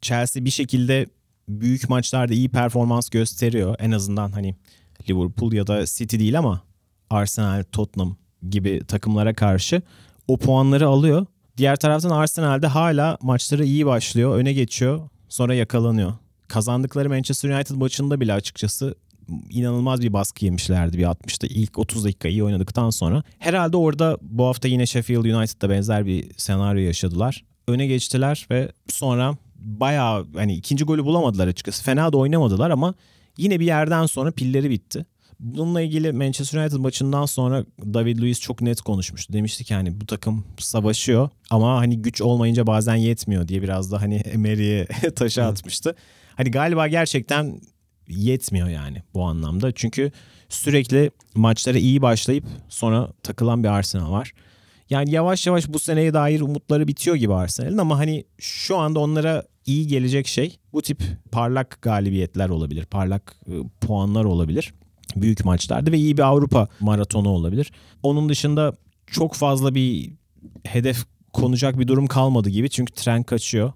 Chelsea 0.00 0.44
bir 0.44 0.50
şekilde 0.50 1.06
büyük 1.48 1.88
maçlarda 1.88 2.34
iyi 2.34 2.48
performans 2.48 3.08
gösteriyor. 3.08 3.76
En 3.78 3.90
azından 3.90 4.32
hani 4.32 4.54
Liverpool 5.08 5.52
ya 5.52 5.66
da 5.66 5.86
City 5.86 6.18
değil 6.18 6.38
ama 6.38 6.62
Arsenal, 7.10 7.64
Tottenham 7.72 8.16
gibi 8.50 8.80
takımlara 8.88 9.34
karşı 9.34 9.82
o 10.28 10.36
puanları 10.36 10.88
alıyor. 10.88 11.26
Diğer 11.56 11.76
taraftan 11.76 12.10
Arsenal'de 12.10 12.66
hala 12.66 13.18
maçları 13.22 13.64
iyi 13.64 13.86
başlıyor, 13.86 14.36
öne 14.36 14.52
geçiyor, 14.52 15.00
sonra 15.28 15.54
yakalanıyor. 15.54 16.12
Kazandıkları 16.48 17.08
Manchester 17.08 17.50
United 17.50 17.76
maçında 17.76 18.20
bile 18.20 18.32
açıkçası 18.32 18.94
inanılmaz 19.50 20.00
bir 20.00 20.12
baskı 20.12 20.44
yemişlerdi 20.44 20.98
bir 20.98 21.02
60'ta. 21.02 21.46
ilk 21.46 21.78
30 21.78 22.04
dakika 22.04 22.28
iyi 22.28 22.44
oynadıktan 22.44 22.90
sonra. 22.90 23.22
Herhalde 23.38 23.76
orada 23.76 24.18
bu 24.22 24.46
hafta 24.46 24.68
yine 24.68 24.86
Sheffield 24.86 25.24
United'da 25.24 25.70
benzer 25.70 26.06
bir 26.06 26.30
senaryo 26.36 26.80
yaşadılar. 26.80 27.44
Öne 27.68 27.86
geçtiler 27.86 28.46
ve 28.50 28.72
sonra 28.88 29.36
bayağı 29.56 30.26
hani 30.34 30.54
ikinci 30.54 30.84
golü 30.84 31.04
bulamadılar 31.04 31.48
açıkçası. 31.48 31.84
Fena 31.84 32.12
da 32.12 32.16
oynamadılar 32.16 32.70
ama 32.70 32.94
yine 33.38 33.60
bir 33.60 33.66
yerden 33.66 34.06
sonra 34.06 34.30
pilleri 34.30 34.70
bitti. 34.70 35.06
Bununla 35.40 35.80
ilgili 35.80 36.12
Manchester 36.12 36.60
United 36.60 36.76
maçından 36.76 37.26
sonra 37.26 37.64
David 37.80 38.18
Luiz 38.18 38.40
çok 38.40 38.60
net 38.60 38.80
konuşmuştu. 38.80 39.32
Demişti 39.32 39.64
ki 39.64 39.74
hani 39.74 40.00
bu 40.00 40.06
takım 40.06 40.44
savaşıyor 40.58 41.30
ama 41.50 41.78
hani 41.78 42.02
güç 42.02 42.22
olmayınca 42.22 42.66
bazen 42.66 42.94
yetmiyor 42.94 43.48
diye 43.48 43.62
biraz 43.62 43.92
da 43.92 44.02
hani 44.02 44.14
Emery'e 44.14 44.86
taşı 45.16 45.44
atmıştı. 45.44 45.94
Hani 46.36 46.50
galiba 46.50 46.88
gerçekten 46.88 47.60
yetmiyor 48.08 48.68
yani 48.68 49.02
bu 49.14 49.24
anlamda. 49.24 49.72
Çünkü 49.72 50.12
sürekli 50.48 51.10
maçlara 51.34 51.78
iyi 51.78 52.02
başlayıp 52.02 52.44
sonra 52.68 53.08
takılan 53.22 53.64
bir 53.64 53.68
Arsenal 53.68 54.12
var. 54.12 54.32
Yani 54.90 55.10
yavaş 55.10 55.46
yavaş 55.46 55.68
bu 55.68 55.78
seneye 55.78 56.14
dair 56.14 56.40
umutları 56.40 56.88
bitiyor 56.88 57.16
gibi 57.16 57.34
Arsenal'in 57.34 57.78
ama 57.78 57.98
hani 57.98 58.24
şu 58.38 58.76
anda 58.76 59.00
onlara 59.00 59.44
iyi 59.66 59.86
gelecek 59.86 60.26
şey 60.26 60.58
bu 60.72 60.82
tip 60.82 61.02
parlak 61.32 61.82
galibiyetler 61.82 62.48
olabilir. 62.48 62.84
Parlak 62.84 63.36
e, 63.46 63.52
puanlar 63.80 64.24
olabilir. 64.24 64.74
Büyük 65.16 65.44
maçlarda 65.44 65.92
ve 65.92 65.98
iyi 65.98 66.16
bir 66.16 66.22
Avrupa 66.22 66.68
maratonu 66.80 67.28
olabilir. 67.28 67.72
Onun 68.02 68.28
dışında 68.28 68.72
çok 69.06 69.34
fazla 69.34 69.74
bir 69.74 70.12
hedef 70.64 71.04
konacak 71.32 71.78
bir 71.78 71.88
durum 71.88 72.06
kalmadı 72.06 72.48
gibi. 72.50 72.70
Çünkü 72.70 72.92
tren 72.92 73.22
kaçıyor. 73.22 73.72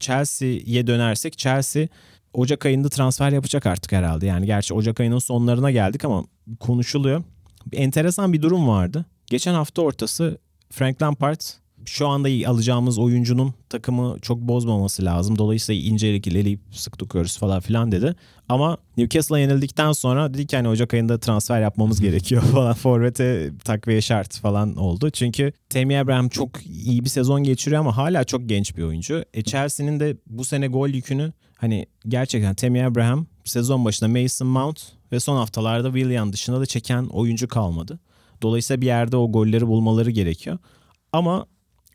Chelsea'ye 0.00 0.86
dönersek 0.86 1.38
Chelsea 1.38 1.88
Ocak 2.34 2.66
ayında 2.66 2.88
transfer 2.88 3.32
yapacak 3.32 3.66
artık 3.66 3.92
herhalde. 3.92 4.26
Yani 4.26 4.46
gerçi 4.46 4.74
Ocak 4.74 5.00
ayının 5.00 5.18
sonlarına 5.18 5.70
geldik 5.70 6.04
ama 6.04 6.24
konuşuluyor. 6.60 7.22
Bir 7.66 7.78
enteresan 7.78 8.32
bir 8.32 8.42
durum 8.42 8.68
vardı. 8.68 9.04
Geçen 9.26 9.54
hafta 9.54 9.82
ortası 9.82 10.38
Frank 10.70 11.02
Lampard 11.02 11.40
şu 11.84 12.08
anda 12.08 12.50
alacağımız 12.50 12.98
oyuncunun 12.98 13.54
takımı 13.68 14.16
çok 14.22 14.38
bozmaması 14.38 15.04
lazım. 15.04 15.38
Dolayısıyla 15.38 15.90
incelik 15.90 16.26
ilerleyip 16.26 16.60
sık 16.70 16.98
tutuyoruz 16.98 17.38
falan 17.38 17.60
filan 17.60 17.92
dedi. 17.92 18.14
Ama 18.48 18.76
Newcastle'a 18.96 19.38
yenildikten 19.38 19.92
sonra 19.92 20.34
dedi 20.34 20.46
ki 20.46 20.56
hani 20.56 20.68
Ocak 20.68 20.94
ayında 20.94 21.18
transfer 21.18 21.60
yapmamız 21.60 22.00
gerekiyor 22.00 22.42
falan. 22.52 22.74
Forvet'e 22.74 23.50
takviye 23.64 24.00
şart 24.00 24.38
falan 24.38 24.76
oldu. 24.76 25.10
Çünkü 25.10 25.52
Tammy 25.70 25.98
Abraham 25.98 26.28
çok 26.28 26.66
iyi 26.66 27.04
bir 27.04 27.08
sezon 27.08 27.42
geçiriyor 27.42 27.80
ama 27.80 27.96
hala 27.96 28.24
çok 28.24 28.48
genç 28.48 28.76
bir 28.76 28.82
oyuncu. 28.82 29.24
E 29.34 29.42
Chelsea'nin 29.42 30.00
de 30.00 30.16
bu 30.26 30.44
sene 30.44 30.66
gol 30.66 30.88
yükünü 30.88 31.32
hani 31.56 31.86
gerçekten 32.08 32.54
Tammy 32.54 32.84
Abraham 32.84 33.26
sezon 33.44 33.84
başında 33.84 34.20
Mason 34.22 34.48
Mount 34.48 34.82
ve 35.12 35.20
son 35.20 35.36
haftalarda 35.36 35.92
Willian 35.92 36.32
dışında 36.32 36.60
da 36.60 36.66
çeken 36.66 37.04
oyuncu 37.04 37.48
kalmadı. 37.48 37.98
Dolayısıyla 38.42 38.80
bir 38.80 38.86
yerde 38.86 39.16
o 39.16 39.32
golleri 39.32 39.66
bulmaları 39.66 40.10
gerekiyor. 40.10 40.58
Ama 41.12 41.46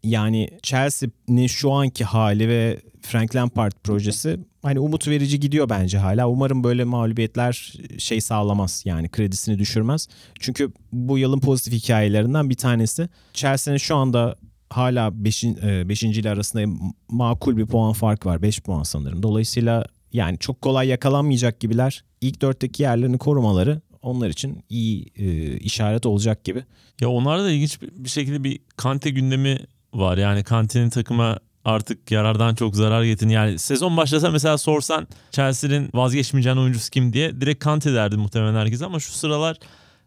yani 0.10 0.50
Chelsea'nin 0.64 1.48
şu 1.48 1.72
anki 1.72 2.04
hali 2.04 2.50
ve 2.50 2.80
Frank 3.02 3.36
Lampard 3.36 3.72
projesi 3.84 4.40
hani 4.62 4.80
umut 4.80 5.08
verici 5.08 5.40
gidiyor 5.40 5.70
bence 5.70 5.98
hala. 5.98 6.30
Umarım 6.30 6.64
böyle 6.64 6.84
mağlubiyetler 6.84 7.74
şey 7.98 8.22
sağlamaz 8.22 8.84
yani 8.86 9.10
kredisini 9.10 9.60
düşürmez. 9.60 10.08
Çünkü 10.40 10.72
bu 10.92 11.18
yılın 11.18 11.40
pozitif 11.40 11.74
hikayelerinden 11.74 12.50
bir 12.50 12.56
tanesi 12.56 13.10
Chelsea'nin 13.34 13.78
şu 13.78 13.96
anda 13.96 14.36
hala 14.70 15.24
5. 15.24 15.44
Beş, 15.64 16.04
ile 16.04 16.30
arasında 16.30 16.78
makul 17.10 17.58
bir 17.58 17.66
puan 17.66 17.94
fark 17.94 18.26
var. 18.26 18.42
5 18.42 18.62
puan 18.62 18.84
sanırım. 18.84 19.24
Dolayısıyla 19.24 19.86
yani 20.14 20.40
çok 20.40 20.62
kolay 20.62 20.88
yakalanmayacak 20.88 21.60
gibiler. 21.60 22.04
İlk 22.22 22.42
dörtteki 22.42 22.84
yerlerini 22.84 23.18
korumaları 23.18 23.82
onlar 24.02 24.30
için 24.30 24.64
iyi 24.70 25.06
e, 25.16 25.58
işaret 25.58 26.06
olacak 26.06 26.44
gibi. 26.44 26.64
Ya 27.02 27.10
onlarda 27.10 27.44
da 27.44 27.52
ilginç 27.52 27.80
bir 27.82 28.10
şekilde 28.10 28.44
bir 28.44 28.60
Kante 28.78 29.10
gündemi 29.10 29.60
var. 29.98 30.18
Yani 30.18 30.44
Kante'nin 30.44 30.90
takıma 30.90 31.40
artık 31.66 32.12
yarardan 32.12 32.56
çok 32.56 32.76
zarar 32.76 33.04
getirin. 33.04 33.30
Yani 33.30 33.60
sezon 33.60 33.98
başlasa 33.98 34.32
mesela 34.32 34.58
sorsan 34.58 35.08
Chelsea'nin 35.32 35.90
vazgeçmeyeceğin 35.94 36.58
oyuncusu 36.58 36.90
kim 36.90 37.14
diye 37.14 37.42
direkt 37.42 37.64
Kante 37.64 37.94
derdi 37.94 38.18
muhtemelen 38.18 38.56
herkes 38.56 38.82
ama 38.82 39.00
şu 39.00 39.12
sıralar 39.12 39.58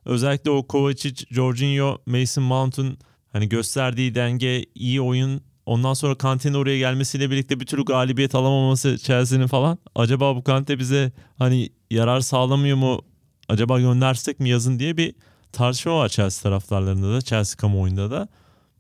özellikle 0.05 0.51
o 0.51 0.67
Kovacic, 0.67 1.25
Jorginho, 1.31 1.99
Mason 2.07 2.45
Mount'un 2.45 2.99
hani 3.33 3.49
gösterdiği 3.49 4.15
denge, 4.15 4.65
iyi 4.75 5.01
oyun 5.01 5.43
Ondan 5.67 5.95
sonra 5.95 6.15
Kante'nin 6.15 6.55
oraya 6.55 6.79
gelmesiyle 6.79 7.31
birlikte 7.31 7.61
bir 7.61 7.67
türlü 7.67 7.85
galibiyet 7.85 8.35
alamaması 8.35 8.99
Chelsea'nin 8.99 9.47
falan. 9.47 9.79
Acaba 9.95 10.37
bu 10.37 10.45
Kante 10.45 10.79
bize 10.79 11.13
hani 11.39 11.69
yarar 11.91 12.21
sağlamıyor 12.21 12.77
mu? 12.77 13.01
Acaba 13.49 13.81
göndersek 13.81 14.41
mi 14.41 14.49
yazın 14.49 14.79
diye 14.79 14.97
bir 14.97 15.15
tartışma 15.53 15.99
var 15.99 16.09
Chelsea 16.09 16.43
taraftarlarında 16.43 17.13
da, 17.13 17.21
Chelsea 17.21 17.57
kamuoyunda 17.57 18.11
da. 18.11 18.29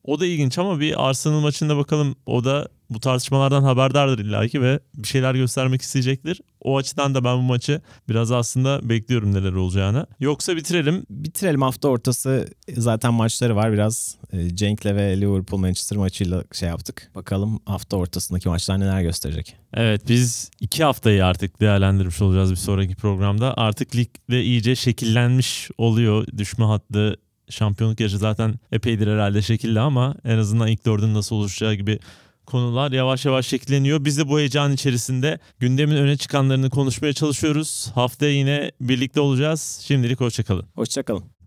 O 0.04 0.20
da 0.20 0.26
ilginç 0.26 0.58
ama 0.58 0.80
bir 0.80 1.08
Arsenal 1.08 1.40
maçında 1.40 1.76
bakalım 1.76 2.16
o 2.26 2.44
da 2.44 2.68
bu 2.90 3.00
tartışmalardan 3.00 3.62
haberdardır 3.62 4.24
illaki 4.24 4.62
ve 4.62 4.80
bir 4.94 5.08
şeyler 5.08 5.34
göstermek 5.34 5.82
isteyecektir. 5.82 6.40
O 6.60 6.76
açıdan 6.76 7.14
da 7.14 7.24
ben 7.24 7.38
bu 7.38 7.42
maçı 7.42 7.80
biraz 8.08 8.32
aslında 8.32 8.88
bekliyorum 8.88 9.34
neler 9.34 9.52
olacağını. 9.52 10.06
Yoksa 10.20 10.56
bitirelim. 10.56 11.06
Bitirelim 11.10 11.62
hafta 11.62 11.88
ortası 11.88 12.48
zaten 12.76 13.14
maçları 13.14 13.56
var 13.56 13.72
biraz. 13.72 14.16
E, 14.32 14.56
Cenk'le 14.56 14.84
ve 14.84 15.20
Liverpool 15.20 15.60
Manchester 15.60 15.98
maçıyla 15.98 16.44
şey 16.52 16.68
yaptık. 16.68 17.10
Bakalım 17.14 17.60
hafta 17.66 17.96
ortasındaki 17.96 18.48
maçlar 18.48 18.80
neler 18.80 19.02
gösterecek. 19.02 19.56
Evet 19.74 20.02
biz 20.08 20.50
iki 20.60 20.84
haftayı 20.84 21.24
artık 21.26 21.60
değerlendirmiş 21.60 22.22
olacağız 22.22 22.50
bir 22.50 22.56
sonraki 22.56 22.94
programda. 22.94 23.54
Artık 23.56 23.96
lig 23.96 24.08
de 24.30 24.42
iyice 24.42 24.76
şekillenmiş 24.76 25.70
oluyor. 25.78 26.26
Düşme 26.36 26.64
hattı 26.64 27.16
şampiyonluk 27.50 28.00
yarışı 28.00 28.18
zaten 28.18 28.54
epeydir 28.72 29.06
herhalde 29.06 29.42
şekilli 29.42 29.80
ama 29.80 30.14
en 30.24 30.38
azından 30.38 30.68
ilk 30.68 30.86
dördün 30.86 31.14
nasıl 31.14 31.36
oluşacağı 31.36 31.74
gibi 31.74 31.98
konular 32.46 32.92
yavaş 32.92 33.24
yavaş 33.24 33.46
şekilleniyor. 33.46 34.04
Biz 34.04 34.18
de 34.18 34.28
bu 34.28 34.38
heyecan 34.38 34.72
içerisinde 34.72 35.38
gündemin 35.58 35.96
öne 35.96 36.16
çıkanlarını 36.16 36.70
konuşmaya 36.70 37.12
çalışıyoruz. 37.12 37.90
Haftaya 37.94 38.32
yine 38.32 38.72
birlikte 38.80 39.20
olacağız. 39.20 39.80
Şimdilik 39.84 40.20
hoşçakalın. 40.20 40.66
Hoşçakalın. 40.74 41.39